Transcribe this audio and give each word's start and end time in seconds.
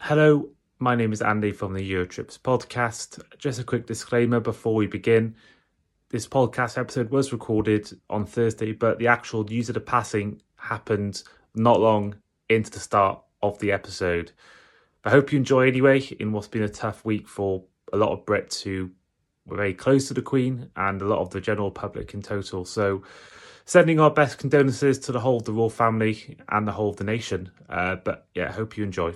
Hello, 0.00 0.48
my 0.78 0.94
name 0.94 1.12
is 1.12 1.20
Andy 1.20 1.50
from 1.52 1.74
the 1.74 1.92
Eurotrips 1.92 2.38
podcast. 2.38 3.20
Just 3.36 3.58
a 3.58 3.64
quick 3.64 3.84
disclaimer 3.84 4.38
before 4.38 4.74
we 4.74 4.86
begin. 4.86 5.34
This 6.10 6.26
podcast 6.26 6.78
episode 6.78 7.10
was 7.10 7.32
recorded 7.32 7.90
on 8.08 8.24
Thursday, 8.24 8.72
but 8.72 8.98
the 9.00 9.08
actual 9.08 9.42
news 9.44 9.68
of 9.68 9.74
the 9.74 9.80
passing 9.80 10.40
happened 10.56 11.24
not 11.56 11.80
long 11.80 12.14
into 12.48 12.70
the 12.70 12.78
start 12.78 13.20
of 13.42 13.58
the 13.58 13.72
episode. 13.72 14.30
I 15.04 15.10
hope 15.10 15.32
you 15.32 15.38
enjoy 15.38 15.66
anyway 15.66 16.00
in 16.20 16.32
what's 16.32 16.48
been 16.48 16.62
a 16.62 16.68
tough 16.68 17.04
week 17.04 17.28
for 17.28 17.64
a 17.92 17.96
lot 17.96 18.12
of 18.12 18.24
Brits 18.24 18.62
who 18.62 18.90
were 19.46 19.56
very 19.56 19.74
close 19.74 20.06
to 20.08 20.14
the 20.14 20.22
Queen 20.22 20.70
and 20.76 21.02
a 21.02 21.06
lot 21.06 21.18
of 21.18 21.30
the 21.30 21.40
general 21.40 21.72
public 21.72 22.14
in 22.14 22.22
total. 22.22 22.64
So, 22.64 23.02
sending 23.64 23.98
our 23.98 24.12
best 24.12 24.38
condolences 24.38 25.00
to 25.00 25.12
the 25.12 25.20
whole 25.20 25.38
of 25.38 25.44
the 25.44 25.52
royal 25.52 25.68
family 25.68 26.38
and 26.48 26.66
the 26.66 26.72
whole 26.72 26.90
of 26.90 26.96
the 26.96 27.04
nation. 27.04 27.50
Uh, 27.68 27.96
but 27.96 28.28
yeah, 28.34 28.52
hope 28.52 28.78
you 28.78 28.84
enjoy. 28.84 29.14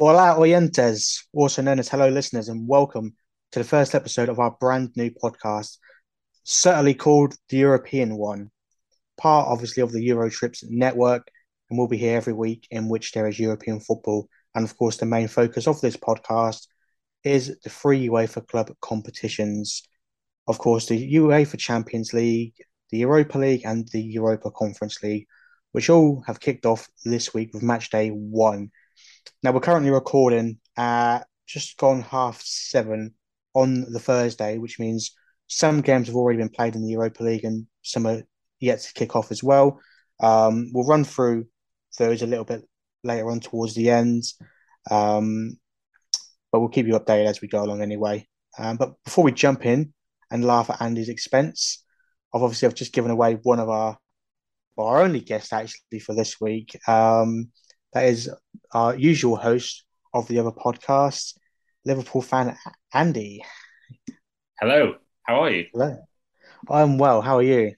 Hola 0.00 0.36
oyentes, 0.38 1.24
also 1.32 1.60
known 1.60 1.80
as 1.80 1.88
hello 1.88 2.08
listeners, 2.08 2.48
and 2.48 2.68
welcome 2.68 3.16
to 3.50 3.58
the 3.58 3.64
first 3.64 3.96
episode 3.96 4.28
of 4.28 4.38
our 4.38 4.52
brand 4.60 4.92
new 4.94 5.10
podcast, 5.10 5.78
certainly 6.44 6.94
called 6.94 7.34
the 7.48 7.56
European 7.56 8.16
one, 8.16 8.52
part 9.16 9.48
obviously 9.48 9.82
of 9.82 9.90
the 9.90 10.08
Eurotrips 10.08 10.62
network, 10.68 11.26
and 11.68 11.76
we'll 11.76 11.88
be 11.88 11.96
here 11.96 12.16
every 12.16 12.32
week 12.32 12.68
in 12.70 12.88
which 12.88 13.10
there 13.10 13.26
is 13.26 13.40
European 13.40 13.80
football. 13.80 14.28
And 14.54 14.64
of 14.64 14.76
course, 14.76 14.98
the 14.98 15.04
main 15.04 15.26
focus 15.26 15.66
of 15.66 15.80
this 15.80 15.96
podcast 15.96 16.68
is 17.24 17.58
the 17.64 17.70
free 17.70 18.06
UEFA 18.06 18.46
club 18.46 18.70
competitions. 18.80 19.82
Of 20.46 20.58
course, 20.58 20.86
the 20.86 21.14
UEFA 21.14 21.58
Champions 21.58 22.12
League, 22.12 22.54
the 22.90 22.98
Europa 22.98 23.36
League, 23.36 23.62
and 23.64 23.88
the 23.88 24.00
Europa 24.00 24.52
Conference 24.52 25.02
League, 25.02 25.26
which 25.72 25.90
all 25.90 26.22
have 26.28 26.38
kicked 26.38 26.66
off 26.66 26.86
this 27.04 27.34
week 27.34 27.52
with 27.52 27.64
match 27.64 27.90
day 27.90 28.10
one 28.10 28.70
now 29.42 29.52
we're 29.52 29.60
currently 29.60 29.90
recording 29.90 30.58
at 30.76 31.20
just 31.46 31.76
gone 31.78 32.02
half 32.02 32.40
seven 32.42 33.14
on 33.54 33.90
the 33.92 34.00
Thursday, 34.00 34.58
which 34.58 34.78
means 34.78 35.14
some 35.46 35.80
games 35.80 36.06
have 36.06 36.16
already 36.16 36.38
been 36.38 36.48
played 36.48 36.74
in 36.74 36.82
the 36.82 36.90
Europa 36.90 37.22
League 37.22 37.44
and 37.44 37.66
some 37.82 38.06
are 38.06 38.22
yet 38.60 38.80
to 38.80 38.92
kick 38.92 39.16
off 39.16 39.30
as 39.30 39.42
well. 39.42 39.80
Um, 40.20 40.70
we'll 40.72 40.86
run 40.86 41.04
through 41.04 41.46
those 41.98 42.22
a 42.22 42.26
little 42.26 42.44
bit 42.44 42.62
later 43.02 43.30
on 43.30 43.40
towards 43.40 43.74
the 43.74 43.90
end, 43.90 44.24
um, 44.90 45.56
but 46.52 46.60
we'll 46.60 46.68
keep 46.68 46.86
you 46.86 46.98
updated 46.98 47.26
as 47.26 47.40
we 47.40 47.48
go 47.48 47.62
along 47.62 47.82
anyway. 47.82 48.26
Um, 48.58 48.76
but 48.76 48.94
before 49.04 49.24
we 49.24 49.32
jump 49.32 49.64
in 49.64 49.92
and 50.30 50.44
laugh 50.44 50.70
at 50.70 50.82
Andy's 50.82 51.08
expense, 51.08 51.84
I've 52.34 52.42
obviously 52.42 52.66
I've 52.66 52.74
just 52.74 52.92
given 52.92 53.10
away 53.10 53.34
one 53.42 53.60
of 53.60 53.68
our 53.68 53.98
our 54.76 55.02
only 55.02 55.20
guest 55.20 55.52
actually 55.52 55.98
for 55.98 56.14
this 56.14 56.40
week. 56.40 56.78
Um, 56.86 57.50
that 57.92 58.04
is 58.04 58.30
our 58.72 58.94
usual 58.96 59.36
host 59.36 59.84
of 60.14 60.28
the 60.28 60.38
other 60.38 60.50
podcast, 60.50 61.34
Liverpool 61.84 62.22
fan 62.22 62.56
Andy. 62.92 63.44
Hello, 64.60 64.96
how 65.22 65.42
are 65.42 65.50
you? 65.50 65.66
Hello. 65.72 65.96
I'm 66.68 66.98
well. 66.98 67.22
How 67.22 67.38
are 67.38 67.42
you? 67.42 67.74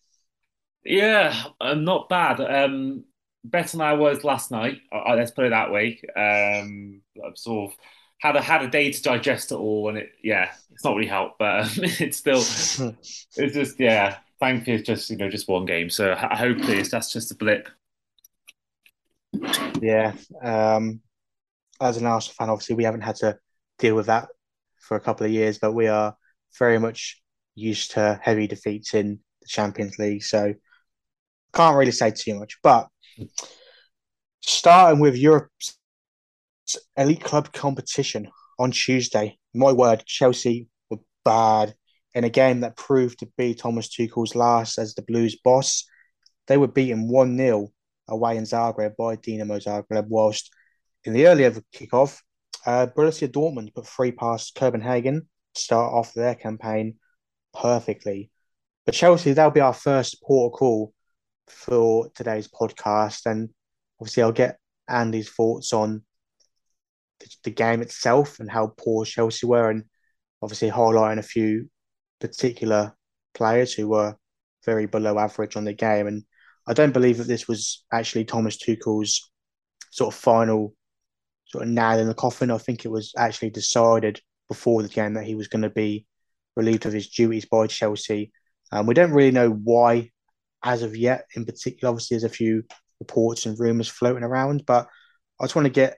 Yeah, 0.84 1.34
I'm 1.60 1.84
not 1.84 2.08
bad. 2.08 2.40
Um, 2.40 3.04
better 3.44 3.72
than 3.72 3.82
I 3.82 3.92
was 3.94 4.24
last 4.24 4.50
night. 4.50 4.78
Uh, 4.92 5.14
let's 5.14 5.30
put 5.30 5.46
it 5.46 5.50
that 5.50 5.70
way. 5.70 6.00
Um, 6.16 7.02
I've 7.24 7.36
sort 7.36 7.70
of 7.70 7.76
had 8.18 8.36
a 8.36 8.42
had 8.42 8.62
a 8.62 8.68
day 8.68 8.90
to 8.90 9.02
digest 9.02 9.52
it 9.52 9.56
all, 9.56 9.88
and 9.88 9.98
it 9.98 10.10
yeah, 10.22 10.50
it's 10.72 10.84
not 10.84 10.96
really 10.96 11.08
helped, 11.08 11.38
but 11.38 11.60
um, 11.60 11.70
it's 11.76 12.18
still 12.18 12.38
it's 13.36 13.54
just 13.54 13.78
yeah. 13.78 14.18
Thankfully, 14.40 14.76
it's 14.76 14.86
just 14.86 15.10
you 15.10 15.18
know 15.18 15.28
just 15.28 15.48
one 15.48 15.66
game, 15.66 15.90
so 15.90 16.14
hopefully 16.14 16.82
that's 16.82 17.12
just 17.12 17.30
a 17.30 17.34
blip. 17.34 17.68
Yeah. 19.80 20.14
Um, 20.42 21.00
as 21.80 21.96
an 21.96 22.06
Arsenal 22.06 22.34
fan, 22.34 22.50
obviously, 22.50 22.76
we 22.76 22.84
haven't 22.84 23.00
had 23.00 23.16
to 23.16 23.38
deal 23.78 23.94
with 23.94 24.06
that 24.06 24.28
for 24.78 24.96
a 24.96 25.00
couple 25.00 25.26
of 25.26 25.32
years, 25.32 25.58
but 25.58 25.72
we 25.72 25.88
are 25.88 26.14
very 26.58 26.78
much 26.78 27.20
used 27.54 27.92
to 27.92 28.18
heavy 28.22 28.46
defeats 28.46 28.94
in 28.94 29.20
the 29.40 29.48
Champions 29.48 29.98
League. 29.98 30.22
So 30.22 30.54
can't 31.52 31.76
really 31.76 31.92
say 31.92 32.10
too 32.10 32.38
much. 32.38 32.58
But 32.62 32.88
starting 34.40 35.00
with 35.00 35.16
Europe's 35.16 35.78
elite 36.96 37.22
club 37.24 37.52
competition 37.52 38.28
on 38.58 38.70
Tuesday, 38.70 39.38
my 39.54 39.72
word, 39.72 40.04
Chelsea 40.06 40.68
were 40.90 40.98
bad 41.24 41.74
in 42.14 42.24
a 42.24 42.30
game 42.30 42.60
that 42.60 42.76
proved 42.76 43.20
to 43.20 43.28
be 43.36 43.54
Thomas 43.54 43.88
Tuchel's 43.88 44.34
last 44.34 44.78
as 44.78 44.94
the 44.94 45.02
Blues 45.02 45.36
boss. 45.42 45.84
They 46.46 46.56
were 46.56 46.68
beaten 46.68 47.08
1 47.08 47.36
0 47.36 47.68
away 48.10 48.36
in 48.36 48.44
Zagreb 48.44 48.96
by 48.96 49.16
Dinamo 49.16 49.62
Zagreb, 49.62 50.06
whilst 50.08 50.52
in 51.04 51.12
the 51.12 51.26
earlier 51.26 51.52
kickoff, 51.74 52.20
uh, 52.66 52.86
Borussia 52.94 53.28
Dortmund 53.28 53.74
put 53.74 53.86
three 53.86 54.12
past 54.12 54.54
Copenhagen 54.54 55.28
to 55.54 55.60
start 55.60 55.92
off 55.92 56.12
their 56.12 56.34
campaign 56.34 56.96
perfectly. 57.54 58.30
But 58.84 58.94
Chelsea, 58.94 59.32
that'll 59.32 59.50
be 59.50 59.60
our 59.60 59.74
first 59.74 60.22
port 60.22 60.52
call 60.54 60.92
for 61.48 62.10
today's 62.14 62.48
podcast. 62.48 63.26
And 63.26 63.50
obviously, 64.00 64.22
I'll 64.22 64.32
get 64.32 64.58
Andy's 64.88 65.30
thoughts 65.30 65.72
on 65.72 66.02
the, 67.20 67.30
the 67.44 67.50
game 67.50 67.82
itself 67.82 68.40
and 68.40 68.50
how 68.50 68.74
poor 68.76 69.04
Chelsea 69.04 69.46
were, 69.46 69.70
and 69.70 69.84
obviously 70.42 70.70
highlighting 70.70 71.18
a 71.18 71.22
few 71.22 71.70
particular 72.20 72.94
players 73.34 73.72
who 73.72 73.88
were 73.88 74.16
very 74.64 74.86
below 74.86 75.18
average 75.18 75.56
on 75.56 75.64
the 75.64 75.72
game. 75.72 76.06
And 76.06 76.24
I 76.66 76.72
don't 76.74 76.92
believe 76.92 77.18
that 77.18 77.26
this 77.26 77.48
was 77.48 77.84
actually 77.92 78.24
Thomas 78.24 78.56
Tuchel's 78.56 79.30
sort 79.90 80.14
of 80.14 80.20
final 80.20 80.74
sort 81.46 81.64
of 81.64 81.70
nail 81.70 81.98
in 81.98 82.06
the 82.06 82.14
coffin. 82.14 82.50
I 82.50 82.58
think 82.58 82.84
it 82.84 82.90
was 82.90 83.12
actually 83.16 83.50
decided 83.50 84.20
before 84.48 84.82
the 84.82 84.88
game 84.88 85.14
that 85.14 85.24
he 85.24 85.34
was 85.34 85.48
going 85.48 85.62
to 85.62 85.70
be 85.70 86.06
relieved 86.56 86.86
of 86.86 86.92
his 86.92 87.08
duties 87.08 87.44
by 87.44 87.66
Chelsea. 87.66 88.32
Um, 88.72 88.86
we 88.86 88.94
don't 88.94 89.12
really 89.12 89.32
know 89.32 89.50
why 89.50 90.10
as 90.62 90.82
of 90.82 90.96
yet, 90.96 91.26
in 91.34 91.44
particular. 91.44 91.90
Obviously, 91.90 92.16
there's 92.16 92.24
a 92.24 92.34
few 92.34 92.64
reports 93.00 93.46
and 93.46 93.58
rumours 93.58 93.88
floating 93.88 94.22
around, 94.24 94.64
but 94.66 94.88
I 95.40 95.44
just 95.44 95.56
want 95.56 95.66
to 95.66 95.70
get 95.70 95.96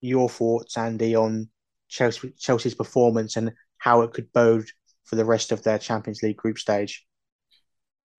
your 0.00 0.28
thoughts, 0.28 0.78
Andy, 0.78 1.16
on 1.16 1.48
Chelsea, 1.88 2.32
Chelsea's 2.38 2.74
performance 2.74 3.36
and 3.36 3.52
how 3.78 4.02
it 4.02 4.12
could 4.12 4.32
bode 4.32 4.66
for 5.04 5.16
the 5.16 5.24
rest 5.24 5.52
of 5.52 5.62
their 5.62 5.78
Champions 5.78 6.22
League 6.22 6.36
group 6.36 6.58
stage. 6.58 7.05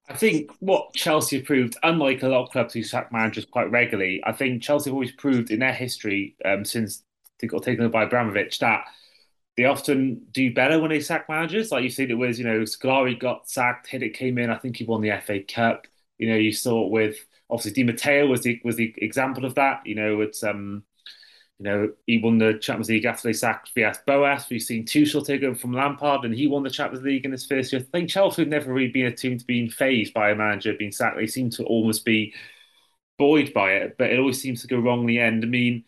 I 0.09 0.15
think 0.15 0.51
what 0.59 0.93
Chelsea 0.93 1.37
have 1.37 1.45
proved, 1.45 1.75
unlike 1.83 2.23
a 2.23 2.29
lot 2.29 2.43
of 2.43 2.51
clubs 2.51 2.73
who 2.73 2.83
sack 2.83 3.11
managers 3.11 3.45
quite 3.45 3.69
regularly, 3.71 4.21
I 4.25 4.31
think 4.31 4.63
Chelsea 4.63 4.89
have 4.89 4.93
always 4.93 5.11
proved 5.11 5.51
in 5.51 5.59
their 5.59 5.73
history 5.73 6.35
um, 6.45 6.63
since 6.63 7.03
they 7.39 7.47
got 7.47 7.63
taken 7.63 7.83
over 7.83 7.91
by 7.91 8.03
Abramovich 8.03 8.59
that 8.59 8.85
they 9.57 9.65
often 9.65 10.25
do 10.31 10.53
better 10.53 10.79
when 10.79 10.91
they 10.91 11.01
sack 11.01 11.27
managers. 11.29 11.71
Like 11.71 11.83
you 11.83 11.89
see, 11.89 12.03
it 12.05 12.13
was, 12.13 12.39
you 12.39 12.45
know, 12.45 12.61
Scolari 12.61 13.19
got 13.19 13.49
sacked, 13.49 13.89
Hiddink 13.89 14.13
came 14.13 14.37
in, 14.37 14.49
I 14.49 14.57
think 14.57 14.77
he 14.77 14.85
won 14.85 15.01
the 15.01 15.11
FA 15.11 15.41
Cup. 15.43 15.87
You 16.17 16.29
know, 16.29 16.37
you 16.37 16.53
saw 16.53 16.85
it 16.85 16.91
with 16.91 17.17
obviously 17.49 17.73
Di 17.73 17.83
Matteo 17.83 18.27
was 18.27 18.43
the 18.43 18.61
was 18.63 18.75
the 18.77 18.93
example 18.97 19.45
of 19.45 19.55
that. 19.55 19.85
You 19.85 19.95
know, 19.95 20.21
it's 20.21 20.43
um 20.43 20.83
you 21.59 21.63
know, 21.63 21.91
he 22.05 22.19
won 22.19 22.37
the 22.37 22.53
Champions 22.59 22.89
League 22.89 23.05
after 23.05 23.27
they 23.27 23.33
sacked 23.33 23.71
Villas 23.73 23.97
Boas. 24.05 24.47
We've 24.49 24.61
seen 24.61 24.85
Tuchel 24.85 25.25
take 25.25 25.41
over 25.43 25.57
from 25.57 25.73
Lampard, 25.73 26.23
and 26.23 26.33
he 26.33 26.47
won 26.47 26.63
the 26.63 26.69
Champions 26.69 27.03
League 27.03 27.25
in 27.25 27.31
his 27.31 27.47
first 27.47 27.73
year. 27.73 27.81
I 27.81 27.85
think 27.85 28.09
Chelsea 28.09 28.43
have 28.43 28.49
never 28.49 28.71
really 28.71 28.91
been 28.91 29.07
a 29.07 29.15
team 29.15 29.39
to 29.39 29.45
be 29.45 29.67
phased 29.69 30.13
by 30.13 30.29
a 30.29 30.35
manager 30.35 30.73
being 30.77 30.91
sacked. 30.91 31.17
They 31.17 31.25
seem 31.27 31.49
to 31.51 31.63
almost 31.65 32.05
be 32.05 32.35
buoyed 33.17 33.53
by 33.53 33.73
it, 33.73 33.95
but 33.97 34.11
it 34.11 34.19
always 34.19 34.41
seems 34.41 34.61
to 34.61 34.67
go 34.67 34.77
wrong 34.77 35.01
in 35.01 35.07
the 35.07 35.19
end. 35.19 35.43
I 35.43 35.47
mean, 35.47 35.85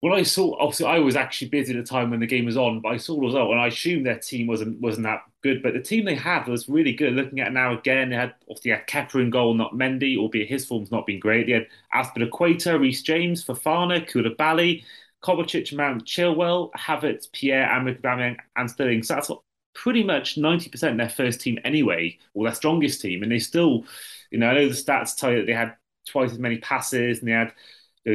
when 0.00 0.14
I 0.14 0.22
saw, 0.22 0.56
obviously, 0.58 0.86
I 0.86 0.98
was 0.98 1.14
actually 1.14 1.48
busy 1.48 1.76
at 1.76 1.84
the 1.84 1.88
time 1.88 2.10
when 2.10 2.20
the 2.20 2.26
game 2.26 2.46
was 2.46 2.56
on, 2.56 2.80
but 2.80 2.88
I 2.90 2.96
saw 2.96 3.16
the 3.16 3.26
result, 3.26 3.50
and 3.50 3.60
I 3.60 3.66
assumed 3.66 4.06
their 4.06 4.18
team 4.18 4.46
wasn't 4.46 4.80
wasn't 4.80 5.04
that 5.04 5.24
good. 5.42 5.62
But 5.62 5.74
the 5.74 5.80
team 5.82 6.06
they 6.06 6.14
had 6.14 6.46
was 6.48 6.68
really 6.68 6.94
good. 6.94 7.12
Looking 7.12 7.40
at 7.40 7.52
now 7.52 7.76
again, 7.76 8.08
they 8.10 8.16
had 8.16 8.34
obviously 8.48 8.70
had 8.70 8.86
Kepa 8.86 9.16
in 9.20 9.30
goal, 9.30 9.54
not 9.54 9.74
Mendy, 9.74 10.16
albeit 10.16 10.48
his 10.48 10.64
form's 10.64 10.90
not 10.90 11.06
been 11.06 11.20
great. 11.20 11.46
They 11.46 11.52
had 11.52 11.66
Azpilicueta, 11.94 12.80
Reece 12.80 13.02
James, 13.02 13.44
Fofana, 13.44 14.08
Koulibaly, 14.08 14.84
Kovacic, 15.22 15.74
Mount, 15.76 16.04
Chilwell, 16.06 16.70
Havertz, 16.72 17.30
Pierre, 17.30 17.66
Aubameyang, 17.68 18.36
and 18.56 18.70
Sterling. 18.70 19.02
So 19.02 19.14
that's 19.14 19.30
pretty 19.74 20.02
much 20.02 20.38
ninety 20.38 20.70
percent 20.70 20.96
their 20.96 21.08
first 21.10 21.40
team 21.42 21.58
anyway, 21.64 22.18
or 22.34 22.44
their 22.44 22.54
strongest 22.54 23.02
team, 23.02 23.22
and 23.22 23.30
they 23.30 23.38
still, 23.38 23.84
you 24.30 24.38
know, 24.38 24.48
I 24.48 24.54
know 24.54 24.68
the 24.68 24.74
stats 24.74 25.14
tell 25.16 25.30
you 25.30 25.38
that 25.40 25.46
they 25.46 25.52
had 25.52 25.76
twice 26.06 26.32
as 26.32 26.38
many 26.38 26.58
passes 26.58 27.18
and 27.20 27.28
they 27.28 27.32
had 27.32 27.52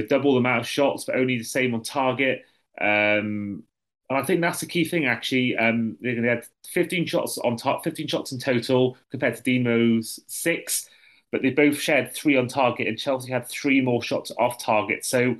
double 0.09 0.33
the 0.33 0.39
amount 0.39 0.61
of 0.61 0.67
shots, 0.67 1.05
but 1.05 1.15
only 1.15 1.37
the 1.37 1.43
same 1.43 1.73
on 1.73 1.83
target. 1.83 2.43
Um, 2.79 3.63
and 4.09 4.19
I 4.19 4.23
think 4.23 4.41
that's 4.41 4.59
the 4.59 4.67
key 4.67 4.85
thing, 4.85 5.05
actually. 5.05 5.55
Um, 5.55 5.97
they 6.01 6.15
had 6.15 6.45
15 6.67 7.05
shots 7.05 7.37
on 7.39 7.57
top, 7.57 7.83
15 7.83 8.07
shots 8.07 8.31
in 8.31 8.39
total 8.39 8.97
compared 9.09 9.35
to 9.35 9.43
Dinamo's 9.43 10.19
six, 10.27 10.87
but 11.31 11.41
they 11.41 11.49
both 11.49 11.79
shared 11.79 12.13
three 12.13 12.37
on 12.37 12.47
target, 12.47 12.87
and 12.87 12.97
Chelsea 12.97 13.31
had 13.31 13.47
three 13.47 13.81
more 13.81 14.03
shots 14.03 14.31
off 14.37 14.63
target. 14.63 15.05
So 15.05 15.35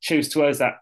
shows 0.00 0.28
to 0.30 0.44
us 0.44 0.58
that 0.58 0.74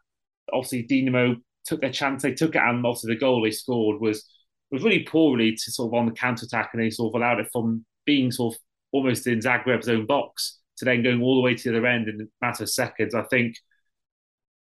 obviously 0.52 0.84
Dinamo 0.86 1.40
took 1.64 1.80
their 1.80 1.92
chance, 1.92 2.22
they 2.22 2.32
took 2.34 2.56
it, 2.56 2.62
and 2.62 2.84
also 2.84 3.06
the 3.06 3.16
goal 3.16 3.42
they 3.42 3.50
scored 3.50 4.00
was 4.00 4.28
was 4.72 4.82
really 4.82 5.02
poorly 5.04 5.52
to 5.52 5.72
sort 5.72 5.88
of 5.88 5.94
on 5.94 6.06
the 6.06 6.12
counter 6.12 6.46
attack, 6.46 6.70
and 6.72 6.82
they 6.82 6.90
sort 6.90 7.14
of 7.14 7.20
allowed 7.20 7.40
it 7.40 7.48
from 7.52 7.84
being 8.06 8.30
sort 8.32 8.54
of 8.54 8.60
almost 8.92 9.26
in 9.26 9.38
Zagreb's 9.38 9.88
own 9.88 10.06
box 10.06 10.59
to 10.80 10.86
then 10.86 11.02
going 11.02 11.22
all 11.22 11.36
the 11.36 11.42
way 11.42 11.54
to 11.54 11.70
the 11.70 11.76
other 11.76 11.86
end 11.86 12.08
in 12.08 12.20
a 12.22 12.44
matter 12.44 12.64
of 12.64 12.70
seconds. 12.70 13.14
I 13.14 13.22
think 13.24 13.54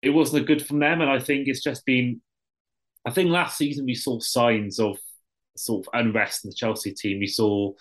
it 0.01 0.11
wasn't 0.11 0.47
good 0.47 0.65
from 0.65 0.79
them, 0.79 1.01
and 1.01 1.11
I 1.11 1.19
think 1.19 1.49
it's 1.49 1.63
just 1.63 1.85
been. 1.85 2.23
I 3.05 3.11
think 3.11 3.31
last 3.31 3.59
season 3.59 3.85
we 3.85 3.95
saw 3.95 4.19
signs 4.21 4.79
of 4.79 4.97
sort 5.57 5.87
of 5.87 5.91
unrest 5.93 6.45
in 6.45 6.51
the 6.51 6.57
Chelsea 6.57 6.95
team. 6.95 7.19
We 7.19 7.27
saw 7.27 7.73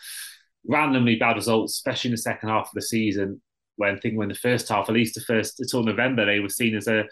randomly 0.67 1.15
bad 1.15 1.35
results, 1.35 1.73
especially 1.73 2.09
in 2.09 2.13
the 2.13 2.17
second 2.17 2.49
half 2.49 2.67
of 2.67 2.73
the 2.73 2.81
season. 2.81 3.41
When 3.75 3.99
thinking 3.99 4.17
when 4.17 4.29
the 4.29 4.35
first 4.35 4.67
half, 4.69 4.89
at 4.89 4.95
least 4.95 5.15
the 5.15 5.21
first 5.21 5.59
until 5.59 5.83
November, 5.83 6.25
they 6.25 6.39
were 6.39 6.49
seen 6.49 6.75
as 6.75 6.87
a 6.87 7.05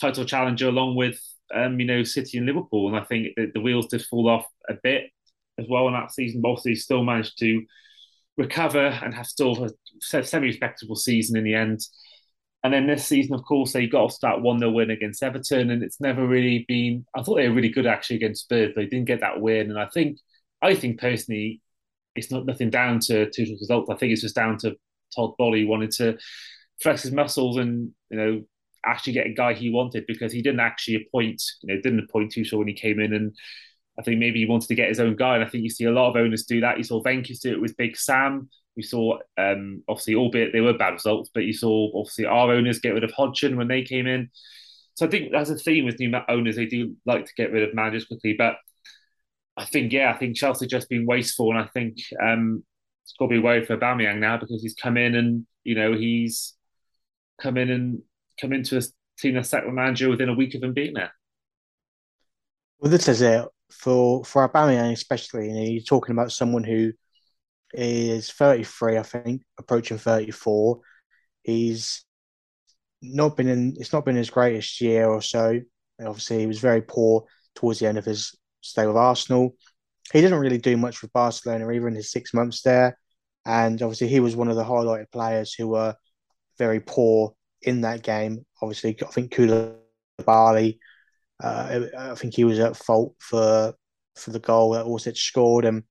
title 0.00 0.24
challenger 0.24 0.68
along 0.68 0.96
with 0.96 1.20
um, 1.54 1.78
you 1.80 1.86
know 1.86 2.04
City 2.04 2.38
and 2.38 2.46
Liverpool, 2.46 2.88
and 2.88 2.96
I 2.96 3.04
think 3.04 3.34
the, 3.36 3.50
the 3.52 3.60
wheels 3.60 3.88
did 3.88 4.04
fall 4.04 4.28
off 4.28 4.46
a 4.68 4.74
bit 4.82 5.04
as 5.58 5.66
well 5.68 5.88
in 5.88 5.94
that 5.94 6.12
season. 6.12 6.40
But 6.40 6.50
obviously, 6.50 6.76
still 6.76 7.04
managed 7.04 7.38
to 7.40 7.62
recover 8.40 8.86
and 8.86 9.14
have 9.14 9.26
still 9.26 9.66
a 9.66 9.70
semi-respectable 10.00 10.96
season 10.96 11.36
in 11.36 11.44
the 11.44 11.54
end. 11.54 11.80
And 12.64 12.72
then 12.72 12.86
this 12.86 13.06
season, 13.06 13.34
of 13.34 13.44
course, 13.44 13.72
they 13.72 13.86
got 13.86 14.04
off 14.04 14.20
that 14.22 14.42
1 14.42 14.58
0 14.58 14.70
win 14.70 14.90
against 14.90 15.22
Everton, 15.22 15.70
and 15.70 15.82
it's 15.82 16.00
never 16.00 16.26
really 16.26 16.64
been. 16.66 17.06
I 17.16 17.22
thought 17.22 17.36
they 17.36 17.48
were 17.48 17.54
really 17.54 17.70
good 17.70 17.86
actually 17.86 18.16
against 18.16 18.44
Spurs, 18.44 18.72
but 18.74 18.82
they 18.82 18.86
didn't 18.86 19.06
get 19.06 19.20
that 19.20 19.40
win. 19.40 19.70
And 19.70 19.78
I 19.78 19.86
think, 19.86 20.18
I 20.60 20.74
think 20.74 21.00
personally, 21.00 21.62
it's 22.16 22.30
not 22.30 22.46
nothing 22.46 22.70
down 22.70 22.98
to 23.00 23.26
Tuchel's 23.26 23.60
results. 23.60 23.88
I 23.90 23.96
think 23.96 24.12
it's 24.12 24.22
just 24.22 24.34
down 24.34 24.58
to 24.58 24.76
Todd 25.14 25.34
Boehly 25.38 25.64
wanted 25.64 25.92
to 25.92 26.18
flex 26.82 27.02
his 27.02 27.12
muscles 27.12 27.58
and 27.58 27.90
you 28.10 28.16
know 28.16 28.42
actually 28.86 29.12
get 29.12 29.26
a 29.26 29.34
guy 29.34 29.52
he 29.52 29.70
wanted 29.70 30.06
because 30.06 30.32
he 30.32 30.40
didn't 30.40 30.60
actually 30.60 30.94
appoint, 30.96 31.42
you 31.62 31.74
know, 31.74 31.80
didn't 31.82 32.00
appoint 32.00 32.32
Tuchel 32.32 32.58
when 32.58 32.68
he 32.68 32.74
came 32.74 33.00
in, 33.00 33.12
and 33.12 33.36
I 34.00 34.02
think 34.02 34.18
maybe 34.18 34.40
he 34.40 34.46
wanted 34.46 34.68
to 34.68 34.74
get 34.74 34.88
his 34.88 34.98
own 34.98 35.14
guy. 35.14 35.34
And 35.34 35.44
I 35.44 35.48
think 35.48 35.62
you 35.62 35.68
see 35.68 35.84
a 35.84 35.92
lot 35.92 36.08
of 36.08 36.16
owners 36.16 36.44
do 36.44 36.62
that. 36.62 36.78
You 36.78 36.84
saw 36.84 37.02
Venky's 37.02 37.40
do 37.40 37.52
it 37.52 37.60
with 37.60 37.76
Big 37.76 37.98
Sam. 37.98 38.48
We 38.74 38.82
saw, 38.82 39.18
um, 39.36 39.82
obviously, 39.88 40.14
albeit 40.14 40.54
they 40.54 40.62
were 40.62 40.72
bad 40.72 40.94
results, 40.94 41.30
but 41.34 41.44
you 41.44 41.52
saw 41.52 41.90
obviously 41.94 42.24
our 42.24 42.50
owners 42.50 42.78
get 42.78 42.94
rid 42.94 43.04
of 43.04 43.10
Hodgson 43.10 43.58
when 43.58 43.68
they 43.68 43.82
came 43.82 44.06
in. 44.06 44.30
So 44.94 45.06
I 45.06 45.10
think 45.10 45.32
that's 45.32 45.50
a 45.50 45.56
theme 45.56 45.84
with 45.84 45.98
new 45.98 46.10
owners. 46.30 46.56
They 46.56 46.64
do 46.64 46.96
like 47.04 47.26
to 47.26 47.34
get 47.36 47.52
rid 47.52 47.68
of 47.68 47.74
managers 47.74 48.06
quickly, 48.06 48.34
but 48.38 48.56
I 49.56 49.66
think 49.66 49.92
yeah, 49.92 50.10
I 50.10 50.16
think 50.16 50.36
Chelsea 50.36 50.66
just 50.66 50.88
been 50.88 51.04
wasteful, 51.04 51.50
and 51.50 51.58
I 51.58 51.66
think 51.66 51.98
um, 52.22 52.64
it's 53.04 53.12
got 53.18 53.26
to 53.26 53.30
be 53.30 53.38
worried 53.38 53.66
for 53.66 53.76
Aubameyang 53.76 54.18
now 54.18 54.38
because 54.38 54.62
he's 54.62 54.74
come 54.74 54.96
in 54.96 55.14
and 55.14 55.46
you 55.64 55.74
know 55.74 55.94
he's 55.94 56.54
come 57.40 57.58
in 57.58 57.70
and 57.70 58.02
come 58.40 58.52
into 58.52 58.78
a 58.78 58.82
team 59.18 59.34
that's 59.34 59.50
the 59.50 59.62
manager 59.70 60.08
within 60.08 60.28
a 60.28 60.34
week 60.34 60.54
of 60.54 60.62
him 60.62 60.72
being 60.72 60.94
there. 60.94 61.12
Well, 62.78 62.90
this 62.90 63.08
is 63.08 63.20
it 63.20 63.46
for 63.70 64.24
for 64.24 64.48
Aubameyang 64.48 64.92
especially. 64.92 65.48
You 65.48 65.54
know, 65.54 65.62
you're 65.62 65.82
talking 65.82 66.14
about 66.14 66.32
someone 66.32 66.64
who 66.64 66.92
is 67.72 68.30
33, 68.30 68.98
I 68.98 69.02
think, 69.02 69.42
approaching 69.58 69.98
34. 69.98 70.80
He's 71.42 72.04
not 73.02 73.36
been 73.36 73.48
in. 73.48 73.76
It's 73.78 73.92
not 73.92 74.04
been 74.04 74.16
his 74.16 74.30
greatest 74.30 74.80
year 74.80 75.08
or 75.08 75.22
so. 75.22 75.60
Obviously, 76.00 76.40
he 76.40 76.46
was 76.46 76.60
very 76.60 76.82
poor 76.82 77.24
towards 77.54 77.78
the 77.78 77.86
end 77.86 77.98
of 77.98 78.04
his 78.04 78.34
stay 78.60 78.86
with 78.86 78.96
Arsenal. 78.96 79.54
He 80.12 80.20
didn't 80.20 80.40
really 80.40 80.58
do 80.58 80.76
much 80.76 81.02
with 81.02 81.12
Barcelona 81.12 81.70
either 81.70 81.88
in 81.88 81.94
his 81.94 82.10
six 82.10 82.34
months 82.34 82.62
there, 82.62 82.98
and 83.46 83.80
obviously 83.82 84.08
he 84.08 84.20
was 84.20 84.36
one 84.36 84.48
of 84.48 84.56
the 84.56 84.64
highlighted 84.64 85.10
players 85.12 85.54
who 85.54 85.68
were 85.68 85.94
very 86.58 86.80
poor 86.80 87.34
in 87.62 87.82
that 87.82 88.02
game. 88.02 88.44
Obviously, 88.60 88.96
I 89.02 89.06
think 89.06 89.32
Koulibaly, 89.32 90.78
uh, 91.42 91.80
I 91.98 92.14
think 92.14 92.34
he 92.34 92.44
was 92.44 92.58
at 92.58 92.76
fault 92.76 93.14
for 93.18 93.74
for 94.16 94.30
the 94.30 94.40
goal 94.40 94.72
that 94.72 94.86
Orsic 94.86 95.16
scored, 95.16 95.64
and 95.64 95.82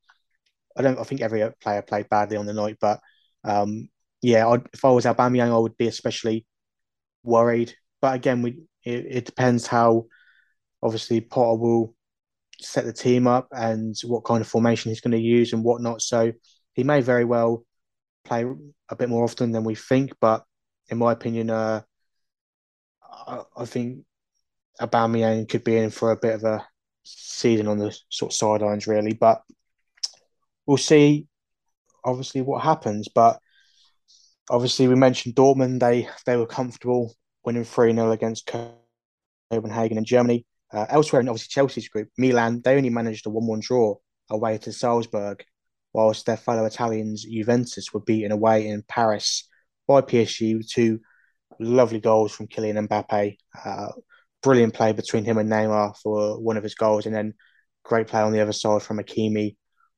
I 0.77 0.81
don't. 0.81 0.99
I 0.99 1.03
think 1.03 1.21
every 1.21 1.43
player 1.61 1.81
played 1.81 2.09
badly 2.09 2.37
on 2.37 2.45
the 2.45 2.53
night, 2.53 2.77
but 2.79 2.99
um, 3.43 3.89
yeah, 4.21 4.47
I'd, 4.47 4.67
if 4.73 4.85
I 4.85 4.89
was 4.89 5.05
Aubameyang, 5.05 5.53
I 5.53 5.57
would 5.57 5.77
be 5.77 5.87
especially 5.87 6.45
worried. 7.23 7.73
But 8.01 8.15
again, 8.15 8.41
we 8.41 8.63
it, 8.83 9.05
it 9.09 9.25
depends 9.25 9.67
how 9.67 10.05
obviously 10.81 11.21
Potter 11.21 11.59
will 11.59 11.95
set 12.61 12.85
the 12.85 12.93
team 12.93 13.27
up 13.27 13.47
and 13.51 13.95
what 14.03 14.25
kind 14.25 14.41
of 14.41 14.47
formation 14.47 14.89
he's 14.89 15.01
going 15.01 15.11
to 15.11 15.17
use 15.17 15.53
and 15.53 15.63
whatnot. 15.63 16.01
So 16.01 16.33
he 16.73 16.83
may 16.83 17.01
very 17.01 17.25
well 17.25 17.65
play 18.25 18.45
a 18.89 18.95
bit 18.95 19.09
more 19.09 19.23
often 19.23 19.51
than 19.51 19.63
we 19.63 19.75
think, 19.75 20.13
but 20.19 20.43
in 20.89 20.97
my 20.97 21.11
opinion, 21.11 21.49
uh, 21.49 21.81
I, 23.03 23.43
I 23.57 23.65
think 23.65 23.99
Aubameyang 24.79 25.47
could 25.49 25.63
be 25.63 25.77
in 25.77 25.89
for 25.89 26.11
a 26.11 26.17
bit 26.17 26.35
of 26.35 26.43
a 26.43 26.67
season 27.03 27.67
on 27.67 27.77
the 27.77 27.97
sort 28.09 28.31
of 28.31 28.35
sidelines, 28.35 28.87
really. 28.87 29.13
But 29.13 29.41
we'll 30.65 30.77
see, 30.77 31.27
obviously, 32.03 32.41
what 32.41 32.63
happens. 32.63 33.07
But 33.13 33.39
obviously, 34.49 34.87
we 34.87 34.95
mentioned 34.95 35.35
Dortmund; 35.35 35.79
they 35.79 36.07
they 36.25 36.37
were 36.37 36.45
comfortable 36.45 37.13
winning 37.43 37.63
three 37.63 37.93
0 37.93 38.11
against 38.11 38.51
Copenhagen 39.51 39.97
in 39.97 40.05
Germany. 40.05 40.45
Uh, 40.71 40.85
elsewhere 40.89 41.19
in 41.19 41.29
obviously 41.29 41.49
Chelsea's 41.49 41.89
group, 41.89 42.09
Milan 42.17 42.61
they 42.63 42.77
only 42.77 42.89
managed 42.89 43.25
a 43.25 43.29
one-one 43.29 43.59
draw 43.59 43.95
away 44.29 44.57
to 44.59 44.71
Salzburg, 44.71 45.43
whilst 45.93 46.25
their 46.25 46.37
fellow 46.37 46.65
Italians 46.65 47.23
Juventus 47.23 47.93
were 47.93 48.01
beaten 48.01 48.31
away 48.31 48.67
in 48.67 48.83
Paris 48.83 49.47
by 49.87 50.01
PSG 50.01 50.57
with 50.57 50.69
two 50.69 50.99
lovely 51.59 51.99
goals 51.99 52.31
from 52.31 52.47
Kylian 52.47 52.87
Mbappe. 52.87 53.37
Uh, 53.65 53.87
brilliant 54.41 54.73
play 54.73 54.91
between 54.91 55.25
him 55.25 55.37
and 55.37 55.49
Neymar 55.49 55.97
for 56.01 56.41
one 56.41 56.57
of 56.57 56.63
his 56.63 56.75
goals, 56.75 57.05
and 57.05 57.15
then 57.15 57.33
great 57.83 58.07
play 58.07 58.21
on 58.21 58.31
the 58.31 58.41
other 58.41 58.53
side 58.53 58.81
from 58.81 58.97
Hakimi 58.97 59.55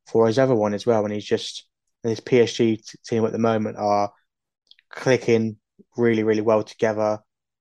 for 0.08 0.28
his 0.28 0.40
other 0.40 0.56
one 0.56 0.74
as 0.74 0.86
well. 0.86 1.04
And 1.04 1.14
he's 1.14 1.26
just 1.26 1.68
his 2.04 2.20
PSG 2.20 2.82
team 3.06 3.26
at 3.26 3.32
the 3.32 3.38
moment 3.38 3.78
are 3.78 4.12
clicking 4.90 5.58
really, 5.98 6.24
really 6.24 6.42
well 6.42 6.64
together. 6.64 7.20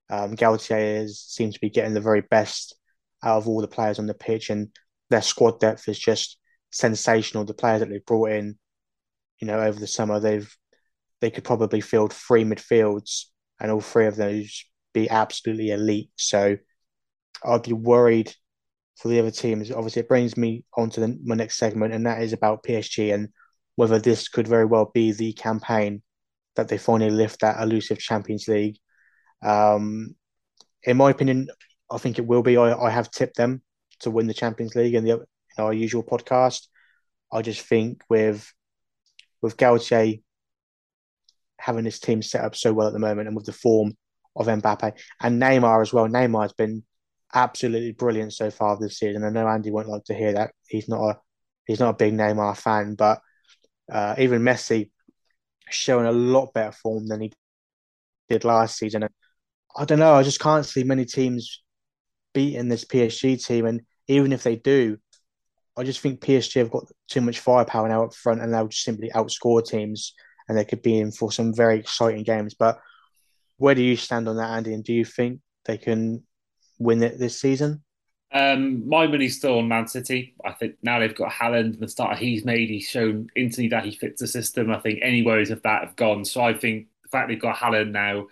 Um, 0.09 0.35
Galtier 0.35 1.03
is, 1.03 1.21
seems 1.21 1.53
to 1.55 1.61
be 1.61 1.69
getting 1.69 1.93
the 1.93 2.01
very 2.01 2.21
best 2.21 2.75
out 3.23 3.37
of 3.37 3.47
all 3.47 3.61
the 3.61 3.67
players 3.67 3.99
on 3.99 4.07
the 4.07 4.13
pitch, 4.13 4.49
and 4.49 4.69
their 5.09 5.21
squad 5.21 5.59
depth 5.59 5.87
is 5.87 5.99
just 5.99 6.37
sensational. 6.71 7.45
The 7.45 7.53
players 7.53 7.81
that 7.81 7.89
they've 7.89 8.05
brought 8.05 8.31
in, 8.31 8.57
you 9.39 9.47
know, 9.47 9.59
over 9.59 9.79
the 9.79 9.87
summer, 9.87 10.19
they've 10.19 10.53
they 11.21 11.29
could 11.29 11.43
probably 11.43 11.81
field 11.81 12.11
three 12.11 12.43
midfields 12.43 13.25
and 13.59 13.71
all 13.71 13.79
three 13.79 14.07
of 14.07 14.15
those 14.15 14.65
be 14.91 15.07
absolutely 15.09 15.69
elite. 15.69 16.09
So 16.15 16.57
I'd 17.43 17.63
be 17.63 17.73
worried 17.73 18.33
for 18.97 19.07
the 19.07 19.19
other 19.19 19.31
teams. 19.31 19.71
Obviously, 19.71 20.01
it 20.01 20.07
brings 20.07 20.37
me 20.37 20.63
on 20.75 20.89
to 20.91 20.99
the, 20.99 21.19
my 21.23 21.35
next 21.35 21.57
segment, 21.57 21.93
and 21.93 22.05
that 22.05 22.21
is 22.21 22.33
about 22.33 22.63
PSG 22.63 23.13
and 23.13 23.29
whether 23.75 23.99
this 23.99 24.27
could 24.27 24.47
very 24.47 24.65
well 24.65 24.91
be 24.93 25.11
the 25.11 25.33
campaign 25.33 26.01
that 26.55 26.67
they 26.67 26.77
finally 26.77 27.09
lift 27.09 27.41
that 27.41 27.61
elusive 27.61 27.97
Champions 27.97 28.47
League. 28.47 28.77
Um, 29.41 30.15
in 30.83 30.97
my 30.97 31.11
opinion, 31.11 31.49
I 31.89 31.97
think 31.97 32.19
it 32.19 32.27
will 32.27 32.43
be. 32.43 32.57
I, 32.57 32.73
I 32.73 32.89
have 32.89 33.11
tipped 33.11 33.37
them 33.37 33.61
to 34.01 34.11
win 34.11 34.27
the 34.27 34.33
Champions 34.33 34.75
League 34.75 34.95
in, 34.95 35.03
the, 35.03 35.11
in 35.11 35.25
our 35.57 35.73
usual 35.73 36.03
podcast. 36.03 36.67
I 37.31 37.41
just 37.41 37.65
think 37.65 38.01
with 38.09 38.51
with 39.41 39.57
Galtier 39.57 40.21
having 41.57 41.85
his 41.85 41.99
team 41.99 42.21
set 42.21 42.43
up 42.43 42.55
so 42.55 42.73
well 42.73 42.87
at 42.87 42.93
the 42.93 42.99
moment 42.99 43.27
and 43.27 43.35
with 43.35 43.45
the 43.45 43.53
form 43.53 43.95
of 44.35 44.47
Mbappe 44.47 44.93
and 45.21 45.41
Neymar 45.41 45.81
as 45.81 45.93
well. 45.93 46.07
Neymar 46.07 46.43
has 46.43 46.53
been 46.53 46.83
absolutely 47.33 47.91
brilliant 47.93 48.33
so 48.33 48.51
far 48.51 48.77
this 48.77 48.99
season. 48.99 49.23
I 49.23 49.29
know 49.29 49.47
Andy 49.47 49.71
won't 49.71 49.89
like 49.89 50.03
to 50.05 50.13
hear 50.13 50.33
that. 50.33 50.51
He's 50.67 50.89
not 50.89 51.01
a 51.01 51.19
he's 51.65 51.79
not 51.79 51.91
a 51.91 51.97
big 51.97 52.13
Neymar 52.13 52.57
fan, 52.57 52.95
but 52.95 53.21
uh, 53.91 54.15
even 54.17 54.41
Messi 54.41 54.89
showing 55.69 56.05
a 56.05 56.11
lot 56.11 56.53
better 56.53 56.71
form 56.71 57.07
than 57.07 57.21
he 57.21 57.33
did 58.29 58.43
last 58.43 58.77
season. 58.77 59.03
And 59.03 59.11
I 59.75 59.85
don't 59.85 59.99
know. 59.99 60.13
I 60.13 60.23
just 60.23 60.39
can't 60.39 60.65
see 60.65 60.83
many 60.83 61.05
teams 61.05 61.61
beating 62.33 62.67
this 62.69 62.85
PSG 62.85 63.45
team, 63.45 63.65
and 63.65 63.81
even 64.07 64.31
if 64.33 64.43
they 64.43 64.55
do, 64.55 64.97
I 65.77 65.83
just 65.83 66.01
think 66.01 66.21
PSG 66.21 66.59
have 66.59 66.71
got 66.71 66.85
too 67.07 67.21
much 67.21 67.39
firepower 67.39 67.87
now 67.87 68.05
up 68.05 68.13
front, 68.13 68.41
and 68.41 68.53
they'll 68.53 68.67
just 68.67 68.83
simply 68.83 69.09
outscore 69.13 69.65
teams 69.65 70.13
and 70.47 70.57
they 70.57 70.65
could 70.65 70.81
be 70.81 70.99
in 70.99 71.11
for 71.11 71.31
some 71.31 71.53
very 71.53 71.79
exciting 71.79 72.23
games. 72.23 72.55
But 72.55 72.79
where 73.57 73.75
do 73.75 73.81
you 73.81 73.95
stand 73.95 74.27
on 74.27 74.35
that, 74.37 74.49
Andy? 74.49 74.73
And 74.73 74.83
do 74.83 74.93
you 74.93 75.05
think 75.05 75.39
they 75.65 75.77
can 75.77 76.23
win 76.81 77.03
it 77.03 77.19
this 77.19 77.39
season? 77.39 77.83
Um, 78.33 78.87
my 78.87 79.07
money's 79.07 79.37
still 79.37 79.57
on 79.57 79.67
Man 79.67 79.87
City. 79.87 80.35
I 80.45 80.53
think 80.53 80.75
now 80.81 80.99
they've 80.99 81.13
got 81.15 81.31
Haaland 81.31 81.73
and 81.73 81.79
the 81.79 81.89
start 81.89 82.17
he's 82.17 82.45
made, 82.45 82.69
he's 82.69 82.87
shown 82.87 83.29
instantly 83.35 83.69
that 83.69 83.83
he 83.83 83.91
fits 83.91 84.21
the 84.21 84.27
system. 84.27 84.71
I 84.71 84.79
think 84.79 84.99
any 85.01 85.21
worries 85.21 85.51
of 85.51 85.61
that 85.63 85.83
have 85.83 85.95
gone. 85.97 86.23
So 86.23 86.41
I 86.41 86.53
think 86.53 86.87
the 87.03 87.09
fact 87.09 87.27
they've 87.27 87.41
got 87.41 87.57
Haaland 87.57 87.91
now, 87.91 88.27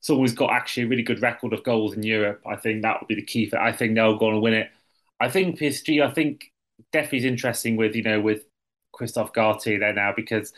someone's 0.00 0.34
got 0.34 0.52
actually 0.52 0.84
a 0.84 0.88
really 0.88 1.02
good 1.02 1.20
record 1.22 1.52
of 1.52 1.64
goals 1.64 1.94
in 1.94 2.04
Europe. 2.04 2.42
I 2.46 2.54
think 2.56 2.82
that 2.82 3.00
would 3.00 3.08
be 3.08 3.16
the 3.16 3.22
key 3.22 3.46
for. 3.50 3.58
I 3.58 3.72
think 3.72 3.94
they'll 3.94 4.18
go 4.18 4.28
on 4.28 4.34
and 4.34 4.42
win 4.42 4.54
it. 4.54 4.70
I 5.18 5.28
think 5.28 5.58
PSG. 5.58 6.00
I 6.00 6.12
think 6.12 6.52
definitely 6.92 7.18
is 7.18 7.24
interesting 7.24 7.76
with 7.76 7.96
you 7.96 8.02
know 8.04 8.20
with 8.20 8.44
Christophe 8.92 9.32
Galtier 9.32 9.80
there 9.80 9.92
now 9.92 10.12
because 10.16 10.52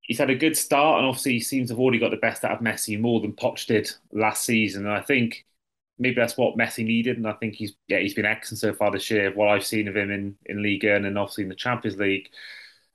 he's 0.00 0.18
had 0.18 0.30
a 0.30 0.34
good 0.34 0.56
start, 0.56 0.98
and 0.98 1.06
obviously 1.06 1.32
he 1.34 1.40
seems 1.40 1.68
to 1.68 1.74
have 1.74 1.80
already 1.80 1.98
got 1.98 2.10
the 2.10 2.16
best 2.16 2.44
out 2.44 2.52
of 2.52 2.60
Messi 2.60 2.98
more 3.00 3.20
than 3.20 3.32
Poch 3.32 3.66
did 3.66 3.90
last 4.12 4.44
season. 4.44 4.86
And 4.86 4.94
I 4.94 5.00
think 5.00 5.44
maybe 6.00 6.16
that's 6.16 6.36
what 6.36 6.56
Messi 6.56 6.84
needed, 6.84 7.18
and 7.18 7.28
I 7.28 7.32
think 7.34 7.54
he's 7.54 7.74
yeah 7.88 7.98
he's 7.98 8.14
been 8.14 8.24
excellent 8.26 8.60
so 8.60 8.72
far 8.72 8.90
this 8.90 9.10
year. 9.10 9.32
What 9.34 9.48
I've 9.48 9.64
seen 9.66 9.86
of 9.88 9.96
him 9.96 10.10
in 10.10 10.36
in 10.46 10.62
Liga 10.62 10.96
and 10.96 11.04
then 11.04 11.16
obviously 11.16 11.44
in 11.44 11.50
the 11.50 11.54
Champions 11.54 11.98
League. 11.98 12.30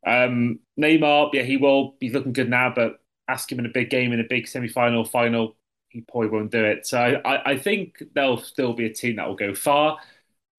Um, 0.06 0.60
Neymar, 0.80 1.32
yeah, 1.34 1.44
he 1.44 1.58
will. 1.58 1.96
He's 2.00 2.14
looking 2.14 2.34
good 2.34 2.50
now, 2.50 2.72
but 2.76 3.00
ask 3.28 3.52
him 3.52 3.60
in 3.60 3.66
a 3.66 3.70
big 3.70 3.90
game 3.90 4.14
in 4.14 4.20
a 4.20 4.24
big 4.30 4.48
semi-final, 4.48 5.06
final, 5.06 5.56
he 5.90 6.02
probably 6.02 6.30
won't 6.30 6.52
do 6.52 6.64
it. 6.64 6.86
So 6.86 7.00
I, 7.00 7.54
I 7.54 7.58
think 7.58 8.04
there'll 8.14 8.38
still 8.38 8.74
be 8.74 8.86
a 8.86 8.94
team 8.94 9.16
that 9.16 9.28
will 9.28 9.36
go 9.36 9.54
far. 9.56 9.98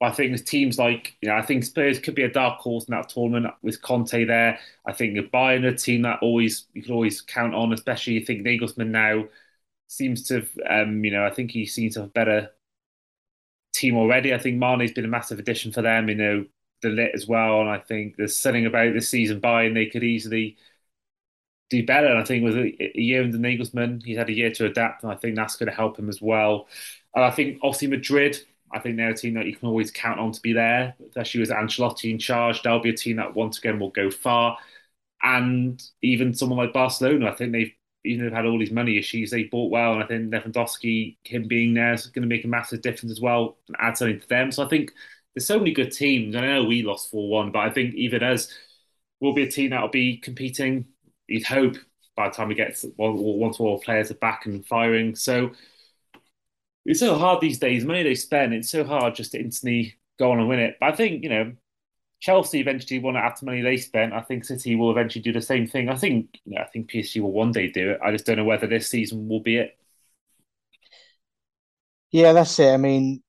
But 0.00 0.07
I 0.07 0.12
think 0.12 0.45
teams 0.45 0.79
like, 0.79 1.17
you 1.23 1.29
know, 1.29 1.37
I 1.37 1.43
think 1.43 1.65
Spurs 1.65 1.99
could 1.99 2.15
be 2.15 2.25
a 2.25 2.31
dark 2.31 2.61
horse 2.61 2.85
in 2.87 2.93
that 2.93 3.09
tournament 3.09 3.55
with 3.62 3.81
Conte 3.81 4.25
there. 4.25 4.59
I 4.87 4.93
think 4.93 5.17
Bayern, 5.33 5.67
a 5.67 5.75
team 5.75 6.03
that 6.03 6.19
always 6.23 6.67
you 6.75 6.83
can 6.83 6.93
always 6.93 7.23
count 7.23 7.55
on, 7.55 7.73
especially 7.73 8.15
you 8.15 8.25
think 8.26 8.45
Nagelsmann 8.45 8.88
now 8.88 9.25
seems 9.88 10.25
to, 10.28 10.47
um, 10.69 11.05
you 11.05 11.11
know, 11.11 11.25
I 11.25 11.31
think 11.31 11.50
he 11.50 11.66
seems 11.66 11.95
to 11.95 12.00
have 12.00 12.09
a 12.09 12.12
better 12.12 12.50
team 13.75 13.97
already. 13.97 14.35
I 14.35 14.38
think 14.38 14.59
Mane's 14.59 14.93
been 14.93 15.05
a 15.05 15.09
massive 15.09 15.38
addition 15.38 15.73
for 15.73 15.83
them, 15.83 16.09
you 16.09 16.14
know, 16.14 16.45
De 16.83 16.90
Ligt 16.90 17.14
as 17.14 17.26
well. 17.26 17.61
And 17.61 17.71
I 17.71 17.78
think 17.78 18.16
there's 18.16 18.37
something 18.37 18.66
about 18.66 18.95
this 18.95 19.09
season 19.09 19.40
by, 19.40 19.64
and 19.64 19.76
they 19.76 19.87
could 19.87 20.05
easily 20.05 20.57
do 21.71 21.85
better. 21.85 22.07
And 22.07 22.19
I 22.19 22.25
think 22.25 22.45
with 22.45 22.57
a, 22.57 22.93
year 22.95 23.23
under 23.23 23.38
Nagelsmann, 23.38 24.02
he's 24.05 24.19
had 24.19 24.28
a 24.31 24.35
year 24.35 24.50
to 24.52 24.66
adapt, 24.66 25.02
and 25.02 25.12
I 25.12 25.16
think 25.16 25.37
that's 25.37 25.57
going 25.57 25.69
to 25.69 25.76
help 25.76 25.99
him 25.99 26.09
as 26.09 26.23
well. 26.23 26.69
And 27.14 27.25
I 27.25 27.31
think 27.31 27.59
obviously 27.62 27.88
Madrid, 27.88 28.38
I 28.73 28.78
think 28.81 28.97
they're 28.97 29.11
a 29.11 29.16
team 29.16 29.35
that 29.35 29.47
you 29.47 29.57
can 29.57 29.69
always 29.69 29.90
count 29.90 30.21
on 30.21 30.33
to 30.33 30.40
be 30.40 30.52
there, 30.52 30.95
especially 31.09 31.40
with 31.40 31.50
Ancelotti 31.50 32.11
in 32.11 32.19
charge. 32.19 32.62
They'll 32.62 32.81
be 32.81 32.90
a 32.90 32.97
team 32.97 33.16
that 33.16 33.35
once 33.35 33.59
again 33.59 33.78
will 33.78 33.90
go 33.90 34.11
far. 34.11 34.59
And 35.23 35.83
even 36.02 36.35
someone 36.35 36.59
like 36.59 36.73
Barcelona, 36.73 37.31
I 37.31 37.35
think 37.35 37.52
they've 37.52 37.73
even 38.07 38.21
though 38.21 38.31
they've 38.31 38.37
had 38.37 38.47
all 38.47 38.59
these 38.59 38.71
money 38.71 38.99
issues, 38.99 39.31
they 39.31 39.45
bought 39.45 39.71
well, 39.71 39.95
and 39.95 40.03
I 40.03 40.07
think 40.07 40.33
Lewandowski, 40.33 41.17
him 41.25 41.49
being 41.49 41.75
there, 41.75 41.95
is 41.95 42.07
going 42.07 42.23
to 42.23 42.29
make 42.29 42.45
a 42.45 42.49
massive 42.49 42.83
difference 42.83 43.13
as 43.13 43.21
well 43.21 43.59
and 43.69 43.77
add 43.81 43.97
something 43.97 44.21
to 44.21 44.29
them. 44.29 44.53
So 44.53 44.65
I 44.65 44.69
think 44.69 44.93
there's 45.35 45.47
so 45.47 45.59
many 45.59 45.73
good 45.73 45.93
teams. 45.93 46.37
I 46.37 46.47
know 46.47 46.65
we 46.65 46.83
lost 46.83 47.11
four 47.11 47.29
one, 47.29 47.53
but 47.53 47.61
I 47.61 47.71
think 47.71 47.95
even 47.95 48.23
as 48.23 48.53
we'll 49.21 49.35
be 49.35 49.45
a 49.45 49.51
team 49.51 49.71
that 49.71 49.83
will 49.83 49.89
be 49.89 50.19
competing. 50.19 50.87
You'd 51.27 51.45
hope 51.45 51.77
by 52.17 52.29
the 52.29 52.35
time 52.35 52.49
we 52.49 52.55
get 52.55 52.83
one 52.97 53.11
or 53.19 53.39
once 53.39 53.59
all 53.61 53.81
players 53.81 54.11
are 54.11 54.15
back 54.15 54.47
and 54.47 54.67
firing. 54.67 55.15
So 55.15 55.51
it's 56.85 57.01
so 57.01 57.17
hard 57.17 57.41
these 57.41 57.59
days. 57.59 57.85
Money 57.85 58.03
they 58.03 58.15
spend, 58.15 58.55
it's 58.55 58.71
so 58.71 58.85
hard 58.85 59.15
just 59.15 59.33
to 59.33 59.41
instantly 59.41 59.97
go 60.19 60.31
on 60.31 60.39
and 60.39 60.49
win 60.49 60.61
it. 60.61 60.77
But 60.81 60.93
I 60.93 60.97
think 60.97 61.23
you 61.23 61.29
know 61.29 61.53
Chelsea 62.26 62.59
eventually 62.59 62.99
want 62.99 63.16
to 63.16 63.21
add 63.21 63.40
money 63.40 63.62
they 63.62 63.76
spent. 63.76 64.12
I 64.12 64.21
think 64.21 64.45
City 64.45 64.75
will 64.75 64.90
eventually 64.90 65.23
do 65.23 65.33
the 65.33 65.40
same 65.40 65.68
thing. 65.68 65.88
I 65.88 65.95
think 65.95 66.40
you 66.45 66.56
know, 66.56 66.61
I 66.61 66.64
think 66.64 66.90
PSG 66.90 67.21
will 67.21 67.30
one 67.30 67.52
day 67.52 67.71
do 67.71 67.90
it. 67.92 68.00
I 68.04 68.11
just 68.11 68.26
don't 68.26 68.37
know 68.37 68.45
whether 68.45 68.66
this 68.66 68.88
season 68.88 69.28
will 69.28 69.38
be 69.38 69.59
it. 69.59 69.78
Yeah, 72.11 72.33
that's 72.33 72.59
it. 72.59 72.75
I 72.75 72.78
mean, 72.78 73.23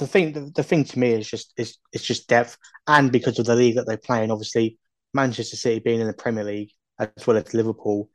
the 0.00 0.08
thing 0.08 0.32
the, 0.32 0.50
the 0.52 0.64
thing 0.64 0.82
to 0.82 0.98
me 0.98 1.12
is 1.12 1.30
just 1.30 1.52
is 1.56 1.78
it's 1.92 2.02
just 2.02 2.26
depth, 2.26 2.58
and 2.88 3.12
because 3.12 3.38
of 3.38 3.46
the 3.46 3.54
league 3.54 3.76
that 3.76 3.86
they 3.86 3.96
play 3.96 4.24
in, 4.24 4.32
obviously 4.32 4.76
Manchester 5.14 5.56
City 5.56 5.78
being 5.78 6.00
in 6.00 6.08
the 6.08 6.12
Premier 6.14 6.42
League 6.42 6.72
as 6.98 7.24
well 7.24 7.36
as 7.36 7.54
Liverpool 7.54 8.10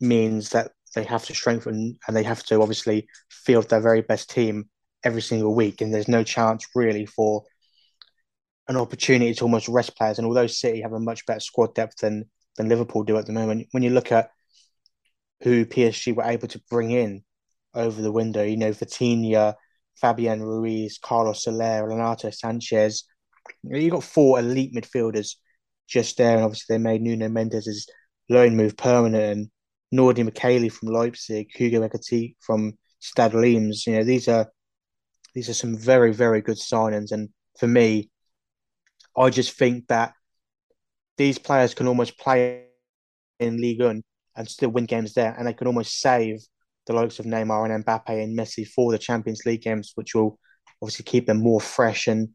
means 0.00 0.48
that 0.50 0.72
they 0.96 1.04
have 1.04 1.24
to 1.26 1.34
strengthen 1.36 1.96
and 2.08 2.16
they 2.16 2.24
have 2.24 2.42
to 2.46 2.60
obviously 2.60 3.06
field 3.30 3.70
their 3.70 3.80
very 3.80 4.02
best 4.02 4.28
team 4.28 4.68
every 5.04 5.22
single 5.22 5.54
week, 5.54 5.80
and 5.80 5.94
there's 5.94 6.08
no 6.08 6.24
chance 6.24 6.66
really 6.74 7.06
for 7.06 7.44
an 8.68 8.76
opportunity 8.76 9.34
to 9.34 9.44
almost 9.44 9.68
rest 9.68 9.96
players. 9.96 10.18
And 10.18 10.26
although 10.26 10.46
City 10.46 10.80
have 10.82 10.92
a 10.92 11.00
much 11.00 11.26
better 11.26 11.40
squad 11.40 11.74
depth 11.74 11.98
than 11.98 12.30
than 12.56 12.68
Liverpool 12.68 13.02
do 13.02 13.16
at 13.16 13.26
the 13.26 13.32
moment, 13.32 13.68
when 13.72 13.82
you 13.82 13.90
look 13.90 14.12
at 14.12 14.30
who 15.42 15.66
PSG 15.66 16.14
were 16.14 16.24
able 16.24 16.48
to 16.48 16.62
bring 16.70 16.92
in 16.92 17.24
over 17.74 18.00
the 18.00 18.12
window, 18.12 18.44
you 18.44 18.56
know, 18.56 18.70
Vitinha, 18.70 19.54
Fabian 20.00 20.42
Ruiz, 20.42 20.98
Carlos 20.98 21.42
Soler, 21.42 21.86
Renato 21.86 22.28
Sanches. 22.28 23.02
you 23.62 23.90
got 23.90 24.04
four 24.04 24.38
elite 24.38 24.72
midfielders 24.72 25.36
just 25.88 26.16
there. 26.16 26.36
And 26.36 26.44
obviously, 26.44 26.74
they 26.74 26.82
made 26.82 27.02
Nuno 27.02 27.28
Mendes' 27.28 27.88
loan 28.28 28.56
move 28.56 28.76
permanent. 28.76 29.24
And 29.24 29.50
Nordi 29.94 30.28
Mukiele 30.28 30.72
from 30.72 30.88
Leipzig, 30.88 31.48
Hugo 31.54 31.86
Ekitike 31.86 32.36
from 32.40 32.76
Stade 32.98 33.34
Reims. 33.34 33.86
You 33.86 33.96
know, 33.96 34.04
these 34.04 34.28
are 34.28 34.50
these 35.34 35.48
are 35.48 35.54
some 35.54 35.76
very, 35.76 36.12
very 36.12 36.40
good 36.40 36.56
signings. 36.56 37.12
And 37.12 37.28
for 37.58 37.66
me, 37.66 38.10
I 39.16 39.30
just 39.30 39.56
think 39.56 39.86
that 39.88 40.12
these 41.16 41.38
players 41.38 41.74
can 41.74 41.86
almost 41.86 42.18
play 42.18 42.64
in 43.38 43.60
Ligue 43.60 43.80
1 43.80 44.02
and 44.36 44.48
still 44.48 44.70
win 44.70 44.86
games 44.86 45.14
there, 45.14 45.34
and 45.36 45.46
they 45.46 45.52
can 45.52 45.66
almost 45.66 46.00
save 46.00 46.40
the 46.86 46.92
likes 46.92 47.18
of 47.18 47.26
Neymar 47.26 47.72
and 47.72 47.84
Mbappe 47.84 48.22
and 48.22 48.38
Messi 48.38 48.66
for 48.66 48.92
the 48.92 48.98
Champions 48.98 49.42
League 49.46 49.62
games, 49.62 49.92
which 49.94 50.14
will 50.14 50.38
obviously 50.82 51.04
keep 51.04 51.26
them 51.26 51.38
more 51.38 51.60
fresh. 51.60 52.08
And 52.08 52.30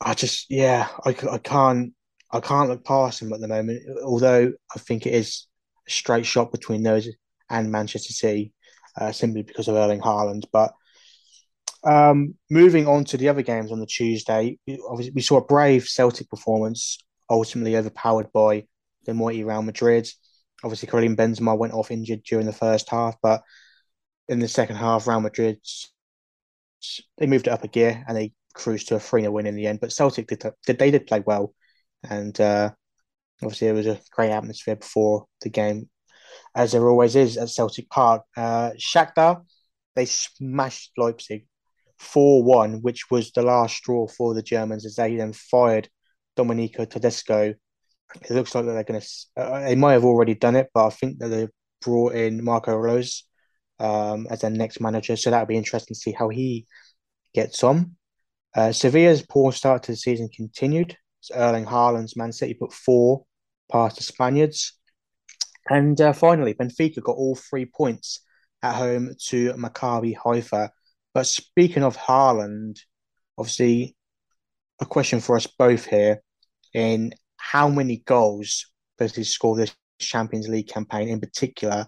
I 0.00 0.14
just, 0.14 0.46
yeah, 0.48 0.88
I, 1.04 1.14
I 1.30 1.38
can't, 1.38 1.92
I 2.30 2.40
can't 2.40 2.68
look 2.68 2.84
past 2.84 3.20
them 3.20 3.32
at 3.32 3.40
the 3.40 3.48
moment. 3.48 3.82
Although 4.04 4.52
I 4.74 4.78
think 4.78 5.06
it 5.06 5.14
is 5.14 5.46
a 5.86 5.90
straight 5.90 6.26
shot 6.26 6.52
between 6.52 6.82
those 6.82 7.08
and 7.50 7.70
Manchester 7.72 8.12
City, 8.12 8.52
uh, 8.98 9.12
simply 9.12 9.42
because 9.42 9.68
of 9.68 9.76
Erling 9.76 10.00
Haaland. 10.00 10.44
But 10.52 10.72
um, 11.86 12.34
moving 12.50 12.86
on 12.86 13.04
to 13.06 13.16
the 13.16 13.28
other 13.28 13.42
games 13.42 13.70
on 13.70 13.80
the 13.80 13.86
Tuesday, 13.86 14.58
obviously 14.88 15.12
we 15.14 15.22
saw 15.22 15.38
a 15.38 15.44
brave 15.44 15.86
Celtic 15.86 16.28
performance, 16.28 16.98
ultimately 17.30 17.76
overpowered 17.76 18.32
by 18.32 18.66
the 19.04 19.14
mighty 19.14 19.44
Real 19.44 19.62
Madrid. 19.62 20.08
Obviously, 20.64 20.88
Karim 20.88 21.16
Benzema 21.16 21.56
went 21.56 21.74
off 21.74 21.90
injured 21.90 22.22
during 22.24 22.46
the 22.46 22.52
first 22.52 22.90
half, 22.90 23.16
but 23.22 23.42
in 24.28 24.40
the 24.40 24.48
second 24.48 24.76
half, 24.76 25.06
Real 25.06 25.20
Madrid 25.20 25.60
they 27.18 27.26
moved 27.26 27.46
it 27.46 27.50
up 27.50 27.64
a 27.64 27.68
gear 27.68 28.04
and 28.06 28.16
they 28.16 28.32
cruised 28.54 28.88
to 28.88 28.96
a 28.96 29.00
3 29.00 29.22
0 29.22 29.32
win 29.32 29.46
in 29.46 29.56
the 29.56 29.66
end. 29.66 29.80
But 29.80 29.92
Celtic 29.92 30.26
did, 30.26 30.42
they 30.66 30.90
did 30.90 31.06
play 31.06 31.22
well, 31.24 31.54
and 32.08 32.38
uh, 32.40 32.70
obviously 33.42 33.68
it 33.68 33.72
was 33.72 33.86
a 33.86 34.00
great 34.10 34.30
atmosphere 34.30 34.76
before 34.76 35.26
the 35.42 35.50
game, 35.50 35.88
as 36.54 36.72
there 36.72 36.88
always 36.88 37.16
is 37.16 37.36
at 37.36 37.50
Celtic 37.50 37.88
Park. 37.90 38.22
Uh, 38.36 38.70
Shakhtar 38.78 39.42
they 39.96 40.04
smashed 40.04 40.92
Leipzig 40.96 41.46
4 41.98 42.42
1, 42.42 42.82
which 42.82 43.10
was 43.10 43.32
the 43.32 43.42
last 43.42 43.76
straw 43.76 44.06
for 44.06 44.34
the 44.34 44.42
Germans 44.42 44.84
as 44.84 44.96
they 44.96 45.16
then 45.16 45.32
fired 45.32 45.88
Domenico 46.36 46.84
Tedesco. 46.84 47.54
It 48.22 48.30
looks 48.30 48.54
like 48.54 48.64
they're 48.64 48.84
going 48.84 49.00
to, 49.00 49.08
uh, 49.36 49.60
they 49.60 49.74
might 49.74 49.94
have 49.94 50.04
already 50.04 50.34
done 50.34 50.56
it, 50.56 50.70
but 50.72 50.86
I 50.86 50.90
think 50.90 51.18
that 51.18 51.28
they 51.28 51.48
brought 51.80 52.14
in 52.14 52.44
Marco 52.44 52.76
Rose 52.76 53.24
um, 53.78 54.26
as 54.30 54.40
their 54.40 54.50
next 54.50 54.80
manager. 54.80 55.16
So 55.16 55.30
that'll 55.30 55.46
be 55.46 55.56
interesting 55.56 55.94
to 55.94 56.00
see 56.00 56.12
how 56.12 56.28
he 56.28 56.66
gets 57.34 57.64
on. 57.64 57.96
Uh, 58.54 58.72
Sevilla's 58.72 59.22
poor 59.22 59.52
start 59.52 59.82
to 59.84 59.92
the 59.92 59.96
season 59.96 60.28
continued. 60.28 60.96
So 61.20 61.34
Erling 61.34 61.66
Haaland's 61.66 62.16
Man 62.16 62.32
City 62.32 62.54
put 62.54 62.72
four 62.72 63.24
past 63.70 63.96
the 63.96 64.02
Spaniards. 64.02 64.78
And 65.68 66.00
uh, 66.00 66.12
finally, 66.12 66.54
Benfica 66.54 67.02
got 67.02 67.16
all 67.16 67.34
three 67.34 67.66
points 67.66 68.20
at 68.62 68.74
home 68.74 69.14
to 69.28 69.52
Maccabi 69.54 70.16
Haifa. 70.16 70.70
But 71.16 71.26
speaking 71.26 71.82
of 71.82 71.96
Haaland, 71.96 72.78
obviously, 73.38 73.96
a 74.82 74.84
question 74.84 75.20
for 75.20 75.36
us 75.36 75.46
both 75.46 75.86
here 75.86 76.20
in 76.74 77.14
how 77.38 77.70
many 77.70 78.02
goals 78.04 78.66
does 78.98 79.16
he 79.16 79.24
score 79.24 79.56
this 79.56 79.74
Champions 79.98 80.46
League 80.46 80.68
campaign 80.68 81.08
in 81.08 81.18
particular, 81.18 81.86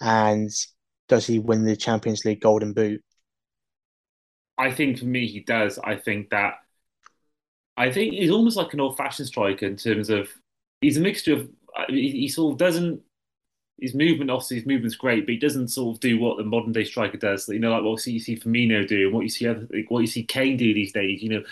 and 0.00 0.50
does 1.08 1.24
he 1.24 1.38
win 1.38 1.64
the 1.64 1.76
Champions 1.76 2.24
League 2.24 2.40
Golden 2.40 2.72
Boot? 2.72 3.00
I 4.58 4.72
think 4.72 4.98
for 4.98 5.04
me, 5.04 5.28
he 5.28 5.38
does. 5.38 5.78
I 5.78 5.94
think 5.94 6.30
that 6.30 6.54
I 7.76 7.92
think 7.92 8.14
he's 8.14 8.32
almost 8.32 8.56
like 8.56 8.74
an 8.74 8.80
old-fashioned 8.80 9.28
striker 9.28 9.66
in 9.66 9.76
terms 9.76 10.10
of 10.10 10.28
he's 10.80 10.96
a 10.96 11.00
mixture 11.00 11.34
of 11.34 11.48
he, 11.88 12.10
he 12.10 12.28
sort 12.28 12.54
of 12.54 12.58
doesn't 12.58 13.02
his 13.80 13.94
movement, 13.94 14.30
obviously, 14.30 14.58
his 14.58 14.66
movement's 14.66 14.96
great, 14.96 15.26
but 15.26 15.32
he 15.32 15.38
doesn't 15.38 15.68
sort 15.68 15.96
of 15.96 16.00
do 16.00 16.18
what 16.18 16.36
the 16.36 16.44
modern 16.44 16.72
day 16.72 16.84
striker 16.84 17.16
does. 17.18 17.48
You 17.48 17.58
know, 17.58 17.72
like 17.72 17.82
what 17.82 18.06
you 18.06 18.20
see 18.20 18.36
Firmino 18.36 18.86
do, 18.86 19.06
and 19.06 19.12
what 19.14 19.22
you 19.22 19.28
see 19.28 19.48
other, 19.48 19.66
like 19.72 19.90
what 19.90 20.00
you 20.00 20.06
see 20.06 20.24
Kane 20.24 20.56
do 20.56 20.72
these 20.74 20.92
days. 20.92 21.22
You 21.22 21.30
know, 21.30 21.42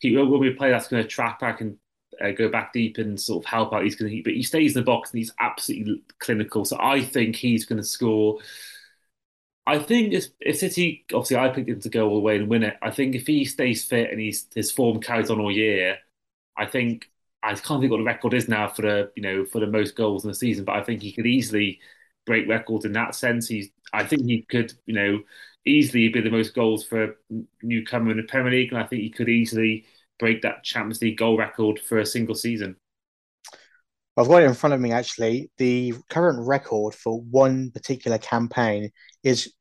he 0.00 0.16
when 0.16 0.40
we 0.40 0.50
play 0.50 0.70
that's 0.70 0.88
going 0.88 1.02
to 1.02 1.08
track 1.08 1.40
back 1.40 1.60
and 1.60 1.76
uh, 2.22 2.30
go 2.30 2.48
back 2.48 2.72
deep 2.72 2.98
and 2.98 3.20
sort 3.20 3.44
of 3.44 3.50
help 3.50 3.72
out. 3.72 3.84
He's 3.84 3.96
going 3.96 4.10
to, 4.10 4.22
but 4.22 4.32
he 4.34 4.42
stays 4.42 4.76
in 4.76 4.82
the 4.82 4.86
box 4.86 5.10
and 5.10 5.18
he's 5.18 5.32
absolutely 5.40 6.02
clinical. 6.18 6.64
So 6.64 6.78
I 6.80 7.02
think 7.02 7.36
he's 7.36 7.66
going 7.66 7.78
to 7.80 7.86
score. 7.86 8.38
I 9.66 9.78
think 9.80 10.12
if, 10.12 10.26
if 10.40 10.58
City, 10.58 11.04
obviously, 11.12 11.36
I 11.36 11.48
picked 11.48 11.68
him 11.68 11.80
to 11.80 11.88
go 11.88 12.08
all 12.08 12.14
the 12.16 12.20
way 12.20 12.36
and 12.36 12.48
win 12.48 12.62
it. 12.62 12.76
I 12.82 12.90
think 12.90 13.14
if 13.14 13.26
he 13.26 13.44
stays 13.44 13.84
fit 13.84 14.10
and 14.10 14.20
he's 14.20 14.46
his 14.54 14.70
form 14.70 15.00
carries 15.00 15.30
on 15.30 15.40
all 15.40 15.50
year, 15.50 15.98
I 16.56 16.66
think 16.66 17.10
I 17.46 17.54
can't 17.54 17.80
think 17.80 17.92
what 17.92 17.98
the 17.98 18.04
record 18.04 18.34
is 18.34 18.48
now 18.48 18.68
for 18.68 18.82
the 18.82 19.12
you 19.14 19.22
know 19.22 19.44
for 19.44 19.60
the 19.60 19.68
most 19.68 19.94
goals 19.94 20.24
in 20.24 20.28
the 20.28 20.34
season, 20.34 20.64
but 20.64 20.74
I 20.74 20.82
think 20.82 21.00
he 21.00 21.12
could 21.12 21.26
easily 21.26 21.80
break 22.26 22.48
records 22.48 22.84
in 22.84 22.92
that 22.94 23.14
sense. 23.14 23.46
He's 23.46 23.68
I 23.92 24.04
think 24.04 24.22
he 24.26 24.42
could 24.42 24.72
you 24.86 24.94
know 24.94 25.20
easily 25.64 26.08
be 26.08 26.20
the 26.20 26.30
most 26.30 26.54
goals 26.54 26.84
for 26.84 27.04
a 27.04 27.08
newcomer 27.62 28.10
in 28.10 28.16
the 28.16 28.24
Premier 28.24 28.50
League, 28.50 28.72
and 28.72 28.82
I 28.82 28.86
think 28.86 29.02
he 29.02 29.10
could 29.10 29.28
easily 29.28 29.84
break 30.18 30.42
that 30.42 30.64
Champions 30.64 31.00
League 31.00 31.18
goal 31.18 31.36
record 31.38 31.78
for 31.78 31.98
a 31.98 32.06
single 32.06 32.34
season. 32.34 32.76
I've 34.16 34.28
got 34.28 34.42
it 34.42 34.46
in 34.46 34.54
front 34.54 34.74
of 34.74 34.80
me 34.80 34.92
actually. 34.92 35.50
The 35.58 35.94
current 36.08 36.44
record 36.46 36.94
for 36.94 37.20
one 37.20 37.70
particular 37.70 38.18
campaign 38.18 38.90
is 39.22 39.52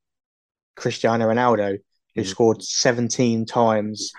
Cristiano 0.76 1.28
Ronaldo, 1.28 1.78
who 2.16 2.22
mm. 2.22 2.26
scored 2.26 2.64
17 2.64 3.46
times 3.46 4.12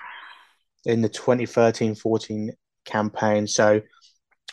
in 0.84 1.02
the 1.02 1.08
2013 1.08 1.96
14 1.96 2.52
campaign. 2.86 3.46
So 3.46 3.82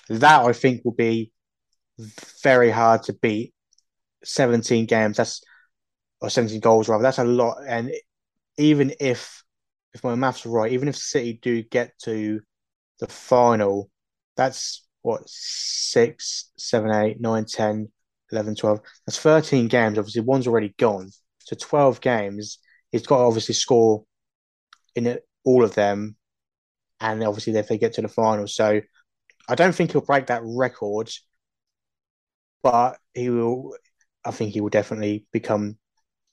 that 0.09 0.45
I 0.45 0.53
think 0.53 0.83
will 0.83 0.93
be 0.93 1.31
very 2.43 2.71
hard 2.71 3.03
to 3.03 3.13
beat. 3.13 3.53
17 4.23 4.85
games. 4.85 5.17
That's 5.17 5.41
or 6.21 6.29
17 6.29 6.59
goals 6.61 6.87
rather. 6.87 7.03
That's 7.03 7.19
a 7.19 7.23
lot. 7.23 7.57
And 7.67 7.91
even 8.57 8.93
if 8.99 9.43
if 9.93 10.03
my 10.03 10.15
maths 10.15 10.45
are 10.45 10.49
right, 10.49 10.71
even 10.71 10.87
if 10.87 10.95
City 10.95 11.39
do 11.41 11.61
get 11.61 11.93
to 12.03 12.41
the 12.99 13.07
final, 13.07 13.91
that's 14.35 14.85
what 15.03 15.21
six, 15.27 16.49
seven, 16.57 16.91
eight, 16.91 17.21
nine, 17.21 17.45
10, 17.45 17.89
11, 18.31 18.55
12. 18.55 18.79
That's 19.05 19.19
13 19.19 19.67
games. 19.67 19.99
Obviously, 19.99 20.21
one's 20.21 20.47
already 20.47 20.73
gone. 20.79 21.11
So 21.39 21.55
12 21.59 22.01
games. 22.01 22.57
He's 22.91 23.05
got 23.05 23.17
to 23.17 23.23
obviously 23.23 23.53
score 23.53 24.03
in 24.95 25.19
all 25.43 25.63
of 25.63 25.75
them. 25.75 26.15
And 27.03 27.23
obviously, 27.23 27.55
if 27.55 27.67
they 27.67 27.77
get 27.77 27.93
to 27.93 28.01
the 28.01 28.07
final. 28.07 28.47
So 28.47 28.81
I 29.47 29.55
don't 29.55 29.75
think 29.75 29.91
he'll 29.91 30.01
break 30.01 30.27
that 30.27 30.41
record, 30.43 31.11
but 32.63 32.97
he 33.13 33.29
will. 33.29 33.75
I 34.25 34.31
think 34.31 34.53
he 34.53 34.61
will 34.61 34.69
definitely 34.69 35.25
become 35.33 35.77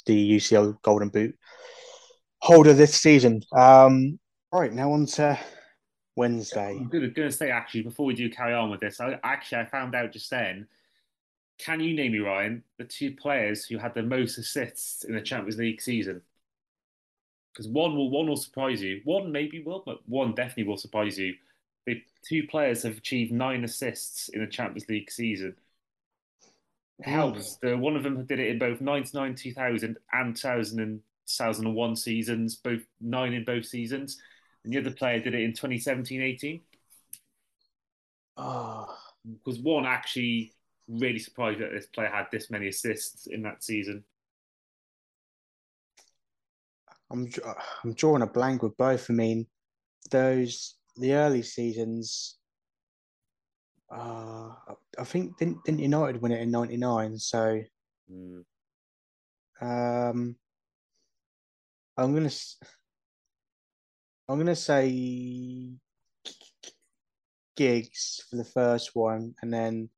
the 0.06 0.36
UCL 0.36 0.80
Golden 0.80 1.08
Boot 1.08 1.34
holder 2.40 2.72
this 2.72 2.94
season. 2.94 3.42
Um, 3.52 4.18
right 4.52 4.72
now 4.72 4.92
on 4.92 5.06
to 5.06 5.38
Wednesday. 6.16 6.76
I'm 6.78 6.88
going 6.88 7.12
to 7.14 7.32
say 7.32 7.50
actually 7.50 7.82
before 7.82 8.06
we 8.06 8.14
do 8.14 8.30
carry 8.30 8.54
on 8.54 8.70
with 8.70 8.80
this, 8.80 9.00
I 9.00 9.18
actually 9.22 9.58
I 9.58 9.64
found 9.66 9.94
out 9.94 10.12
just 10.12 10.30
then. 10.30 10.66
Can 11.58 11.80
you 11.80 11.94
name 11.94 12.12
me 12.12 12.20
Ryan 12.20 12.62
the 12.78 12.84
two 12.84 13.14
players 13.14 13.66
who 13.66 13.76
had 13.76 13.94
the 13.94 14.02
most 14.02 14.38
assists 14.38 15.04
in 15.04 15.14
the 15.14 15.20
Champions 15.20 15.58
League 15.58 15.82
season? 15.82 16.22
Because 17.52 17.68
one 17.68 17.96
will 17.96 18.10
one 18.10 18.28
will 18.28 18.36
surprise 18.36 18.82
you. 18.82 19.00
One 19.04 19.32
maybe 19.32 19.62
will, 19.62 19.82
but 19.84 19.98
one 20.08 20.34
definitely 20.34 20.64
will 20.64 20.76
surprise 20.76 21.18
you. 21.18 21.34
The 21.86 22.02
two 22.26 22.46
players 22.46 22.82
have 22.84 22.98
achieved 22.98 23.32
nine 23.32 23.64
assists 23.64 24.28
in 24.28 24.40
the 24.40 24.46
Champions 24.46 24.88
League 24.88 25.10
season. 25.10 25.56
Helps. 27.02 27.56
The, 27.56 27.76
one 27.76 27.96
of 27.96 28.02
them 28.02 28.24
did 28.26 28.38
it 28.38 28.48
in 28.48 28.58
both 28.58 28.80
99 28.80 29.34
2000 29.34 29.96
and 30.12 30.36
2000 30.36 31.02
2001 31.30 31.96
seasons, 31.96 32.56
both 32.56 32.82
nine 33.00 33.32
in 33.32 33.44
both 33.44 33.64
seasons. 33.64 34.20
And 34.64 34.72
the 34.72 34.78
other 34.78 34.90
player 34.90 35.20
did 35.20 35.34
it 35.34 35.42
in 35.42 35.52
2017 35.52 36.20
18. 36.20 36.60
Oh. 38.36 38.96
Because 39.24 39.60
one 39.60 39.86
actually 39.86 40.52
really 40.88 41.18
surprised 41.18 41.60
that 41.60 41.72
this 41.72 41.86
player 41.86 42.08
had 42.08 42.26
this 42.32 42.50
many 42.50 42.68
assists 42.68 43.26
in 43.26 43.42
that 43.42 43.62
season. 43.62 44.04
I'm 47.10 47.28
I'm 47.84 47.94
drawing 47.94 48.22
a 48.22 48.26
blank 48.26 48.62
with 48.62 48.76
both. 48.76 49.10
I 49.10 49.12
mean, 49.12 49.46
those 50.10 50.76
the 50.96 51.14
early 51.14 51.42
seasons. 51.42 52.36
Uh, 53.92 54.50
I 54.98 55.04
think 55.04 55.36
didn't 55.38 55.64
didn't 55.64 55.80
United 55.80 56.22
win 56.22 56.32
it 56.32 56.40
in 56.40 56.50
'99? 56.50 57.18
So, 57.18 57.60
mm. 58.10 58.44
um, 59.60 60.36
I'm 61.96 62.14
gonna 62.14 62.30
I'm 64.28 64.38
gonna 64.38 64.54
say 64.54 65.70
Giggs 67.56 68.24
for 68.30 68.36
the 68.36 68.44
first 68.44 68.94
one, 68.94 69.34
and 69.42 69.52
then 69.52 69.90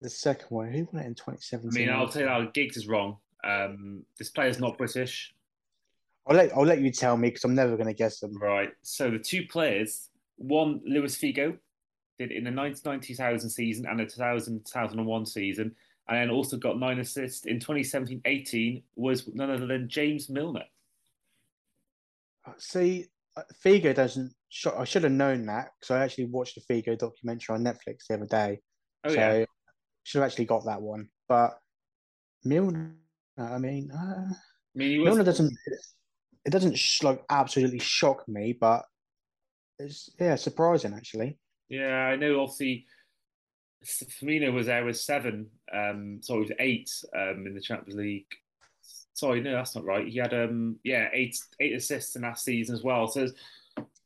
the 0.00 0.08
second 0.08 0.46
one. 0.48 0.72
Who 0.72 0.88
won 0.90 1.02
it 1.02 1.06
in 1.06 1.14
2017? 1.14 1.70
I 1.70 1.86
mean, 1.86 1.94
I'll 1.94 2.08
tell 2.08 2.22
you 2.22 2.28
now, 2.28 2.50
Giggs 2.54 2.78
is 2.78 2.88
wrong. 2.88 3.18
Um, 3.44 4.04
this 4.18 4.30
player's 4.30 4.58
not 4.58 4.78
British. 4.78 5.34
I'll 6.26 6.36
let 6.36 6.56
I'll 6.56 6.64
let 6.64 6.80
you 6.80 6.90
tell 6.90 7.16
me 7.16 7.28
because 7.28 7.44
I'm 7.44 7.54
never 7.54 7.76
going 7.76 7.88
to 7.88 7.94
guess 7.94 8.20
them. 8.20 8.36
Right. 8.38 8.70
So 8.82 9.10
the 9.10 9.18
two 9.18 9.46
players, 9.46 10.08
one 10.36 10.80
Luis 10.86 11.16
Figo, 11.16 11.58
did 12.18 12.30
in 12.30 12.44
the 12.44 12.50
1990-2000 12.50 13.50
season 13.50 13.86
and 13.86 13.98
the 13.98 14.06
2000 14.06 14.64
2001 14.64 15.26
season, 15.26 15.74
and 16.08 16.18
then 16.18 16.30
also 16.30 16.56
got 16.56 16.78
nine 16.78 17.00
assists 17.00 17.46
in 17.46 17.58
2017-18 17.58 18.82
was 18.96 19.28
none 19.34 19.50
other 19.50 19.66
than 19.66 19.88
James 19.88 20.28
Milner. 20.28 20.64
See, 22.58 23.06
uh, 23.36 23.42
Figo 23.64 23.94
doesn't. 23.94 24.32
I 24.76 24.84
should 24.84 25.04
have 25.04 25.12
known 25.12 25.46
that 25.46 25.70
because 25.80 25.94
I 25.94 26.04
actually 26.04 26.26
watched 26.26 26.56
the 26.56 26.60
Figo 26.72 26.98
documentary 26.98 27.54
on 27.54 27.64
Netflix 27.64 28.06
the 28.08 28.14
other 28.14 28.26
day. 28.26 28.60
Oh 29.04 29.10
so 29.10 29.14
yeah. 29.14 29.44
Should 30.04 30.20
have 30.20 30.30
actually 30.30 30.46
got 30.46 30.64
that 30.66 30.82
one, 30.82 31.08
but 31.28 31.58
Milner. 32.44 32.96
I 33.38 33.58
mean, 33.58 33.90
uh, 33.90 34.26
I 34.28 34.34
mean, 34.74 35.00
was... 35.00 35.06
Milner 35.06 35.24
doesn't. 35.24 35.56
It 36.44 36.50
doesn't 36.50 36.76
sh- 36.76 37.02
like 37.02 37.22
absolutely 37.30 37.78
shock 37.78 38.26
me, 38.28 38.56
but 38.58 38.84
it's 39.78 40.10
yeah 40.18 40.34
surprising 40.34 40.94
actually. 40.94 41.38
Yeah, 41.68 42.06
I 42.06 42.16
know. 42.16 42.40
Obviously, 42.40 42.86
Firmino 43.84 44.52
was 44.52 44.66
there 44.66 44.84
with 44.84 44.98
seven. 44.98 45.48
Um, 45.72 46.20
sorry, 46.22 46.40
it 46.40 46.48
was 46.48 46.56
eight 46.58 46.90
um, 47.16 47.46
in 47.46 47.54
the 47.54 47.60
Champions 47.60 47.98
League 47.98 48.26
sorry, 49.14 49.40
no, 49.40 49.52
that's 49.52 49.74
not 49.74 49.84
right. 49.84 50.08
He 50.08 50.18
had 50.18 50.34
um 50.34 50.76
yeah 50.84 51.08
eight 51.12 51.38
eight 51.60 51.74
assists 51.74 52.16
in 52.16 52.22
that 52.22 52.38
season 52.38 52.74
as 52.74 52.82
well. 52.82 53.06
So 53.08 53.28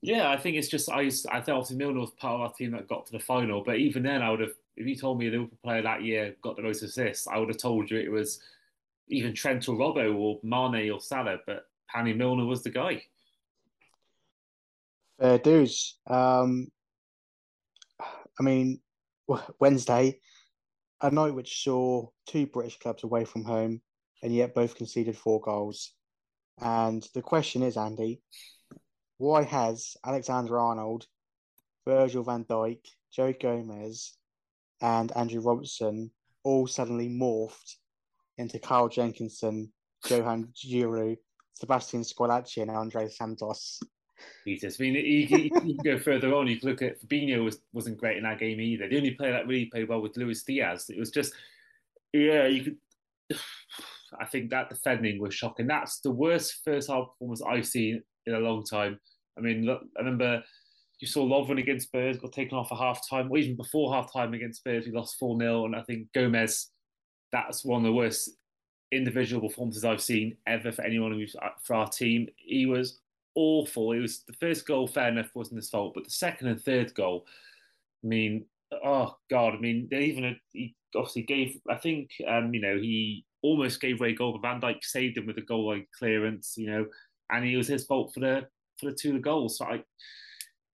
yeah, 0.02 0.30
I 0.30 0.36
think 0.36 0.56
it's 0.56 0.68
just 0.68 0.90
I 0.90 1.10
I 1.30 1.40
thought 1.40 1.56
obviously 1.56 1.76
Milner 1.76 2.00
was 2.00 2.10
part 2.12 2.34
of 2.34 2.40
our 2.42 2.52
team 2.52 2.72
that 2.72 2.88
got 2.88 3.06
to 3.06 3.12
the 3.12 3.18
final, 3.18 3.62
but 3.64 3.76
even 3.76 4.02
then 4.02 4.22
I 4.22 4.30
would 4.30 4.40
have 4.40 4.52
if 4.76 4.86
you 4.86 4.96
told 4.96 5.18
me 5.18 5.28
a 5.28 5.30
Liverpool 5.30 5.58
player 5.62 5.82
that 5.82 6.04
year 6.04 6.36
got 6.42 6.56
the 6.56 6.62
most 6.62 6.82
assists, 6.82 7.26
I 7.26 7.38
would 7.38 7.48
have 7.48 7.58
told 7.58 7.90
you 7.90 7.98
it 7.98 8.10
was 8.10 8.40
even 9.08 9.34
Trent 9.34 9.68
or 9.68 9.76
Robbo 9.76 10.14
or 10.14 10.38
Mane 10.42 10.90
or 10.90 11.00
Salah, 11.00 11.38
but 11.46 11.66
Panny 11.92 12.12
Milner 12.12 12.44
was 12.44 12.62
the 12.62 12.70
guy. 12.70 13.02
Fair 15.18 15.38
dues. 15.38 15.98
Um, 16.06 16.68
I 18.00 18.42
mean, 18.42 18.80
Wednesday, 19.58 20.20
a 21.00 21.10
night 21.10 21.34
which 21.34 21.62
saw 21.62 22.08
two 22.26 22.46
British 22.46 22.78
clubs 22.78 23.04
away 23.04 23.24
from 23.24 23.44
home 23.44 23.80
and 24.22 24.34
yet 24.34 24.54
both 24.54 24.76
conceded 24.76 25.16
four 25.16 25.40
goals. 25.40 25.92
And 26.60 27.06
the 27.14 27.22
question 27.22 27.62
is, 27.62 27.76
Andy, 27.76 28.22
why 29.18 29.42
has 29.42 29.96
Alexander 30.04 30.58
Arnold, 30.58 31.06
Virgil 31.86 32.22
van 32.22 32.44
Dijk, 32.44 32.80
Joe 33.12 33.32
Gomez, 33.32 34.16
and 34.80 35.12
Andrew 35.12 35.40
Robertson 35.40 36.10
all 36.44 36.66
suddenly 36.66 37.08
morphed 37.08 37.76
into 38.38 38.58
Carl 38.58 38.88
Jenkinson, 38.88 39.72
Johan 40.08 40.52
Djourou, 40.54 41.16
Sebastian 41.56 42.02
Squillaci, 42.02 42.62
and 42.62 42.70
Andre 42.70 43.08
Santos? 43.08 43.80
Jesus, 44.46 44.76
I 44.78 44.84
mean, 44.84 44.94
you, 44.94 45.38
you, 45.38 45.50
can 45.50 45.76
go 45.84 45.98
further 45.98 46.34
on. 46.34 46.46
You 46.46 46.58
can 46.58 46.70
look 46.70 46.82
at 46.82 47.00
Fabinho 47.00 47.44
was 47.44 47.60
wasn't 47.72 47.98
great 47.98 48.16
in 48.16 48.22
that 48.24 48.38
game 48.38 48.60
either. 48.60 48.88
The 48.88 48.96
only 48.96 49.12
player 49.12 49.32
that 49.32 49.46
really 49.46 49.66
played 49.66 49.88
well 49.88 50.00
was 50.00 50.16
Luis 50.16 50.42
Diaz. 50.42 50.86
It 50.88 50.98
was 50.98 51.10
just, 51.10 51.32
yeah, 52.12 52.46
you 52.46 52.64
could. 52.64 53.38
I 54.20 54.24
think 54.24 54.50
that 54.50 54.68
defending 54.68 55.20
was 55.20 55.34
shocking. 55.34 55.66
That's 55.66 56.00
the 56.00 56.12
worst 56.12 56.60
first 56.64 56.88
half 56.88 57.08
performance 57.08 57.42
I've 57.42 57.66
seen 57.66 58.02
in 58.26 58.34
a 58.34 58.38
long 58.38 58.64
time. 58.64 59.00
I 59.36 59.40
mean, 59.40 59.66
look, 59.66 59.82
I 59.96 60.00
remember 60.00 60.42
you 61.00 61.08
saw 61.08 61.26
Lovren 61.26 61.58
against 61.60 61.88
Spurs 61.88 62.18
got 62.18 62.32
taken 62.32 62.56
off 62.56 62.70
at 62.70 62.78
half 62.78 63.06
time, 63.08 63.30
or 63.30 63.36
even 63.36 63.56
before 63.56 63.92
half 63.92 64.12
time 64.12 64.32
against 64.32 64.60
Spurs, 64.60 64.86
we 64.86 64.92
lost 64.92 65.18
4 65.18 65.38
0. 65.38 65.66
And 65.66 65.76
I 65.76 65.82
think 65.82 66.12
Gomez, 66.14 66.70
that's 67.32 67.64
one 67.64 67.84
of 67.84 67.84
the 67.84 67.92
worst 67.92 68.30
individual 68.92 69.48
performances 69.48 69.84
I've 69.84 70.02
seen 70.02 70.36
ever 70.46 70.72
for 70.72 70.82
anyone 70.82 71.26
uh, 71.42 71.48
for 71.62 71.74
our 71.74 71.88
team. 71.88 72.28
He 72.36 72.66
was 72.66 73.00
awful. 73.34 73.92
It 73.92 74.00
was 74.00 74.20
the 74.26 74.32
first 74.34 74.66
goal, 74.66 74.86
fair 74.86 75.08
enough, 75.08 75.34
wasn't 75.34 75.58
his 75.58 75.70
fault, 75.70 75.94
but 75.94 76.04
the 76.04 76.10
second 76.10 76.48
and 76.48 76.60
third 76.60 76.94
goal, 76.94 77.26
I 78.04 78.06
mean, 78.06 78.46
oh 78.84 79.16
God, 79.30 79.54
I 79.54 79.58
mean, 79.58 79.88
they 79.90 80.04
even 80.04 80.36
he 80.52 80.74
obviously 80.94 81.22
gave. 81.22 81.58
I 81.68 81.76
think 81.76 82.10
um, 82.26 82.54
you 82.54 82.60
know 82.60 82.78
he 82.78 83.24
almost 83.42 83.80
gave 83.80 84.00
away 84.00 84.14
goal, 84.14 84.32
but 84.32 84.42
Van 84.42 84.60
Dijk 84.60 84.82
saved 84.82 85.18
him 85.18 85.26
with 85.26 85.38
a 85.38 85.42
goal 85.42 85.68
line 85.68 85.86
clearance, 85.98 86.54
you 86.56 86.68
know, 86.68 86.86
and 87.30 87.44
it 87.44 87.56
was 87.56 87.68
his 87.68 87.84
fault 87.84 88.12
for 88.14 88.20
the 88.20 88.46
for 88.78 88.90
the 88.90 88.96
two 88.96 89.18
goals. 89.20 89.58
So 89.58 89.66
I, 89.66 89.82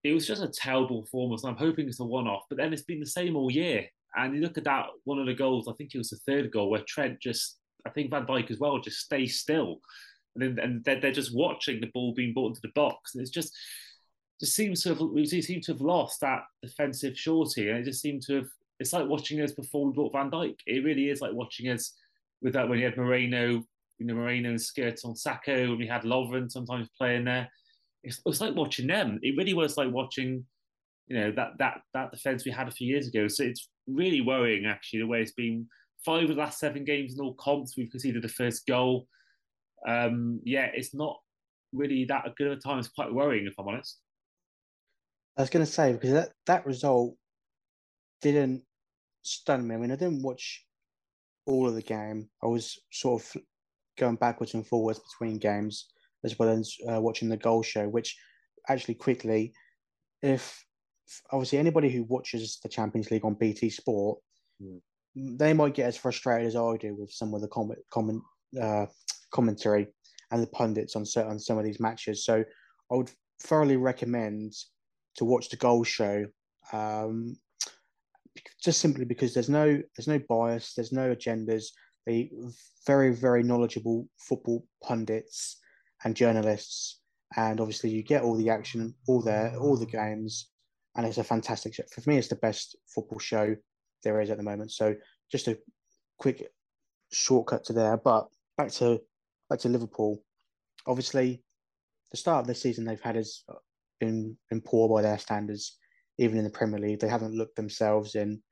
it 0.05 0.13
was 0.13 0.27
just 0.27 0.43
a 0.43 0.49
terrible 0.49 1.03
performance. 1.03 1.45
I'm 1.45 1.57
hoping 1.57 1.89
it's 1.89 2.01
a 2.01 2.05
one 2.05 2.27
off, 2.27 2.45
but 2.49 2.59
then 2.59 2.73
it's 2.73 2.83
been 2.83 3.01
the 3.01 3.07
same 3.07 3.37
all 3.37 3.51
year. 3.51 3.87
And 4.15 4.35
you 4.35 4.43
look 4.43 4.59
at 4.59 4.65
that 4.65 4.87
one 5.05 5.19
of 5.19 5.27
the 5.27 5.35
goals, 5.35 5.69
I 5.69 5.73
think 5.75 5.95
it 5.95 5.99
was 5.99 6.11
the 6.11 6.19
third 6.27 6.51
goal 6.51 6.71
where 6.71 6.83
Trent 6.87 7.21
just, 7.21 7.59
I 7.87 7.91
think 7.91 8.11
Van 8.11 8.27
Dijk 8.27 8.51
as 8.51 8.59
well, 8.59 8.79
just 8.81 9.01
stays 9.01 9.39
still, 9.39 9.81
and 10.35 10.57
then 10.57 10.65
and 10.65 10.85
they're, 10.85 11.01
they're 11.01 11.13
just 11.13 11.35
watching 11.35 11.81
the 11.81 11.91
ball 11.93 12.15
being 12.15 12.33
brought 12.33 12.49
into 12.49 12.61
the 12.63 12.73
box, 12.75 13.15
and 13.15 13.23
it's 13.23 13.31
just 13.31 13.55
just 14.41 14.55
seems 14.57 14.83
to 14.83 14.91
have 14.91 15.01
we 15.01 15.27
seem 15.27 15.61
to 15.61 15.73
have 15.73 15.81
lost 15.81 16.21
that 16.21 16.43
defensive 16.63 17.17
shorty, 17.19 17.69
and 17.69 17.79
it 17.79 17.85
just 17.85 18.03
seemed 18.03 18.23
to 18.23 18.37
have. 18.37 18.49
It's 18.81 18.93
like 18.93 19.07
watching 19.07 19.41
us 19.41 19.53
before 19.53 19.87
we 19.87 19.93
brought 19.93 20.13
Van 20.13 20.31
Dijk. 20.31 20.57
It 20.67 20.85
really 20.85 21.09
is 21.09 21.21
like 21.21 21.33
watching 21.33 21.69
us 21.69 21.95
with 22.41 22.55
that 22.55 22.69
when 22.69 22.81
you 22.81 22.85
had 22.85 22.97
Moreno, 22.97 23.63
you 23.99 24.07
know, 24.07 24.15
Moreno 24.15 24.51
and 24.51 24.61
Skirt 24.61 25.01
on 25.05 25.15
Sakho, 25.15 25.65
and 25.65 25.79
we 25.79 25.87
had 25.87 26.03
Lovren 26.03 26.51
sometimes 26.51 26.89
playing 26.99 27.25
there. 27.25 27.49
It's, 28.03 28.21
it's 28.27 28.41
like 28.41 28.57
watching 28.57 28.89
them. 28.89 29.21
It 29.23 29.37
really 29.37 29.55
was 29.55 29.77
like 29.77 29.93
watching, 29.93 30.45
you 31.07 31.17
know, 31.17 31.31
that 31.33 31.53
that 31.59 31.83
that 31.95 32.11
defense 32.11 32.45
we 32.45 32.51
had 32.51 32.67
a 32.67 32.73
few 32.73 32.89
years 32.89 33.07
ago. 33.07 33.29
So 33.29 33.45
it's 33.45 33.69
really 33.87 34.21
worrying 34.21 34.67
actually 34.67 35.01
the 35.01 35.07
way 35.07 35.23
it's 35.23 35.33
been. 35.33 35.69
Five 36.05 36.25
of 36.25 36.29
the 36.31 36.35
last 36.35 36.59
seven 36.59 36.85
games 36.85 37.15
in 37.15 37.21
all 37.21 37.35
comps, 37.35 37.77
we've 37.77 37.91
conceded 37.91 38.23
the 38.23 38.29
first 38.29 38.67
goal. 38.67 39.07
Um, 39.87 40.41
yeah, 40.45 40.69
it's 40.75 40.95
not 40.95 41.17
really 41.73 42.05
that 42.07 42.35
good 42.37 42.49
of 42.49 42.59
a 42.59 42.61
time. 42.61 42.79
It's 42.79 42.89
quite 42.89 43.13
worrying, 43.13 43.47
if 43.47 43.55
I'm 43.59 43.69
honest. 43.69 43.99
I 45.37 45.43
was 45.43 45.51
going 45.51 45.65
to 45.65 45.71
say 45.71 45.93
because 45.93 46.13
that 46.13 46.31
that 46.47 46.67
result 46.67 47.15
didn't 48.21 48.63
stun 49.23 49.67
me. 49.67 49.75
I 49.75 49.79
mean, 49.79 49.93
I 49.93 49.97
didn't 49.97 50.23
watch 50.23 50.65
all 51.47 51.69
of 51.69 51.75
the 51.75 51.83
game. 51.83 52.29
I 52.43 52.47
was 52.47 52.79
sort 52.91 53.23
of 53.23 53.43
going 53.99 54.17
backwards 54.17 54.55
and 54.55 54.67
forwards 54.67 55.01
between 55.01 55.39
games 55.39 55.87
as 56.25 56.39
well 56.39 56.49
as 56.49 56.75
uh, 56.89 57.01
watching 57.01 57.29
the 57.29 57.37
goal 57.37 57.63
show, 57.63 57.89
which 57.89 58.17
actually 58.69 58.95
quickly, 58.95 59.53
if 60.23 60.65
obviously 61.33 61.59
anybody 61.59 61.91
who 61.91 62.05
watches 62.05 62.59
the 62.63 62.69
Champions 62.69 63.11
League 63.11 63.25
on 63.25 63.35
BT 63.35 63.71
Sport, 63.71 64.19
mm. 64.63 64.81
They 65.15 65.53
might 65.53 65.75
get 65.75 65.87
as 65.87 65.97
frustrated 65.97 66.47
as 66.47 66.57
I 66.57 66.77
do 66.77 66.95
with 66.95 67.13
some 67.13 67.35
of 67.35 67.41
the 67.41 67.49
comment, 67.49 67.79
comment 67.91 68.23
uh, 68.61 68.87
commentary 69.33 69.89
and 70.31 70.43
the 70.43 70.49
pundits 70.49 70.97
on 70.97 71.05
certain 71.05 71.39
some 71.39 71.59
of 71.59 71.65
these 71.65 71.81
matches. 71.81 72.25
So 72.25 72.45
I 72.91 72.95
would 72.95 73.11
thoroughly 73.43 73.77
recommend 73.77 74.55
to 75.17 75.25
watch 75.25 75.49
the 75.49 75.57
goal 75.57 75.85
show. 75.85 76.27
Um, 76.73 77.37
just 78.63 78.81
simply 78.81 79.05
because 79.05 79.35
there's 79.35 79.51
no 79.51 79.81
there's 79.97 80.09
no 80.09 80.21
bias, 80.29 80.73
there's 80.75 80.93
no 80.93 81.15
agendas. 81.15 81.67
They 82.07 82.31
very 82.87 83.15
very 83.15 83.43
knowledgeable 83.43 84.09
football 84.19 84.65
pundits 84.83 85.59
and 86.05 86.17
journalists, 86.17 87.01
and 87.37 87.61
obviously 87.61 87.91
you 87.91 88.03
get 88.03 88.23
all 88.23 88.37
the 88.37 88.51
action, 88.51 88.95
all 89.07 89.21
there, 89.21 89.55
all 89.61 89.77
the 89.77 89.87
games, 89.87 90.49
and 90.97 91.07
it's 91.07 91.19
a 91.19 91.25
fantastic 91.25 91.75
show. 91.75 91.85
For 91.93 92.09
me, 92.09 92.17
it's 92.17 92.29
the 92.29 92.37
best 92.37 92.77
football 92.95 93.19
show 93.19 93.55
there 94.03 94.21
is 94.21 94.31
at 94.31 94.37
the 94.37 94.43
moment. 94.43 94.73
So 94.73 94.95
just 95.31 95.49
a 95.49 95.59
quick 96.19 96.49
shortcut 97.13 97.65
to 97.65 97.73
there, 97.73 97.97
but 97.97 98.27
back 98.57 98.71
to 98.73 99.01
back 99.49 99.61
to 99.61 99.69
Liverpool. 99.69 100.23
Obviously, 100.87 101.43
the 102.11 102.17
start 102.17 102.43
of 102.43 102.47
the 102.47 102.55
season 102.55 102.85
they've 102.85 103.01
had 103.01 103.17
has 103.17 103.45
been, 104.01 104.37
been 104.51 104.61
poor 104.61 104.89
by 104.89 105.03
their 105.03 105.19
standards. 105.19 105.79
Even 106.19 106.39
in 106.39 106.45
the 106.45 106.51
Premier 106.51 106.79
League, 106.79 107.01
they 107.01 107.09
haven't 107.09 107.35
looked 107.35 107.57
themselves 107.57 108.15
in 108.15 108.43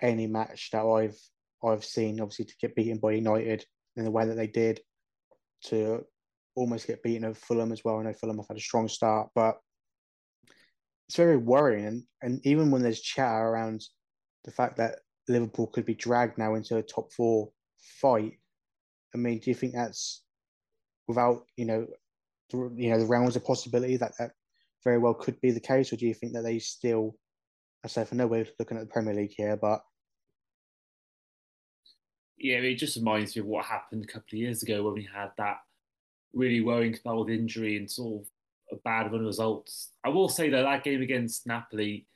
any 0.00 0.26
match 0.26 0.70
that 0.72 0.84
I've 0.84 1.18
I've 1.64 1.84
seen. 1.84 2.20
Obviously, 2.20 2.46
to 2.46 2.54
get 2.60 2.74
beaten 2.74 2.98
by 2.98 3.12
United 3.12 3.64
in 3.96 4.04
the 4.04 4.10
way 4.10 4.26
that 4.26 4.36
they 4.36 4.46
did, 4.46 4.80
to 5.64 6.04
almost 6.54 6.86
get 6.86 7.02
beaten 7.02 7.24
over 7.24 7.34
Fulham 7.34 7.72
as 7.72 7.82
well. 7.84 7.98
I 7.98 8.04
know 8.04 8.12
Fulham 8.12 8.38
have 8.38 8.48
had 8.48 8.56
a 8.56 8.60
strong 8.60 8.88
start, 8.88 9.30
but 9.34 9.56
it's 11.08 11.16
very 11.16 11.36
worrying. 11.36 11.86
And, 11.86 12.04
and 12.22 12.46
even 12.46 12.70
when 12.70 12.82
there's 12.82 13.00
chatter 13.00 13.42
around 13.42 13.82
the 14.44 14.50
fact 14.50 14.76
that 14.76 15.00
Liverpool 15.28 15.68
could 15.68 15.84
be 15.84 15.94
dragged 15.94 16.38
now 16.38 16.54
into 16.54 16.76
a 16.76 16.82
top 16.82 17.12
four 17.12 17.50
fight, 18.00 18.34
I 19.14 19.18
mean, 19.18 19.38
do 19.38 19.50
you 19.50 19.54
think 19.54 19.74
that's 19.74 20.22
without 21.08 21.44
you 21.56 21.64
know, 21.64 21.86
the, 22.50 22.72
you 22.76 22.90
know, 22.90 22.98
the 22.98 23.06
realms 23.06 23.36
of 23.36 23.44
possibility 23.44 23.96
that 23.96 24.12
that 24.18 24.32
very 24.84 24.98
well 24.98 25.14
could 25.14 25.40
be 25.40 25.50
the 25.50 25.60
case, 25.60 25.92
or 25.92 25.96
do 25.96 26.06
you 26.06 26.14
think 26.14 26.32
that 26.32 26.42
they 26.42 26.58
still? 26.58 27.16
I 27.84 27.88
say 27.88 28.04
for 28.04 28.14
no 28.14 28.28
way 28.28 28.46
looking 28.58 28.76
at 28.76 28.84
the 28.84 28.92
Premier 28.92 29.14
League 29.14 29.34
here, 29.36 29.56
but 29.56 29.82
yeah, 32.38 32.56
it 32.56 32.74
just 32.74 32.96
reminds 32.96 33.36
me 33.36 33.40
of 33.40 33.46
what 33.46 33.64
happened 33.64 34.04
a 34.04 34.12
couple 34.12 34.28
of 34.32 34.38
years 34.38 34.62
ago 34.62 34.82
when 34.82 34.94
we 34.94 35.08
had 35.12 35.30
that 35.38 35.58
really 36.32 36.60
worrying 36.60 36.94
spell 36.94 37.24
with 37.24 37.32
injury 37.32 37.76
and 37.76 37.90
sort 37.90 38.22
of 38.22 38.28
a 38.72 38.80
bad 38.84 39.12
run 39.12 39.20
of 39.20 39.26
results. 39.26 39.92
I 40.04 40.08
will 40.08 40.28
say 40.28 40.50
though 40.50 40.62
that 40.62 40.84
game 40.84 41.02
against 41.02 41.46
Napoli, 41.46 42.06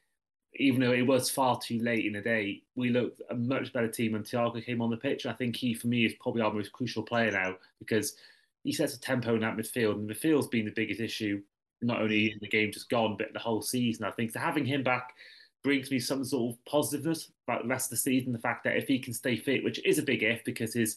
even 0.58 0.80
though 0.80 0.92
it 0.92 1.06
was 1.06 1.30
far 1.30 1.58
too 1.58 1.78
late 1.78 2.06
in 2.06 2.12
the 2.12 2.20
day, 2.20 2.62
we 2.74 2.90
looked 2.90 3.20
a 3.30 3.34
much 3.34 3.72
better 3.72 3.88
team 3.88 4.12
when 4.12 4.22
Thiago 4.22 4.64
came 4.64 4.80
on 4.80 4.90
the 4.90 4.96
pitch. 4.96 5.26
I 5.26 5.32
think 5.32 5.56
he, 5.56 5.74
for 5.74 5.86
me, 5.86 6.04
is 6.04 6.14
probably 6.20 6.42
our 6.42 6.52
most 6.52 6.72
crucial 6.72 7.02
player 7.02 7.30
now 7.30 7.56
because 7.78 8.16
he 8.64 8.72
sets 8.72 8.94
a 8.94 9.00
tempo 9.00 9.34
in 9.34 9.40
that 9.40 9.56
midfield, 9.56 9.94
and 9.94 10.08
the 10.08 10.14
midfield's 10.14 10.48
been 10.48 10.64
the 10.64 10.72
biggest 10.72 11.00
issue, 11.00 11.40
not 11.82 12.00
only 12.00 12.32
in 12.32 12.38
the 12.40 12.48
game 12.48 12.72
just 12.72 12.90
gone, 12.90 13.16
but 13.16 13.32
the 13.32 13.38
whole 13.38 13.62
season. 13.62 14.04
I 14.04 14.10
think 14.10 14.32
so 14.32 14.40
having 14.40 14.66
him 14.66 14.82
back 14.82 15.14
brings 15.62 15.90
me 15.90 15.98
some 15.98 16.24
sort 16.24 16.54
of 16.54 16.64
positiveness 16.64 17.30
about 17.46 17.62
the 17.62 17.68
rest 17.68 17.86
of 17.86 17.90
the 17.90 17.96
season. 17.96 18.32
The 18.32 18.38
fact 18.38 18.64
that 18.64 18.76
if 18.76 18.88
he 18.88 18.98
can 18.98 19.12
stay 19.12 19.36
fit, 19.36 19.64
which 19.64 19.84
is 19.84 19.98
a 19.98 20.02
big 20.02 20.22
if 20.22 20.44
because 20.44 20.74
his 20.74 20.96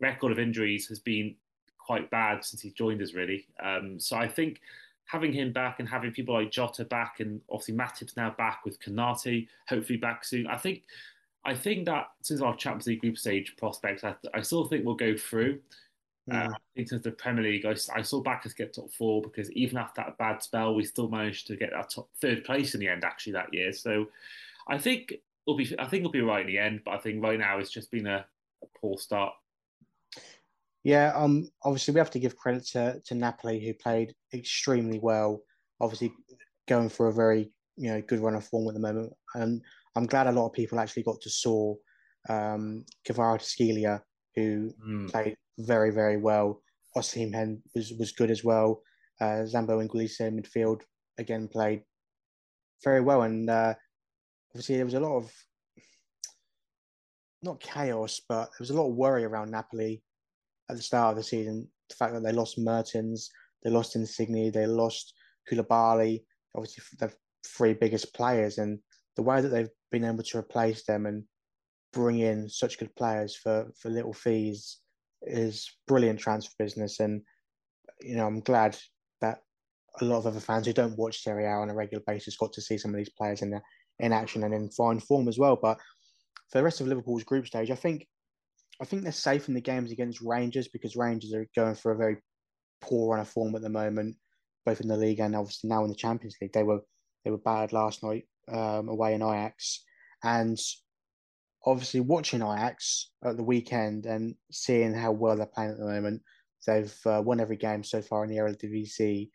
record 0.00 0.32
of 0.32 0.38
injuries 0.38 0.88
has 0.88 0.98
been 0.98 1.34
quite 1.78 2.10
bad 2.10 2.44
since 2.44 2.62
he 2.62 2.70
joined 2.70 3.02
us, 3.02 3.14
really. 3.14 3.46
Um, 3.62 3.98
so 4.00 4.16
I 4.16 4.28
think 4.28 4.60
having 5.06 5.32
him 5.32 5.52
back 5.52 5.80
and 5.80 5.88
having 5.88 6.12
people 6.12 6.34
like 6.34 6.50
Jota 6.50 6.84
back 6.84 7.20
and 7.20 7.40
obviously 7.50 7.74
Matip's 7.74 8.16
now 8.16 8.30
back 8.36 8.64
with 8.64 8.80
Konate, 8.80 9.48
hopefully 9.68 9.98
back 9.98 10.24
soon. 10.24 10.46
I 10.46 10.56
think 10.56 10.84
I 11.44 11.54
think 11.54 11.84
that 11.86 12.08
since 12.22 12.40
our 12.40 12.56
Champions 12.56 12.86
League 12.86 13.00
group 13.00 13.18
stage 13.18 13.54
prospects, 13.56 14.02
I, 14.02 14.14
I 14.32 14.40
still 14.40 14.64
think 14.64 14.84
we'll 14.84 14.94
go 14.94 15.16
through. 15.16 15.60
Yeah. 16.26 16.48
Uh, 16.48 16.54
in 16.76 16.84
terms 16.86 17.00
of 17.00 17.02
the 17.02 17.10
Premier 17.12 17.44
League, 17.44 17.66
I, 17.66 17.74
I 17.94 18.00
saw 18.00 18.22
backers 18.22 18.54
get 18.54 18.72
top 18.72 18.90
four 18.90 19.20
because 19.20 19.52
even 19.52 19.76
after 19.76 20.02
that 20.02 20.16
bad 20.16 20.42
spell, 20.42 20.74
we 20.74 20.84
still 20.84 21.08
managed 21.08 21.46
to 21.48 21.56
get 21.56 21.70
that 21.72 21.90
top 21.90 22.08
third 22.18 22.44
place 22.44 22.72
in 22.74 22.80
the 22.80 22.88
end 22.88 23.04
actually 23.04 23.34
that 23.34 23.52
year. 23.52 23.72
So 23.72 24.06
I 24.66 24.78
think 24.78 25.12
it'll 25.46 25.58
be 25.58 25.74
I 25.78 25.84
think 25.86 26.00
it'll 26.00 26.12
be 26.12 26.22
right 26.22 26.40
in 26.40 26.46
the 26.46 26.58
end, 26.58 26.80
but 26.84 26.92
I 26.92 26.98
think 26.98 27.22
right 27.22 27.38
now 27.38 27.58
it's 27.58 27.70
just 27.70 27.90
been 27.90 28.06
a, 28.06 28.24
a 28.62 28.78
poor 28.80 28.96
start. 28.96 29.34
Yeah, 30.84 31.12
um, 31.16 31.48
obviously 31.64 31.94
we 31.94 32.00
have 32.00 32.10
to 32.10 32.18
give 32.18 32.36
credit 32.36 32.66
to, 32.72 33.00
to 33.06 33.14
Napoli 33.14 33.64
who 33.64 33.72
played 33.72 34.14
extremely 34.34 34.98
well. 34.98 35.40
Obviously, 35.80 36.12
going 36.68 36.90
for 36.90 37.08
a 37.08 37.12
very 37.12 37.50
you 37.76 37.90
know 37.90 38.02
good 38.02 38.20
run 38.20 38.34
of 38.34 38.44
form 38.44 38.68
at 38.68 38.74
the 38.74 38.80
moment, 38.80 39.12
and 39.34 39.62
I'm 39.96 40.06
glad 40.06 40.26
a 40.26 40.32
lot 40.32 40.46
of 40.46 40.52
people 40.52 40.78
actually 40.78 41.02
got 41.02 41.20
to 41.22 41.30
saw 41.30 41.74
um, 42.28 42.84
Kvaratskhelia 43.08 44.00
who 44.36 44.72
mm. 44.86 45.10
played 45.10 45.36
very 45.58 45.90
very 45.90 46.18
well. 46.18 46.60
Osimhen 46.96 47.62
was 47.74 47.92
was 47.98 48.12
good 48.12 48.30
as 48.30 48.44
well. 48.44 48.82
Uh, 49.20 49.46
Zambo 49.46 49.82
Anguissa 49.82 50.28
in 50.28 50.40
midfield 50.40 50.82
again 51.18 51.48
played 51.48 51.82
very 52.84 53.00
well, 53.00 53.22
and 53.22 53.48
uh, 53.48 53.72
obviously 54.52 54.76
there 54.76 54.84
was 54.84 54.94
a 54.94 55.00
lot 55.00 55.16
of 55.16 55.32
not 57.42 57.58
chaos, 57.58 58.20
but 58.28 58.44
there 58.44 58.60
was 58.60 58.70
a 58.70 58.74
lot 58.74 58.88
of 58.88 58.94
worry 58.94 59.24
around 59.24 59.50
Napoli 59.50 60.02
at 60.70 60.76
the 60.76 60.82
start 60.82 61.12
of 61.12 61.16
the 61.16 61.22
season. 61.22 61.68
The 61.88 61.94
fact 61.96 62.14
that 62.14 62.22
they 62.22 62.32
lost 62.32 62.58
Mertens, 62.58 63.30
they 63.62 63.70
lost 63.70 63.96
Insigne, 63.96 64.50
they 64.50 64.66
lost 64.66 65.14
Koulibaly, 65.50 66.22
obviously 66.54 66.84
the 66.98 67.12
three 67.46 67.74
biggest 67.74 68.14
players, 68.14 68.58
and 68.58 68.78
the 69.16 69.22
way 69.22 69.40
that 69.40 69.48
they've 69.48 69.68
been 69.90 70.04
able 70.04 70.22
to 70.22 70.38
replace 70.38 70.84
them 70.84 71.06
and 71.06 71.24
bring 71.92 72.18
in 72.18 72.48
such 72.48 72.78
good 72.78 72.94
players 72.96 73.36
for 73.36 73.70
for 73.78 73.90
little 73.90 74.12
fees 74.12 74.78
is 75.22 75.70
brilliant 75.86 76.18
transfer 76.18 76.52
business. 76.58 77.00
And 77.00 77.22
you 78.00 78.16
know, 78.16 78.26
I'm 78.26 78.40
glad 78.40 78.76
that 79.20 79.40
a 80.00 80.04
lot 80.04 80.18
of 80.18 80.26
other 80.26 80.40
fans 80.40 80.66
who 80.66 80.72
don't 80.72 80.98
watch 80.98 81.22
Serie 81.22 81.46
A 81.46 81.50
on 81.50 81.70
a 81.70 81.74
regular 81.74 82.02
basis 82.06 82.36
got 82.36 82.52
to 82.54 82.60
see 82.60 82.78
some 82.78 82.90
of 82.90 82.96
these 82.96 83.10
players 83.16 83.42
in 83.42 83.50
the, 83.50 83.60
in 84.00 84.12
action 84.12 84.42
and 84.42 84.52
in 84.52 84.70
fine 84.70 84.98
form 84.98 85.28
as 85.28 85.38
well. 85.38 85.56
But 85.60 85.78
for 86.50 86.58
the 86.58 86.64
rest 86.64 86.80
of 86.80 86.88
Liverpool's 86.88 87.24
group 87.24 87.46
stage, 87.46 87.70
I 87.70 87.76
think 87.76 88.06
I 88.84 88.86
think 88.86 89.02
they're 89.02 89.12
safe 89.12 89.48
in 89.48 89.54
the 89.54 89.62
games 89.62 89.92
against 89.92 90.20
Rangers 90.20 90.68
because 90.68 90.94
Rangers 90.94 91.32
are 91.32 91.46
going 91.56 91.74
for 91.74 91.92
a 91.92 91.96
very 91.96 92.18
poor 92.82 93.12
run 93.12 93.20
of 93.20 93.26
form 93.30 93.54
at 93.54 93.62
the 93.62 93.70
moment, 93.70 94.14
both 94.66 94.82
in 94.82 94.88
the 94.88 94.96
league 94.98 95.20
and 95.20 95.34
obviously 95.34 95.70
now 95.70 95.84
in 95.84 95.88
the 95.88 95.94
Champions 95.94 96.36
League. 96.38 96.52
They 96.52 96.64
were 96.64 96.80
they 97.24 97.30
were 97.30 97.38
bad 97.38 97.72
last 97.72 98.02
night 98.02 98.24
um, 98.52 98.90
away 98.90 99.14
in 99.14 99.22
Ajax, 99.22 99.82
and 100.22 100.58
obviously 101.64 102.00
watching 102.00 102.42
Ajax 102.42 103.08
at 103.24 103.38
the 103.38 103.42
weekend 103.42 104.04
and 104.04 104.34
seeing 104.52 104.92
how 104.92 105.12
well 105.12 105.38
they're 105.38 105.46
playing 105.46 105.70
at 105.70 105.78
the 105.78 105.86
moment. 105.86 106.20
They've 106.66 106.94
uh, 107.06 107.22
won 107.24 107.40
every 107.40 107.56
game 107.56 107.84
so 107.84 108.02
far 108.02 108.22
in 108.22 108.28
the 108.28 108.36
Eredivisie, 108.36 109.30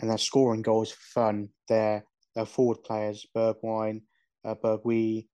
and 0.00 0.10
they're 0.10 0.18
scoring 0.18 0.62
goals 0.62 0.90
for 0.90 1.20
fun. 1.20 1.50
They're 1.68 2.04
they're 2.34 2.44
forward 2.44 2.82
players, 2.82 3.24
Bergwijn, 3.36 4.02
uh, 4.44 4.56
Bergui, 4.56 5.28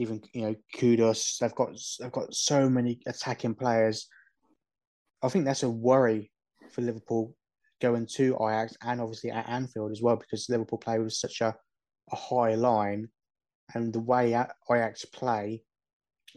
even 0.00 0.22
you 0.32 0.42
know 0.42 0.54
Kudus. 0.76 1.38
They've 1.38 1.54
got 1.54 1.70
they've 2.00 2.10
got 2.10 2.34
so 2.34 2.68
many 2.68 3.00
attacking 3.06 3.54
players. 3.54 4.08
I 5.22 5.28
think 5.28 5.44
that's 5.44 5.62
a 5.62 5.70
worry 5.70 6.32
for 6.70 6.80
Liverpool 6.80 7.36
going 7.80 8.06
to 8.14 8.36
Ajax 8.36 8.76
and 8.82 9.00
obviously 9.00 9.30
at 9.30 9.48
Anfield 9.48 9.92
as 9.92 10.02
well 10.02 10.16
because 10.16 10.48
Liverpool 10.48 10.78
play 10.78 10.98
with 10.98 11.12
such 11.12 11.40
a, 11.40 11.54
a 12.12 12.16
high 12.16 12.54
line 12.54 13.08
and 13.74 13.92
the 13.92 14.00
way 14.00 14.34
Ajax 14.70 15.04
play, 15.06 15.62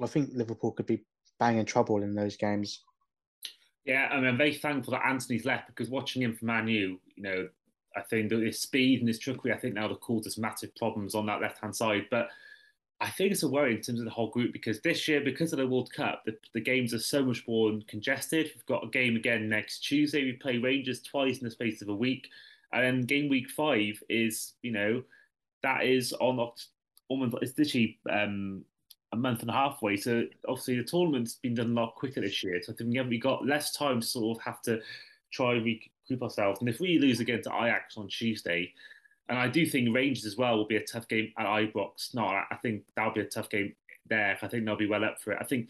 I 0.01 0.07
think 0.07 0.29
Liverpool 0.33 0.71
could 0.71 0.85
be 0.85 1.05
banging 1.39 1.65
trouble 1.65 2.03
in 2.03 2.13
those 2.13 2.37
games. 2.37 2.83
Yeah, 3.85 4.07
I 4.11 4.17
mean, 4.17 4.27
I'm 4.27 4.37
very 4.37 4.53
thankful 4.53 4.91
that 4.91 5.05
Antony's 5.05 5.45
left 5.45 5.67
because 5.67 5.89
watching 5.89 6.21
him 6.21 6.35
from 6.35 6.47
Man 6.47 6.67
U, 6.67 6.99
you 7.15 7.23
know, 7.23 7.49
I 7.95 8.01
think 8.01 8.31
his 8.31 8.61
speed 8.61 8.99
and 8.99 9.07
his 9.07 9.19
trickery, 9.19 9.53
I 9.53 9.57
think 9.57 9.75
now 9.75 9.89
have 9.89 9.99
caused 9.99 10.27
us 10.27 10.37
massive 10.37 10.75
problems 10.75 11.15
on 11.15 11.25
that 11.27 11.41
left 11.41 11.59
hand 11.59 11.75
side. 11.75 12.05
But 12.09 12.29
I 13.03 13.09
think 13.09 13.31
it's 13.31 13.43
a 13.43 13.49
worry 13.49 13.75
in 13.75 13.81
terms 13.81 13.99
of 13.99 14.05
the 14.05 14.11
whole 14.11 14.29
group 14.29 14.53
because 14.53 14.79
this 14.79 15.09
year, 15.09 15.19
because 15.19 15.51
of 15.51 15.59
the 15.59 15.67
World 15.67 15.91
Cup, 15.91 16.23
the, 16.25 16.37
the 16.53 16.61
games 16.61 16.93
are 16.93 16.99
so 16.99 17.21
much 17.23 17.43
more 17.45 17.77
congested. 17.85 18.49
We've 18.55 18.65
got 18.65 18.85
a 18.85 18.89
game 18.89 19.17
again 19.17 19.49
next 19.49 19.79
Tuesday. 19.79 20.23
We 20.23 20.33
play 20.33 20.57
Rangers 20.57 21.01
twice 21.01 21.39
in 21.39 21.43
the 21.43 21.51
space 21.51 21.81
of 21.81 21.89
a 21.89 21.95
week. 21.95 22.29
And 22.71 22.83
then 22.83 23.01
game 23.01 23.27
week 23.27 23.49
five 23.49 24.01
is, 24.07 24.53
you 24.61 24.71
know, 24.71 25.03
that 25.63 25.83
is 25.83 26.13
on 26.13 26.49
almost, 27.09 27.35
it's 27.41 27.57
literally 27.57 27.99
um, 28.09 28.63
a 29.11 29.17
month 29.17 29.41
and 29.41 29.49
a 29.49 29.53
half 29.53 29.81
away. 29.81 29.97
So 29.97 30.23
obviously 30.47 30.77
the 30.77 30.83
tournament's 30.83 31.35
been 31.35 31.55
done 31.55 31.71
a 31.71 31.81
lot 31.81 31.95
quicker 31.95 32.21
this 32.21 32.41
year. 32.41 32.61
So 32.63 32.71
I 32.71 32.75
think 32.75 32.89
we 32.89 32.97
have 32.97 33.21
got 33.21 33.45
less 33.45 33.73
time 33.73 33.99
to 33.99 34.07
sort 34.07 34.37
of 34.37 34.43
have 34.43 34.61
to 34.61 34.79
try 35.31 35.55
and 35.55 35.65
recoup 35.65 36.23
ourselves. 36.23 36.61
And 36.61 36.69
if 36.69 36.79
we 36.79 36.99
lose 36.99 37.19
again 37.19 37.41
to 37.43 37.53
Ajax 37.53 37.97
on 37.97 38.07
Tuesday, 38.07 38.73
and 39.29 39.37
I 39.39 39.47
do 39.47 39.65
think 39.65 39.93
Rangers 39.93 40.25
as 40.25 40.37
well 40.37 40.57
will 40.57 40.67
be 40.67 40.75
a 40.75 40.85
tough 40.85 41.07
game 41.07 41.31
at 41.37 41.45
Ibrox. 41.45 42.13
No, 42.13 42.25
I 42.25 42.57
think 42.61 42.83
that'll 42.95 43.13
be 43.13 43.21
a 43.21 43.25
tough 43.25 43.49
game 43.49 43.73
there. 44.07 44.37
I 44.41 44.47
think 44.47 44.65
they'll 44.65 44.75
be 44.75 44.87
well 44.87 45.05
up 45.05 45.21
for 45.21 45.31
it. 45.31 45.39
I 45.39 45.45
think 45.45 45.69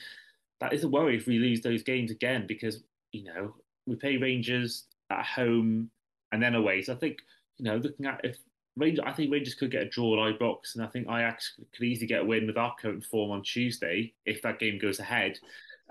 that 0.60 0.74
is 0.74 0.84
a 0.84 0.89
worry 0.89 1.18
if 1.18 1.28
we 1.28 1.39
lose 1.39 1.62
those 1.62 1.84
games 1.84 2.12
again 2.12 2.46
because 2.48 2.84
you 3.12 3.24
know 3.26 3.54
we 3.86 3.96
play 3.96 4.18
Rangers 4.18 4.86
at 5.10 5.26
home 5.26 5.89
and 6.32 6.42
then 6.42 6.56
away. 6.56 6.82
So 6.82 6.94
I 6.94 6.96
think 6.96 7.20
you 7.58 7.66
know 7.66 7.78
looking 7.78 8.06
at 8.06 8.22
if 8.24 8.38
Rangers, 8.76 9.04
I 9.06 9.12
think 9.12 9.32
Rangers 9.32 9.54
could 9.54 9.72
get 9.72 9.84
a 9.84 9.89
draw 9.89 10.28
at 10.28 10.39
Ibrox, 10.39 10.76
and 10.76 10.84
I 10.84 10.88
think 10.88 11.08
Ajax 11.08 11.54
could 11.76 11.86
easily 11.86 12.08
get 12.08 12.22
a 12.22 12.26
win 12.26 12.48
with 12.48 12.58
our 12.58 12.74
current 12.82 13.06
form 13.06 13.32
on 13.32 13.44
Tuesday 13.44 14.13
if 14.26 14.42
that 14.42 14.60
game 14.60 14.80
goes 14.80 15.00
ahead. 15.00 15.38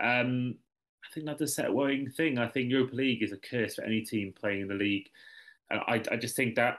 Um, 0.00 0.56
I 1.04 1.14
think 1.14 1.26
that 1.26 1.38
does 1.38 1.54
set 1.54 1.68
a 1.68 1.72
worrying 1.72 2.10
thing. 2.10 2.38
I 2.38 2.48
think 2.48 2.70
Europa 2.70 2.96
League 2.96 3.22
is 3.22 3.32
a 3.32 3.36
curse 3.36 3.76
for 3.76 3.84
any 3.84 4.00
team 4.00 4.34
playing 4.38 4.62
in 4.62 4.68
the 4.68 4.74
league, 4.74 5.08
and 5.70 5.80
I, 5.86 6.02
I 6.10 6.16
just 6.16 6.34
think 6.34 6.56
that 6.56 6.78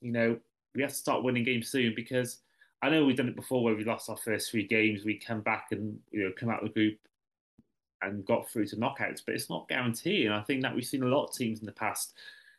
you 0.00 0.12
know 0.12 0.38
we 0.74 0.82
have 0.82 0.90
to 0.90 0.96
start 0.96 1.22
winning 1.22 1.44
games 1.44 1.68
soon 1.68 1.94
because 1.94 2.38
I 2.82 2.90
know 2.90 3.04
we've 3.04 3.16
done 3.16 3.28
it 3.28 3.36
before 3.36 3.64
where 3.64 3.74
we 3.74 3.84
lost 3.84 4.10
our 4.10 4.16
first 4.16 4.50
three 4.50 4.66
games, 4.66 5.04
we 5.04 5.18
come 5.18 5.40
back 5.40 5.68
and 5.72 5.98
you 6.10 6.24
know 6.24 6.32
come 6.38 6.50
out 6.50 6.62
of 6.62 6.68
the 6.68 6.74
group 6.74 6.98
and 8.02 8.24
got 8.24 8.48
through 8.48 8.66
to 8.66 8.76
knockouts, 8.76 9.22
but 9.24 9.34
it's 9.34 9.48
not 9.48 9.68
guaranteed. 9.68 10.26
And 10.26 10.34
I 10.34 10.42
think 10.42 10.62
that 10.62 10.74
we've 10.74 10.84
seen 10.84 11.02
a 11.02 11.06
lot 11.06 11.24
of 11.24 11.34
teams 11.34 11.60
in 11.60 11.66
the 11.66 11.72
past. 11.72 12.14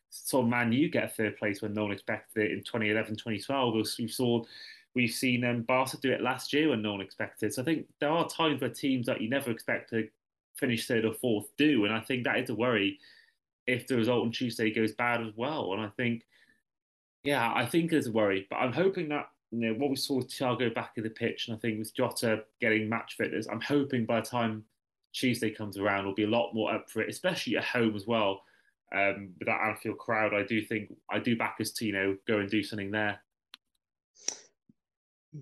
So 0.10 0.41
Man 0.41 0.71
you 0.71 0.89
get 0.89 1.15
third 1.15 1.38
place 1.38 1.62
when 1.62 1.73
no 1.73 1.84
one 1.84 1.91
expected 1.91 2.45
it 2.45 2.52
in 2.52 2.63
2011, 2.63 3.15
2012. 3.15 3.73
We 4.00 4.08
saw 4.08 4.43
we've 4.95 5.12
seen 5.12 5.43
um, 5.45 5.62
Barca 5.62 5.97
do 5.97 6.12
it 6.12 6.21
last 6.21 6.54
year 6.54 6.69
when 6.69 6.82
no 6.82 6.93
one 6.93 7.02
expected. 7.02 7.54
So 7.54 7.62
I 7.62 7.65
think 7.65 7.86
there 8.00 8.10
are 8.10 8.28
times 8.28 8.62
where 8.62 8.69
teams 8.69 9.06
that 9.06 9.21
you 9.21 9.30
never 9.30 9.52
expect 9.52 9.91
to 9.91 10.08
finish 10.56 10.88
third 10.88 11.06
or 11.06 11.13
fourth 11.13 11.45
do, 11.58 11.86
and 11.86 11.93
I 11.93 12.00
think 12.00 12.23
that 12.23 12.39
is 12.39 12.50
a 12.50 12.56
worry 12.56 13.00
if 13.67 13.86
the 13.86 13.97
result 13.97 14.26
on 14.26 14.32
Tuesday 14.32 14.71
goes 14.71 14.93
bad 14.93 15.21
as 15.21 15.34
well. 15.36 15.73
And 15.73 15.82
I 15.82 15.89
think, 15.89 16.23
yeah, 17.27 17.51
I 17.53 17.65
think 17.65 17.91
there's 17.91 18.07
a 18.07 18.11
worry, 18.13 18.47
but 18.49 18.55
I'm 18.55 18.71
hoping 18.71 19.09
that 19.09 19.27
you 19.51 19.59
know 19.59 19.73
what 19.73 19.89
we 19.89 19.97
saw 19.97 20.15
with 20.15 20.29
Thiago 20.29 20.73
back 20.73 20.93
in 20.95 21.03
the 21.03 21.09
pitch, 21.09 21.49
and 21.49 21.57
I 21.57 21.59
think 21.59 21.77
with 21.77 21.93
Jota 21.93 22.43
getting 22.61 22.87
match 22.87 23.15
fitness, 23.17 23.49
I'm 23.51 23.59
hoping 23.59 24.05
by 24.05 24.21
the 24.21 24.25
time 24.25 24.63
Tuesday 25.11 25.49
comes 25.49 25.77
around, 25.77 26.05
we'll 26.05 26.15
be 26.15 26.23
a 26.23 26.29
lot 26.29 26.53
more 26.53 26.73
up 26.73 26.89
for 26.89 27.01
it, 27.01 27.09
especially 27.09 27.57
at 27.57 27.65
home 27.65 27.97
as 27.97 28.07
well. 28.07 28.43
Um, 28.95 29.31
with 29.37 29.49
that 29.49 29.59
Anfield 29.61 29.97
crowd, 29.97 30.33
I 30.33 30.43
do 30.43 30.61
think 30.61 30.95
I 31.11 31.19
do 31.19 31.35
back 31.35 31.57
us 31.59 31.71
to 31.71 31.85
you 31.85 31.91
know 31.91 32.15
go 32.29 32.39
and 32.39 32.49
do 32.49 32.63
something 32.63 32.91
there. 32.91 33.19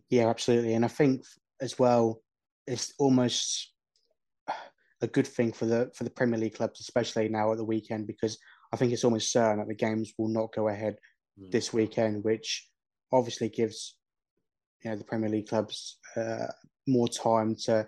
Yeah, 0.09 0.27
absolutely, 0.27 0.73
and 0.73 0.85
I 0.85 0.87
think 0.87 1.23
as 1.61 1.77
well, 1.77 2.19
it's 2.65 2.95
almost 2.97 3.73
a 5.01 5.07
good 5.07 5.27
thing 5.27 5.53
for 5.53 5.67
the 5.67 5.91
for 5.93 6.03
the 6.03 6.09
Premier 6.09 6.39
League 6.39 6.55
clubs, 6.55 6.79
especially 6.79 7.29
now 7.29 7.51
at 7.51 7.57
the 7.57 7.63
weekend, 7.63 8.07
because 8.07 8.39
I 8.73 8.75
think 8.75 8.91
it's 8.91 9.03
almost 9.03 9.31
certain 9.31 9.59
that 9.59 9.67
the 9.67 9.75
games 9.75 10.13
will 10.17 10.29
not 10.29 10.51
go 10.51 10.69
ahead 10.69 10.95
mm. 11.39 11.51
this 11.51 11.73
weekend, 11.73 12.23
which 12.23 12.67
obviously 13.11 13.49
gives 13.49 13.97
you 14.83 14.91
know 14.91 14.97
the 14.97 15.03
Premier 15.03 15.29
League 15.29 15.47
clubs 15.47 15.97
uh, 16.15 16.47
more 16.87 17.07
time 17.07 17.55
to 17.65 17.87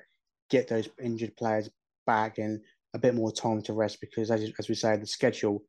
get 0.50 0.68
those 0.68 0.90
injured 1.02 1.36
players 1.36 1.70
back 2.06 2.38
and 2.38 2.62
a 2.94 3.00
bit 3.00 3.14
more 3.14 3.32
time 3.32 3.62
to 3.62 3.74
rest 3.74 4.00
because 4.02 4.32
as, 4.32 4.50
as 4.58 4.70
we 4.70 4.76
say 4.76 4.96
the 4.96 5.06
schedule 5.06 5.64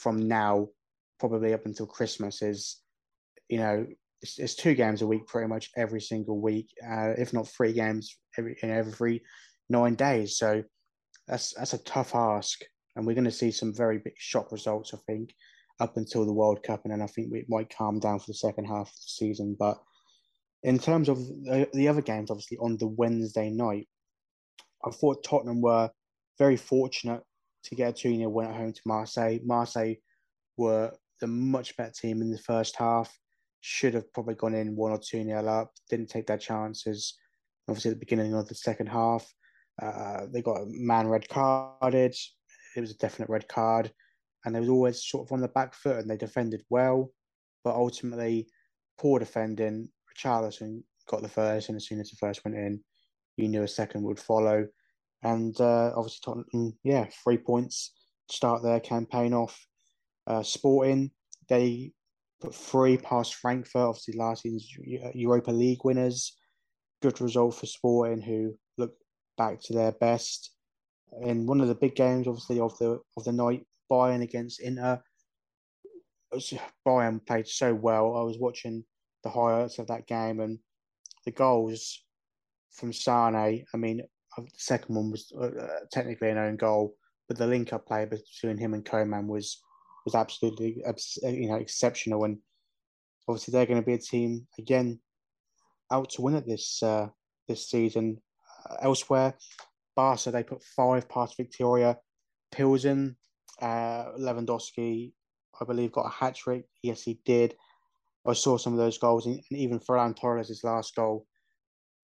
from 0.00 0.26
now 0.26 0.66
probably 1.20 1.52
up 1.52 1.66
until 1.66 1.86
Christmas 1.86 2.42
is 2.42 2.80
you 3.48 3.58
know 3.58 3.86
it's, 4.22 4.38
it's 4.38 4.54
two 4.54 4.74
games 4.74 5.02
a 5.02 5.06
week 5.06 5.26
pretty 5.26 5.48
much 5.48 5.70
every 5.76 6.00
single 6.00 6.40
week 6.40 6.68
uh, 6.90 7.10
if 7.18 7.32
not 7.32 7.46
three 7.46 7.72
games 7.72 8.16
every 8.36 8.56
in 8.62 8.70
every 8.70 9.22
nine 9.68 9.94
days 9.94 10.38
so 10.38 10.62
that's 11.26 11.54
that's 11.54 11.74
a 11.74 11.84
tough 11.84 12.14
ask 12.14 12.60
and 12.96 13.06
we're 13.06 13.14
going 13.14 13.24
to 13.24 13.30
see 13.30 13.50
some 13.50 13.74
very 13.74 13.98
big 13.98 14.14
shock 14.18 14.50
results 14.50 14.94
I 14.94 14.98
think 15.06 15.34
up 15.80 15.96
until 15.96 16.26
the 16.26 16.32
World 16.32 16.62
Cup, 16.62 16.82
and 16.84 16.92
then 16.92 17.02
I 17.02 17.06
think 17.06 17.32
it 17.32 17.48
might 17.48 17.74
calm 17.74 17.98
down 17.98 18.18
for 18.18 18.26
the 18.26 18.34
second 18.34 18.64
half 18.64 18.88
of 18.88 18.94
the 18.94 19.06
season. 19.06 19.56
But 19.58 19.80
in 20.62 20.78
terms 20.78 21.08
of 21.08 21.18
the, 21.18 21.68
the 21.72 21.88
other 21.88 22.02
games, 22.02 22.30
obviously 22.30 22.58
on 22.58 22.76
the 22.78 22.88
Wednesday 22.88 23.50
night, 23.50 23.88
I 24.84 24.90
thought 24.90 25.24
Tottenham 25.24 25.60
were 25.60 25.90
very 26.38 26.56
fortunate 26.56 27.22
to 27.64 27.74
get 27.74 27.90
a 27.90 27.92
2 27.92 28.16
0 28.16 28.28
win 28.28 28.46
at 28.46 28.56
home 28.56 28.72
to 28.72 28.80
Marseille. 28.86 29.38
Marseille 29.44 29.94
were 30.56 30.92
the 31.20 31.26
much 31.26 31.76
better 31.76 31.92
team 31.92 32.22
in 32.22 32.30
the 32.30 32.38
first 32.38 32.76
half, 32.76 33.16
should 33.60 33.94
have 33.94 34.12
probably 34.12 34.34
gone 34.34 34.54
in 34.54 34.76
1 34.76 34.92
or 34.92 34.98
2 34.98 35.24
0 35.24 35.46
up, 35.46 35.72
didn't 35.90 36.08
take 36.08 36.26
their 36.26 36.38
chances. 36.38 37.18
Obviously, 37.68 37.90
at 37.90 37.96
the 37.96 38.04
beginning 38.04 38.34
of 38.34 38.48
the 38.48 38.54
second 38.54 38.88
half, 38.88 39.30
uh, 39.80 40.26
they 40.32 40.42
got 40.42 40.62
a 40.62 40.66
man 40.66 41.06
red 41.06 41.28
carded. 41.28 42.16
It 42.76 42.80
was 42.80 42.90
a 42.90 42.96
definite 42.96 43.28
red 43.28 43.46
card 43.46 43.92
and 44.44 44.54
they 44.54 44.60
was 44.60 44.68
always 44.68 45.04
sort 45.04 45.26
of 45.26 45.32
on 45.32 45.40
the 45.40 45.48
back 45.48 45.74
foot 45.74 45.98
and 45.98 46.08
they 46.08 46.16
defended 46.16 46.62
well, 46.70 47.10
but 47.64 47.74
ultimately 47.74 48.48
poor 48.98 49.18
defending. 49.18 49.88
Richarlison 50.12 50.82
got 51.08 51.22
the 51.22 51.28
first, 51.28 51.68
and 51.68 51.76
as 51.76 51.86
soon 51.86 52.00
as 52.00 52.10
the 52.10 52.16
first 52.16 52.44
went 52.44 52.56
in, 52.56 52.80
you 53.36 53.48
knew 53.48 53.62
a 53.62 53.68
second 53.68 54.02
would 54.02 54.18
follow. 54.18 54.66
And 55.22 55.58
uh, 55.60 55.92
obviously 55.96 56.20
Tottenham, 56.24 56.78
yeah, 56.84 57.06
three 57.24 57.38
points 57.38 57.92
start 58.30 58.62
their 58.62 58.80
campaign 58.80 59.32
off. 59.32 59.66
Uh, 60.26 60.42
Sporting, 60.42 61.10
they 61.48 61.92
put 62.40 62.54
three 62.54 62.96
past 62.98 63.34
Frankfurt, 63.34 63.82
obviously 63.82 64.14
last 64.14 64.42
season's 64.42 64.70
Europa 65.14 65.50
League 65.50 65.84
winners. 65.84 66.36
Good 67.02 67.20
result 67.20 67.54
for 67.54 67.66
Sporting, 67.66 68.20
who 68.20 68.54
look 68.76 68.92
back 69.36 69.60
to 69.62 69.72
their 69.72 69.92
best. 69.92 70.52
In 71.22 71.46
one 71.46 71.60
of 71.60 71.68
the 71.68 71.74
big 71.74 71.94
games, 71.94 72.28
obviously 72.28 72.60
of 72.60 72.76
the 72.78 72.98
of 73.16 73.24
the 73.24 73.32
night, 73.32 73.66
Bayern 73.90 74.22
against 74.22 74.60
Inter. 74.60 75.02
Bayern 76.86 77.24
played 77.26 77.48
so 77.48 77.74
well. 77.74 78.16
I 78.16 78.22
was 78.22 78.38
watching 78.38 78.84
the 79.24 79.30
highlights 79.30 79.78
of 79.78 79.86
that 79.88 80.06
game 80.06 80.40
and 80.40 80.58
the 81.24 81.30
goals 81.30 82.02
from 82.72 82.92
Sane. 82.92 83.64
I 83.72 83.76
mean, 83.76 84.02
uh, 84.36 84.42
the 84.42 84.50
second 84.56 84.94
one 84.94 85.10
was 85.10 85.32
uh, 85.32 85.50
technically 85.90 86.30
an 86.30 86.38
own 86.38 86.56
goal, 86.56 86.94
but 87.26 87.36
the 87.36 87.46
link-up 87.46 87.86
play 87.86 88.04
between 88.04 88.58
him 88.58 88.74
and 88.74 88.84
Coman 88.84 89.26
was 89.26 89.62
was 90.04 90.14
absolutely 90.14 90.82
you 91.22 91.48
know 91.48 91.56
exceptional. 91.56 92.24
And 92.24 92.38
obviously, 93.26 93.52
they're 93.52 93.66
going 93.66 93.80
to 93.80 93.86
be 93.86 93.94
a 93.94 93.98
team 93.98 94.46
again 94.58 95.00
out 95.90 96.10
to 96.10 96.22
win 96.22 96.34
it 96.34 96.46
this 96.46 96.82
uh, 96.82 97.08
this 97.48 97.68
season. 97.68 98.20
Uh, 98.68 98.76
elsewhere, 98.82 99.34
Barca 99.96 100.30
they 100.30 100.42
put 100.42 100.62
five 100.62 101.08
past 101.08 101.38
Viktoria. 101.38 101.96
Pilsen 102.50 103.16
uh, 103.60 104.12
Lewandowski, 104.18 105.12
I 105.60 105.64
believe, 105.64 105.92
got 105.92 106.06
a 106.06 106.10
hat 106.10 106.34
trick. 106.34 106.64
Yes, 106.82 107.02
he 107.02 107.20
did. 107.24 107.54
I 108.26 108.32
saw 108.34 108.56
some 108.58 108.72
of 108.72 108.78
those 108.78 108.98
goals, 108.98 109.26
and 109.26 109.40
even 109.50 109.80
Ferran 109.80 110.14
Torres' 110.16 110.60
last 110.62 110.94
goal 110.94 111.26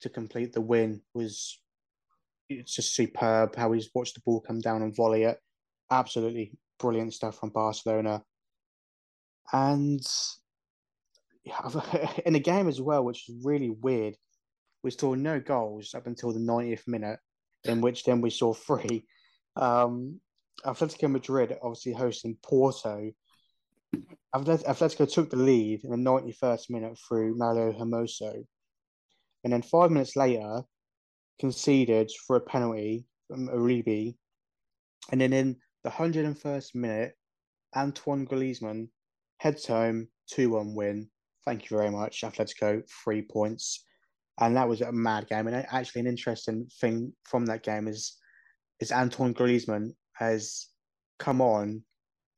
to 0.01 0.09
complete 0.09 0.53
the 0.53 0.61
win 0.61 1.01
was 1.15 1.61
it's 2.49 2.75
just 2.75 2.95
superb. 2.95 3.57
How 3.57 3.73
he's 3.73 3.91
watched 3.95 4.15
the 4.15 4.23
ball 4.25 4.41
come 4.41 4.61
down 4.61 4.83
and 4.83 4.95
volley 4.95 5.25
it, 5.25 5.39
absolutely 5.91 6.53
brilliant 6.79 7.15
stuff 7.15 7.39
from 7.39 7.51
Barcelona. 7.51 8.23
And 9.53 10.05
in 12.27 12.35
a 12.35 12.41
game 12.41 12.69
as 12.69 12.81
well, 12.81 13.05
which 13.05 13.29
is 13.29 13.45
really 13.45 13.71
weird, 13.71 14.17
we 14.83 14.91
saw 14.91 15.15
no 15.15 15.41
goals 15.41 15.95
up 15.95 16.07
until 16.07 16.33
the 16.33 16.41
90th 16.41 16.87
minute, 16.87 17.19
in 17.65 17.81
which 17.81 18.05
then 18.05 18.21
we 18.21 18.31
saw 18.31 18.53
three. 18.53 19.07
Um, 19.57 20.21
Atletico 20.65 21.11
Madrid 21.11 21.57
obviously 21.63 21.93
hosting 21.93 22.37
Porto. 22.43 23.11
Atletico 24.35 25.13
took 25.13 25.31
the 25.31 25.37
lead 25.37 25.85
in 25.85 25.91
the 25.91 25.97
91st 25.97 26.71
minute 26.71 26.99
through 26.99 27.37
Mario 27.37 27.73
Hermoso. 27.73 28.45
And 29.45 29.53
then 29.53 29.63
five 29.63 29.91
minutes 29.91 30.17
later, 30.17 30.63
conceded 31.39 32.11
for 32.27 32.37
a 32.37 32.41
penalty 32.41 33.07
from 33.29 33.49
Uribe. 33.49 34.17
And 35.13 35.21
then 35.21 35.33
in 35.33 35.57
the 35.83 35.91
101st 35.91 36.75
minute, 36.75 37.15
Antoine 37.77 38.27
Griezmann 38.27 38.89
heads 39.39 39.67
home 39.67 40.09
2 40.31 40.51
1 40.51 40.75
win. 40.75 41.09
Thank 41.45 41.69
you 41.69 41.77
very 41.77 41.91
much, 41.91 42.23
Atletico, 42.23 42.83
three 43.05 43.23
points. 43.23 43.85
And 44.41 44.57
that 44.57 44.69
was 44.69 44.81
a 44.81 44.91
mad 44.91 45.29
game. 45.29 45.47
And 45.47 45.67
actually, 45.71 46.01
an 46.01 46.07
interesting 46.07 46.69
thing 46.81 47.13
from 47.25 47.47
that 47.47 47.63
game 47.63 47.87
is 47.87 48.17
is 48.81 48.91
Antoine 48.91 49.35
Griezmann 49.35 49.95
has 50.15 50.69
come 51.19 51.41
on. 51.41 51.83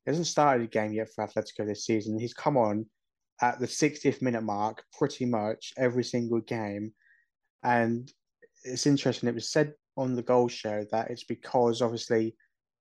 He 0.05 0.11
hasn't 0.11 0.27
started 0.27 0.65
a 0.65 0.69
game 0.69 0.93
yet 0.93 1.09
for 1.15 1.27
Atletico 1.27 1.67
this 1.67 1.87
season. 1.87 2.19
He's 2.19 2.35
come 2.35 2.57
on 2.57 2.87
at 3.43 3.59
the 3.59 3.67
60th 3.67 4.23
minute 4.23 4.43
mark 4.43 4.85
pretty 4.97 5.27
much 5.27 5.73
every 5.77 6.05
single 6.05 6.41
game. 6.41 6.93
And 7.62 8.11
it's 8.65 8.87
interesting. 8.87 9.29
It 9.29 9.35
was 9.35 9.51
said 9.51 9.75
on 9.97 10.15
the 10.15 10.23
goal 10.23 10.49
show 10.49 10.85
that 10.91 11.11
it's 11.11 11.25
because 11.25 11.83
obviously 11.83 12.37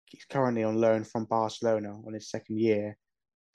he's 0.05 0.25
currently 0.25 0.63
on 0.63 0.79
loan 0.79 1.03
from 1.03 1.25
Barcelona 1.25 1.95
on 2.05 2.13
his 2.13 2.29
second 2.29 2.59
year. 2.59 2.97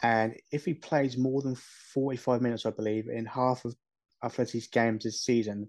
And 0.03 0.35
if 0.50 0.64
he 0.64 0.74
plays 0.74 1.18
more 1.18 1.42
than 1.42 1.57
45 1.94 2.40
minutes, 2.40 2.64
I 2.64 2.70
believe, 2.70 3.09
in 3.09 3.26
half 3.26 3.64
of 3.64 3.74
Atleti's 4.24 4.68
games 4.68 5.05
this 5.05 5.22
season, 5.22 5.68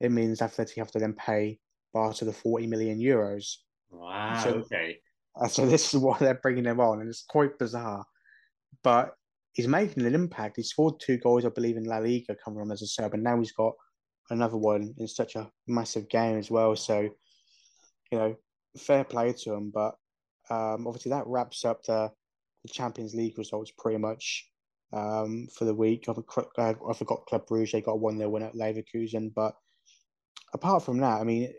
it 0.00 0.10
means 0.10 0.40
Atleti 0.40 0.76
have 0.76 0.90
to 0.92 0.98
then 0.98 1.12
pay 1.12 1.58
Barca 1.92 2.24
the 2.24 2.32
40 2.32 2.66
million 2.66 2.98
euros. 2.98 3.56
Wow. 3.90 4.40
So, 4.42 4.50
okay. 4.50 4.98
Uh, 5.40 5.48
so 5.48 5.66
this 5.66 5.94
is 5.94 6.00
why 6.00 6.16
they're 6.18 6.34
bringing 6.34 6.64
him 6.64 6.80
on, 6.80 7.00
and 7.00 7.08
it's 7.08 7.24
quite 7.28 7.58
bizarre. 7.58 8.04
But 8.82 9.14
he's 9.52 9.68
making 9.68 10.04
an 10.06 10.14
impact. 10.14 10.56
He 10.56 10.62
scored 10.62 11.00
two 11.00 11.18
goals, 11.18 11.44
I 11.44 11.50
believe, 11.50 11.76
in 11.76 11.84
La 11.84 11.98
Liga 11.98 12.36
coming 12.42 12.60
on 12.60 12.72
as 12.72 12.82
a 12.82 12.86
sub, 12.86 13.14
and 13.14 13.22
now 13.22 13.38
he's 13.38 13.52
got 13.52 13.74
another 14.30 14.56
one 14.56 14.94
in 14.98 15.08
such 15.08 15.36
a 15.36 15.50
massive 15.66 16.08
game 16.08 16.38
as 16.38 16.50
well. 16.50 16.76
So 16.76 17.10
you 18.10 18.18
know, 18.18 18.36
fair 18.78 19.04
play 19.04 19.32
to 19.32 19.54
him. 19.54 19.70
But 19.72 19.94
um, 20.50 20.86
obviously 20.86 21.10
that 21.10 21.26
wraps 21.26 21.64
up 21.64 21.82
the, 21.84 22.10
the 22.64 22.68
Champions 22.68 23.14
League 23.14 23.38
results 23.38 23.72
pretty 23.78 23.98
much 23.98 24.48
um, 24.92 25.48
for 25.56 25.64
the 25.64 25.74
week. 25.74 26.06
I, 26.08 26.74
I 26.88 26.92
forgot 26.94 27.26
Club 27.26 27.46
Brugge; 27.46 27.72
they 27.72 27.80
got 27.80 27.92
a 27.92 27.96
one 27.96 28.18
0 28.18 28.30
win 28.30 28.42
at 28.42 28.54
Leverkusen. 28.54 29.32
But 29.34 29.54
apart 30.52 30.84
from 30.84 30.98
that, 30.98 31.20
I 31.20 31.24
mean, 31.24 31.52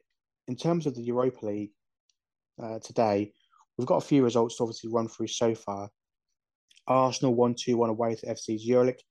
in 0.48 0.56
terms 0.56 0.86
of 0.86 0.96
the 0.96 1.04
Europa 1.04 1.46
League 1.46 1.72
uh, 2.62 2.80
today, 2.80 3.34
we've 3.78 3.88
got 3.88 3.98
a 3.98 4.08
few 4.08 4.24
results 4.24 4.58
to 4.58 4.64
obviously 4.64 4.92
run 4.92 5.08
through 5.08 5.28
so 5.28 5.56
far. 5.56 5.90
Arsenal 6.88 7.36
1 7.36 7.56
2 7.56 7.78
1 7.78 7.90
away 7.90 8.16
to 8.16 8.26
FC 8.26 8.60
Zurich. 8.60 9.02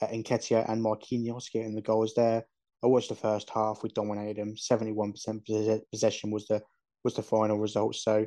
Uh, 0.00 0.06
Nketiah 0.06 0.70
and 0.70 0.84
Marquinhos 0.84 1.50
getting 1.52 1.74
the 1.74 1.82
goals 1.82 2.14
there. 2.14 2.44
I 2.82 2.86
watched 2.86 3.08
the 3.08 3.16
first 3.16 3.50
half. 3.50 3.82
We 3.82 3.88
dominated 3.90 4.36
them. 4.36 4.56
Seventy 4.56 4.92
one 4.92 5.12
percent 5.12 5.44
possession 5.90 6.30
was 6.30 6.46
the 6.46 6.62
was 7.04 7.14
the 7.14 7.22
final 7.22 7.58
result. 7.58 7.96
So 7.96 8.26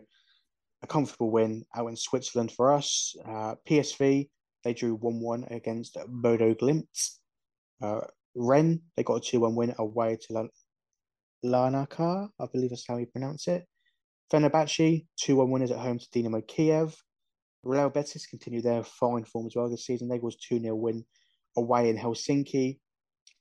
a 0.84 0.88
comfortable 0.88 1.32
win 1.32 1.64
out 1.76 1.88
in 1.88 1.96
Switzerland 1.96 2.52
for 2.52 2.74
us. 2.74 3.16
Uh, 3.26 3.56
PSV 3.70 4.30
they 4.64 4.74
drew 4.74 4.96
one 4.96 5.22
one 5.22 5.46
against 5.50 5.98
Bodo 6.08 6.54
Glimt. 6.54 7.12
Uh, 7.82 8.02
Rennes 8.36 8.82
they 8.98 9.04
got 9.04 9.16
a 9.16 9.22
two 9.22 9.40
one 9.40 9.56
win 9.56 9.74
away 9.78 10.18
to 10.28 10.50
Larnaca. 11.46 12.30
I 12.40 12.46
believe 12.52 12.72
that's 12.72 12.88
how 12.88 12.98
you 12.98 13.06
pronounce 13.06 13.48
it. 13.48 13.66
Fenerbahce 14.32 15.06
two 15.20 15.36
one 15.36 15.52
winners 15.52 15.72
at 15.72 15.80
home 15.80 16.00
to 16.00 16.08
Dynamo 16.12 16.42
Kiev. 16.42 16.96
Real 17.64 17.90
Betis 17.90 18.26
continue 18.26 18.62
their 18.62 18.84
fine 18.84 19.24
form 19.24 19.46
as 19.46 19.56
well 19.56 19.70
this 19.70 19.86
season. 19.86 20.08
They 20.08 20.20
was 20.20 20.36
2 20.38 20.60
0 20.60 20.76
win 20.76 21.06
away 21.58 21.90
in 21.90 21.98
Helsinki. 21.98 22.80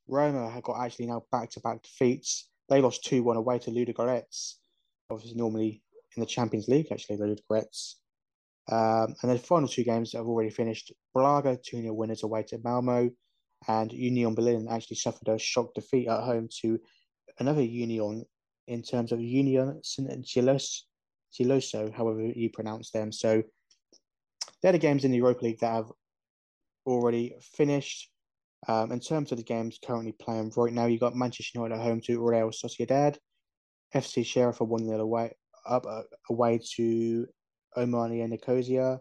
Roma 0.08 0.50
have 0.50 0.62
got 0.62 0.84
actually 0.84 1.06
now 1.06 1.22
back 1.32 1.50
to 1.50 1.60
back 1.60 1.82
defeats. 1.82 2.48
They 2.68 2.82
lost 2.82 3.04
2 3.04 3.22
1 3.22 3.36
away 3.36 3.58
to 3.60 3.70
Ludogorets. 3.70 4.56
Obviously, 5.10 5.38
normally 5.38 5.82
in 6.16 6.20
the 6.20 6.26
Champions 6.26 6.68
League, 6.68 6.88
actually, 6.92 7.16
Ludogorets. 7.16 7.94
Um, 8.70 9.14
and 9.22 9.30
the 9.30 9.38
final 9.38 9.68
two 9.68 9.84
games 9.84 10.12
have 10.12 10.26
already 10.26 10.50
finished 10.50 10.92
Braga 11.14 11.58
2 11.64 11.82
0 11.82 11.94
winners 11.94 12.22
away 12.22 12.42
to 12.48 12.58
Malmo. 12.62 13.10
And 13.68 13.92
Union 13.92 14.34
Berlin 14.34 14.68
actually 14.70 14.96
suffered 14.96 15.28
a 15.28 15.38
shock 15.38 15.74
defeat 15.74 16.08
at 16.08 16.24
home 16.24 16.48
to 16.62 16.78
another 17.38 17.62
Union 17.62 18.24
in 18.66 18.82
terms 18.82 19.12
of 19.12 19.20
Union 19.20 19.80
St. 19.82 20.24
Geloso, 20.24 21.92
however 21.92 22.22
you 22.22 22.50
pronounce 22.50 22.90
them. 22.90 23.12
So 23.12 23.42
they're 24.62 24.72
the 24.72 24.78
games 24.78 25.04
in 25.04 25.10
the 25.10 25.18
Europa 25.18 25.44
League 25.44 25.60
that 25.60 25.74
have 25.74 25.92
already 26.86 27.34
finished. 27.40 28.10
Um, 28.68 28.92
in 28.92 29.00
terms 29.00 29.32
of 29.32 29.38
the 29.38 29.44
games 29.44 29.78
currently 29.84 30.12
playing 30.12 30.52
right 30.56 30.72
now, 30.72 30.86
you've 30.86 31.00
got 31.00 31.16
Manchester 31.16 31.58
United 31.58 31.76
at 31.76 31.82
home 31.82 32.00
to 32.02 32.22
Real 32.22 32.50
Sociedad, 32.50 33.16
FC 33.94 34.24
Sheriff 34.24 34.60
are 34.60 34.64
1 34.64 34.86
0 34.86 35.00
away, 35.00 35.32
up 35.66 35.86
uh, 35.86 36.02
away 36.28 36.60
to 36.76 37.26
Omonia 37.76 38.28
Nicosia. 38.28 39.00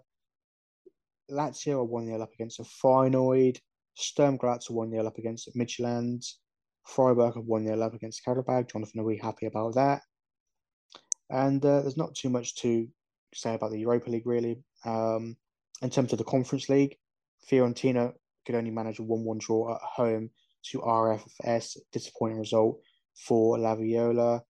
Lazio 1.29 1.79
are 1.79 1.83
1 1.83 2.05
0 2.05 2.21
up 2.21 2.33
against 2.33 2.59
a 2.59 2.63
Feyenoord. 2.63 3.59
Sturm 3.95 4.37
Graz 4.37 4.69
are 4.69 4.73
1 4.73 4.91
0 4.91 5.05
up 5.05 5.17
against 5.17 5.55
Midtjylland. 5.55 6.25
Freiburg 6.85 7.37
are 7.37 7.41
1 7.41 7.65
0 7.65 7.81
up 7.81 7.93
against 7.93 8.25
Karabag. 8.25 8.71
Jonathan, 8.71 9.01
are 9.01 9.05
we 9.05 9.17
happy 9.17 9.45
about 9.45 9.75
that? 9.75 10.01
And 11.29 11.63
uh, 11.63 11.81
there's 11.81 11.97
not 11.97 12.15
too 12.15 12.29
much 12.29 12.55
to 12.61 12.87
say 13.33 13.53
about 13.53 13.71
the 13.71 13.79
Europa 13.79 14.09
League, 14.09 14.25
really. 14.25 14.63
Um, 14.85 15.37
in 15.81 15.89
terms 15.89 16.11
of 16.11 16.17
the 16.17 16.25
Conference 16.25 16.69
League, 16.69 16.97
Fiorentina 17.49 18.13
could 18.45 18.55
only 18.55 18.71
manage 18.71 18.99
a 18.99 19.03
1 19.03 19.23
1 19.23 19.37
draw 19.37 19.75
at 19.75 19.81
home 19.81 20.29
to 20.71 20.79
RFS. 20.79 21.77
Disappointing 21.91 22.39
result 22.39 22.79
for 23.15 23.57
La 23.57 23.75
Viola. 23.75 24.41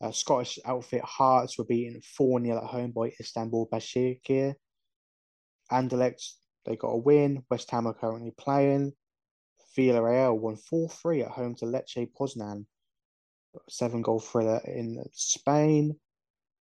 Uh, 0.00 0.10
Scottish 0.12 0.58
outfit 0.66 1.02
Hearts 1.02 1.58
were 1.58 1.64
beaten 1.64 2.00
4 2.02 2.40
0 2.40 2.56
at 2.56 2.64
home 2.64 2.92
by 2.92 3.12
Istanbul 3.20 3.68
Başakşehir. 3.72 4.54
Anderlecht, 5.70 6.34
they 6.64 6.76
got 6.76 6.92
a 6.92 6.96
win. 6.96 7.44
West 7.50 7.70
Ham 7.70 7.86
are 7.86 7.94
currently 7.94 8.32
playing. 8.38 8.92
Villarreal 9.76 10.38
won 10.38 10.56
4 10.56 10.88
3 10.88 11.22
at 11.22 11.30
home 11.30 11.54
to 11.56 11.66
Lech 11.66 11.86
Poznan. 12.18 12.66
Seven 13.68 14.02
goal 14.02 14.20
thriller 14.20 14.60
in 14.64 15.02
Spain. 15.12 15.96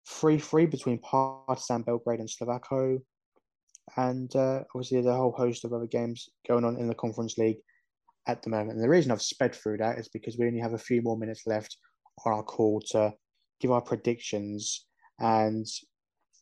3 0.08 0.38
3 0.38 0.65
between 0.68 1.00
Partizan 1.00 1.84
Belgrade 1.84 2.20
and 2.20 2.30
Slovácko 2.30 3.02
and 3.98 4.36
uh, 4.36 4.63
obviously 4.74 4.98
there's 4.98 5.13
a 5.13 5.18
whole 5.18 5.32
host 5.32 5.63
of 5.63 5.74
other 5.74 5.88
games 5.88 6.30
going 6.48 6.65
on 6.65 6.78
in 6.78 6.88
the 6.88 6.96
Conference 6.96 7.38
League 7.38 7.60
at 8.28 8.41
the 8.41 8.50
moment. 8.50 8.72
And 8.72 8.84
the 8.84 8.89
reason 8.89 9.12
I've 9.12 9.22
sped 9.22 9.56
through 9.56 9.78
that 9.78 10.00
is 10.00 10.10
because 10.10 10.38
we 10.38 10.48
only 10.48 10.60
have 10.60 10.74
a 10.74 10.78
few 10.78 11.02
more 11.02 11.18
minutes 11.18 11.44
left 11.46 11.78
on 12.26 12.34
our 12.34 12.44
call 12.44 12.82
to 12.91 13.13
give 13.62 13.72
our 13.72 13.82
predictions. 13.82 14.86
And 15.20 15.65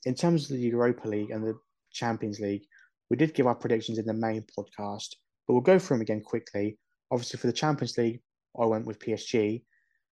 in 0.06 0.16
terms 0.16 0.50
of 0.50 0.58
the 0.58 0.64
Europa 0.64 1.08
League 1.08 1.32
and 1.32 1.44
the 1.44 1.56
Champions 1.92 2.40
League, 2.40 2.64
we 3.10 3.18
did 3.18 3.34
give 3.34 3.48
our 3.48 3.56
predictions 3.56 4.00
in 4.00 4.06
the 4.06 4.14
main 4.14 4.46
podcast, 4.58 5.16
but 5.48 5.54
we'll 5.54 5.62
go 5.62 5.80
through 5.80 5.98
them 5.98 6.02
again 6.02 6.22
quickly. 6.22 6.78
Obviously, 7.12 7.40
for 7.40 7.48
the 7.48 7.54
Champions 7.54 7.98
League, 7.98 8.22
I 8.60 8.66
went 8.66 8.86
with 8.86 9.00
PSG, 9.00 9.64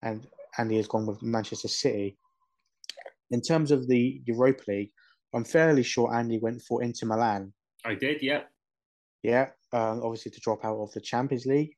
and 0.03 0.27
Andy 0.59 0.77
has 0.77 0.89
gone 0.89 1.07
with 1.07 1.23
Manchester 1.23 1.69
City. 1.69 2.19
In 3.31 3.41
terms 3.41 3.71
of 3.71 3.87
the 3.87 4.21
Europa 4.27 4.65
League, 4.69 4.91
I'm 5.35 5.45
fairly 5.45 5.83
sure 5.83 6.13
Andy 6.13 6.39
went 6.39 6.63
for 6.63 6.83
Inter 6.83 7.07
Milan. 7.07 7.53
I 7.85 7.95
did, 7.95 8.23
yeah. 8.23 8.43
Yeah, 9.23 9.49
um, 9.73 10.03
obviously 10.03 10.33
to 10.33 10.41
drop 10.41 10.65
out 10.65 10.79
of 10.79 10.93
the 10.93 11.01
Champions 11.01 11.47
League. 11.47 11.75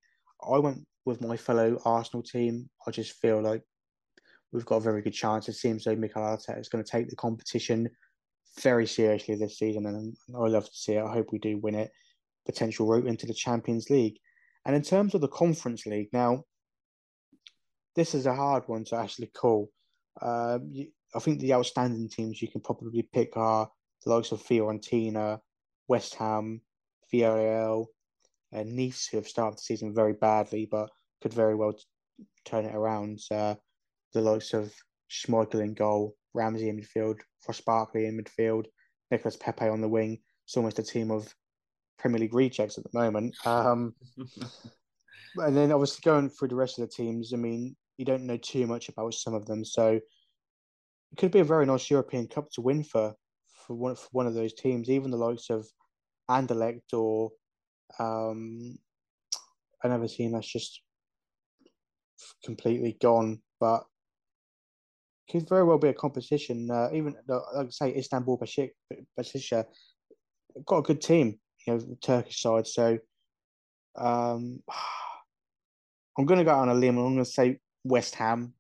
I 0.50 0.58
went 0.58 0.84
with 1.04 1.20
my 1.20 1.36
fellow 1.36 1.78
Arsenal 1.84 2.22
team. 2.22 2.68
I 2.86 2.90
just 2.90 3.20
feel 3.20 3.42
like 3.42 3.62
we've 4.52 4.64
got 4.64 4.76
a 4.76 4.80
very 4.80 5.02
good 5.02 5.12
chance. 5.12 5.48
It 5.48 5.54
seems 5.54 5.86
like 5.86 5.98
Mikel 5.98 6.22
Arteta 6.22 6.60
is 6.60 6.68
going 6.68 6.84
to 6.84 6.90
take 6.90 7.08
the 7.08 7.16
competition 7.16 7.88
very 8.60 8.86
seriously 8.86 9.34
this 9.34 9.58
season, 9.58 9.86
and 9.86 10.16
I 10.34 10.46
love 10.46 10.64
to 10.64 10.74
see 10.74 10.94
it. 10.94 11.04
I 11.04 11.12
hope 11.12 11.32
we 11.32 11.38
do 11.38 11.58
win 11.58 11.74
it. 11.74 11.90
Potential 12.46 12.87
route 12.87 13.07
into 13.07 13.26
the 13.26 13.35
Champions 13.35 13.90
League. 13.90 14.18
And 14.64 14.76
in 14.76 14.83
terms 14.83 15.14
of 15.14 15.20
the 15.20 15.28
Conference 15.28 15.87
League, 15.87 16.09
now 16.12 16.44
this 17.94 18.14
is 18.14 18.26
a 18.26 18.35
hard 18.35 18.64
one 18.66 18.85
to 18.87 18.96
actually 18.96 19.28
call. 19.28 19.70
Uh, 20.20 20.59
I 21.14 21.18
think 21.18 21.40
the 21.40 21.55
outstanding 21.55 22.09
teams 22.09 22.40
you 22.40 22.48
can 22.48 22.61
probably 22.61 23.02
pick 23.02 23.37
are 23.37 23.68
the 24.05 24.14
likes 24.14 24.33
of 24.33 24.42
Fiorentina, 24.42 25.40
West 25.88 26.14
Ham, 26.14 26.61
Villarreal, 27.12 27.87
and 28.52 28.74
Nice, 28.74 29.07
who 29.07 29.18
have 29.18 29.28
started 29.28 29.59
the 29.59 29.62
season 29.62 29.94
very 29.94 30.12
badly, 30.12 30.66
but 30.70 30.90
could 31.20 31.33
very 31.33 31.55
well 31.55 31.74
turn 32.44 32.64
it 32.64 32.74
around. 32.74 33.20
Uh, 33.31 33.55
the 34.12 34.20
likes 34.20 34.52
of 34.55 34.72
Schmeichel 35.11 35.62
in 35.62 35.74
goal, 35.74 36.16
Ramsey 36.35 36.68
in 36.68 36.81
midfield, 36.81 37.20
Ross 37.46 37.61
Barkley 37.61 38.07
in 38.07 38.22
midfield, 38.22 38.66
Nicolas 39.11 39.37
Pepe 39.37 39.68
on 39.68 39.81
the 39.81 39.88
wing. 39.88 40.18
It's 40.44 40.57
almost 40.57 40.78
a 40.78 40.83
team 40.83 41.11
of 41.11 41.35
Premier 41.98 42.20
League 42.20 42.35
rejects 42.35 42.78
at 42.78 42.85
the 42.85 42.98
moment. 42.98 43.35
Um, 43.46 43.94
and 45.37 45.57
then 45.57 45.72
obviously 45.72 46.00
going 46.05 46.31
through 46.31 46.48
the 46.48 46.57
rest 46.57 46.78
of 46.78 46.88
the 46.88 46.94
teams, 46.94 47.33
I 47.33 47.37
mean, 47.37 47.76
you 47.96 48.05
don't 48.05 48.26
know 48.26 48.37
too 48.37 48.66
much 48.66 48.88
about 48.88 49.14
some 49.14 49.35
of 49.35 49.46
them. 49.46 49.64
So 49.64 50.00
it 51.12 51.18
could 51.18 51.31
be 51.31 51.40
a 51.40 51.44
very 51.44 51.66
nice 51.66 51.90
European 51.90 52.26
Cup 52.26 52.50
to 52.52 52.61
win 52.61 52.85
for 52.85 53.14
for 53.66 53.76
one 53.76 53.94
for 53.94 54.09
one 54.12 54.26
of 54.26 54.35
those 54.35 54.55
teams, 54.55 54.90
even 54.90 55.11
the 55.11 55.16
likes 55.16 55.50
of 55.50 55.66
Anderlecht 56.31 56.92
or 56.92 57.31
um, 57.98 58.78
another 59.83 60.09
team 60.09 60.33
that's 60.33 60.50
just 60.50 60.83
completely 62.44 62.96
gone. 63.00 63.40
But 63.61 63.85
could 65.31 65.48
very 65.48 65.64
well 65.64 65.78
be 65.78 65.88
a 65.88 65.94
competition. 65.94 66.70
Uh, 66.70 66.88
even 66.92 67.14
like 67.28 67.42
I 67.57 67.70
say, 67.70 67.94
Istanbul 67.96 68.38
Başakşehir 68.38 69.64
got 70.66 70.78
a 70.78 70.83
good 70.83 71.00
team, 71.00 71.40
you 71.66 71.72
know, 71.75 71.79
the 71.79 71.96
Turkish 71.96 72.40
side. 72.40 72.66
So 72.66 72.98
um, 73.96 74.61
I'm 76.19 76.27
going 76.27 76.38
to 76.38 76.44
go 76.44 76.52
on 76.52 76.69
a 76.69 76.75
limb. 76.75 76.98
I'm 76.98 77.15
going 77.15 77.25
to 77.25 77.31
say 77.31 77.58
West 77.85 78.15
Ham, 78.17 78.54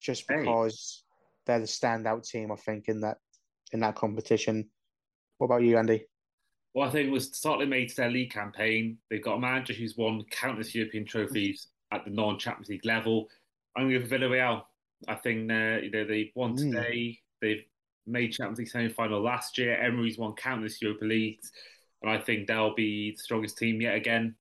just 0.00 0.26
because 0.26 1.04
they're 1.46 1.60
the 1.60 1.66
standout 1.66 2.26
team, 2.26 2.50
I 2.52 2.56
think, 2.56 2.88
in 2.88 3.00
that 3.00 3.18
in 3.72 3.80
that 3.80 3.96
competition. 3.96 4.70
What 5.38 5.46
about 5.46 5.62
you, 5.62 5.76
Andy? 5.76 6.06
Well, 6.74 6.88
I 6.88 6.92
think 6.92 7.08
it 7.08 7.12
was 7.12 7.36
starting 7.36 7.68
made 7.68 7.88
to 7.90 7.96
their 7.96 8.10
league 8.10 8.30
campaign. 8.30 8.98
They've 9.10 9.22
got 9.22 9.34
a 9.34 9.40
manager 9.40 9.72
who's 9.72 9.96
won 9.96 10.22
countless 10.30 10.74
European 10.74 11.04
trophies 11.04 11.68
at 11.92 12.04
the 12.04 12.10
non-Champions 12.10 12.68
League 12.68 12.84
level. 12.84 13.26
I'm 13.76 13.88
going 13.88 13.94
to 13.94 13.98
go 14.00 14.06
for 14.06 14.18
Villarreal. 14.18 14.62
I 15.08 15.14
think 15.16 15.50
uh, 15.50 15.78
you 15.82 15.90
know 15.90 16.04
they've 16.04 16.30
won 16.34 16.56
mm. 16.56 16.72
today. 16.72 17.18
They've 17.40 17.64
made 18.06 18.32
Champions 18.32 18.58
League 18.58 18.68
semi-final 18.68 19.20
last 19.20 19.58
year. 19.58 19.76
Emery's 19.76 20.18
won 20.18 20.34
countless 20.34 20.80
Europa 20.80 21.04
Leagues, 21.04 21.50
and 22.02 22.10
I 22.10 22.18
think 22.18 22.46
they'll 22.46 22.74
be 22.74 23.12
the 23.12 23.22
strongest 23.22 23.58
team 23.58 23.80
yet 23.80 23.94
again 23.94 24.34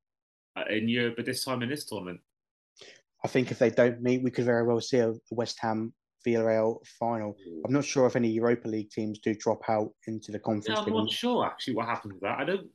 uh, 0.55 0.63
in 0.69 0.87
Europe. 0.87 1.15
But 1.17 1.25
this 1.25 1.43
time 1.43 1.61
in 1.61 1.69
this 1.69 1.85
tournament, 1.85 2.19
I 3.23 3.27
think 3.27 3.51
if 3.51 3.59
they 3.59 3.69
don't 3.69 4.01
meet, 4.01 4.23
we 4.23 4.31
could 4.31 4.45
very 4.45 4.65
well 4.65 4.81
see 4.81 4.99
a 4.99 5.13
West 5.31 5.57
Ham 5.61 5.93
Villarreal 6.25 6.85
final. 6.99 7.35
I'm 7.65 7.73
not 7.73 7.85
sure 7.85 8.05
if 8.05 8.15
any 8.15 8.29
Europa 8.29 8.67
League 8.67 8.91
teams 8.91 9.19
do 9.19 9.33
drop 9.35 9.61
out 9.69 9.91
into 10.07 10.31
the 10.31 10.39
conference. 10.39 10.67
Yeah, 10.79 10.83
I'm 10.85 10.93
not 10.93 11.11
sure 11.11 11.45
actually 11.45 11.75
what 11.75 11.87
happens 11.87 12.15
to 12.15 12.19
that. 12.21 12.39
I 12.39 12.45
don't. 12.45 12.67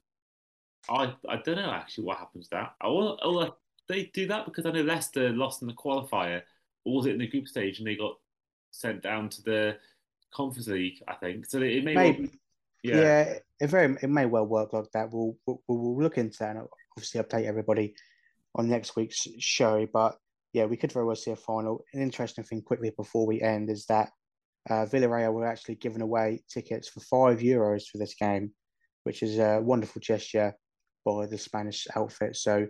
I 0.90 1.14
I 1.28 1.36
don't 1.44 1.56
know 1.56 1.70
actually 1.70 2.04
what 2.04 2.18
happens 2.18 2.48
to 2.48 2.56
that. 2.56 2.74
I 2.80 2.88
want. 2.88 3.20
Oh, 3.22 3.54
they 3.88 4.10
do 4.14 4.26
that 4.28 4.44
because 4.44 4.66
I 4.66 4.70
know 4.70 4.82
Leicester 4.82 5.30
lost 5.30 5.62
in 5.62 5.68
the 5.68 5.74
qualifier, 5.74 6.42
or 6.84 6.96
was 6.96 7.06
it 7.06 7.12
in 7.12 7.18
the 7.18 7.26
group 7.26 7.48
stage 7.48 7.78
and 7.78 7.86
they 7.86 7.96
got 7.96 8.16
sent 8.70 9.02
down 9.02 9.28
to 9.30 9.42
the 9.42 9.76
Conference 10.34 10.66
League. 10.66 11.02
I 11.08 11.14
think 11.14 11.46
so. 11.46 11.58
It 11.58 11.84
may 11.84 11.94
Maybe. 11.94 12.22
well, 12.22 12.30
Yeah, 12.84 12.96
yeah. 12.96 13.34
it 13.60 13.70
very 13.70 13.96
it 14.02 14.10
may 14.10 14.26
well 14.26 14.46
work 14.46 14.72
like 14.72 14.90
that. 14.92 15.08
We'll, 15.10 15.34
we'll 15.46 15.62
we'll 15.66 16.02
look 16.02 16.18
into 16.18 16.36
that 16.40 16.56
and 16.56 16.66
obviously 16.96 17.20
update 17.20 17.46
everybody 17.46 17.94
on 18.54 18.68
next 18.68 18.94
week's 18.94 19.26
show. 19.38 19.86
But 19.92 20.16
yeah, 20.52 20.66
we 20.66 20.76
could 20.76 20.92
very 20.92 21.06
well 21.06 21.16
see 21.16 21.30
a 21.30 21.36
final. 21.36 21.84
An 21.94 22.02
interesting 22.02 22.44
thing 22.44 22.62
quickly 22.62 22.92
before 22.96 23.26
we 23.26 23.40
end 23.40 23.70
is 23.70 23.86
that 23.86 24.10
uh, 24.68 24.86
Villarreal 24.86 25.32
were 25.32 25.46
actually 25.46 25.76
giving 25.76 26.02
away 26.02 26.42
tickets 26.48 26.88
for 26.88 27.00
five 27.00 27.40
euros 27.40 27.84
for 27.90 27.98
this 27.98 28.14
game, 28.14 28.52
which 29.04 29.22
is 29.22 29.38
a 29.38 29.60
wonderful 29.60 30.00
gesture 30.00 30.54
by 31.04 31.26
the 31.26 31.38
Spanish 31.38 31.86
outfit. 31.96 32.36
So 32.36 32.66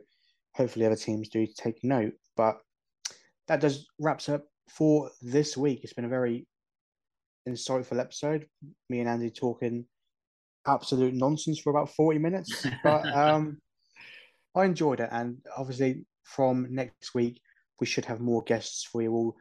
hopefully 0.54 0.86
other 0.86 0.96
teams 0.96 1.28
do 1.28 1.46
take 1.46 1.82
note. 1.82 2.14
But 2.36 2.58
that 3.48 3.60
does 3.60 3.86
wraps 4.00 4.28
up 4.28 4.44
for 4.70 5.10
this 5.20 5.56
week. 5.56 5.80
It's 5.82 5.92
been 5.92 6.04
a 6.04 6.08
very 6.08 6.46
insightful 7.48 8.00
episode. 8.00 8.46
Me 8.88 9.00
and 9.00 9.08
Andy 9.08 9.30
talking 9.30 9.84
absolute 10.66 11.14
nonsense 11.14 11.58
for 11.58 11.70
about 11.70 11.90
40 11.94 12.18
minutes. 12.18 12.66
But 12.82 13.06
um, 13.14 13.58
I 14.54 14.64
enjoyed 14.64 15.00
it. 15.00 15.08
And 15.12 15.38
obviously, 15.56 16.04
from 16.22 16.68
next 16.70 17.14
week, 17.14 17.40
we 17.80 17.86
should 17.86 18.04
have 18.04 18.20
more 18.20 18.42
guests 18.42 18.84
for 18.84 19.02
you 19.02 19.12
all 19.12 19.36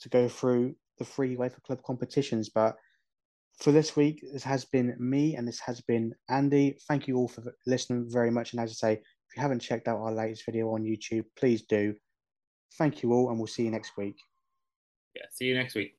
to 0.00 0.08
go 0.08 0.28
through 0.28 0.74
the 0.98 1.04
free 1.04 1.36
UEFA 1.36 1.62
Club 1.62 1.82
competitions. 1.84 2.48
But 2.48 2.76
for 3.58 3.72
this 3.72 3.96
week, 3.96 4.22
this 4.32 4.44
has 4.44 4.64
been 4.64 4.94
me 4.98 5.36
and 5.36 5.46
this 5.46 5.60
has 5.60 5.80
been 5.82 6.14
Andy. 6.28 6.76
Thank 6.88 7.08
you 7.08 7.16
all 7.16 7.28
for 7.28 7.42
listening 7.66 8.06
very 8.08 8.30
much. 8.30 8.52
And 8.52 8.60
as 8.60 8.70
I 8.70 8.74
say, 8.74 8.92
if 8.94 9.36
you 9.36 9.42
haven't 9.42 9.60
checked 9.60 9.88
out 9.88 9.98
our 9.98 10.12
latest 10.12 10.44
video 10.44 10.70
on 10.70 10.84
YouTube, 10.84 11.24
please 11.38 11.62
do. 11.62 11.94
Thank 12.78 13.02
you 13.02 13.12
all, 13.12 13.30
and 13.30 13.38
we'll 13.38 13.46
see 13.46 13.64
you 13.64 13.70
next 13.70 13.96
week. 13.96 14.16
Yeah. 15.14 15.22
See 15.32 15.46
you 15.46 15.54
next 15.54 15.74
week. 15.74 15.95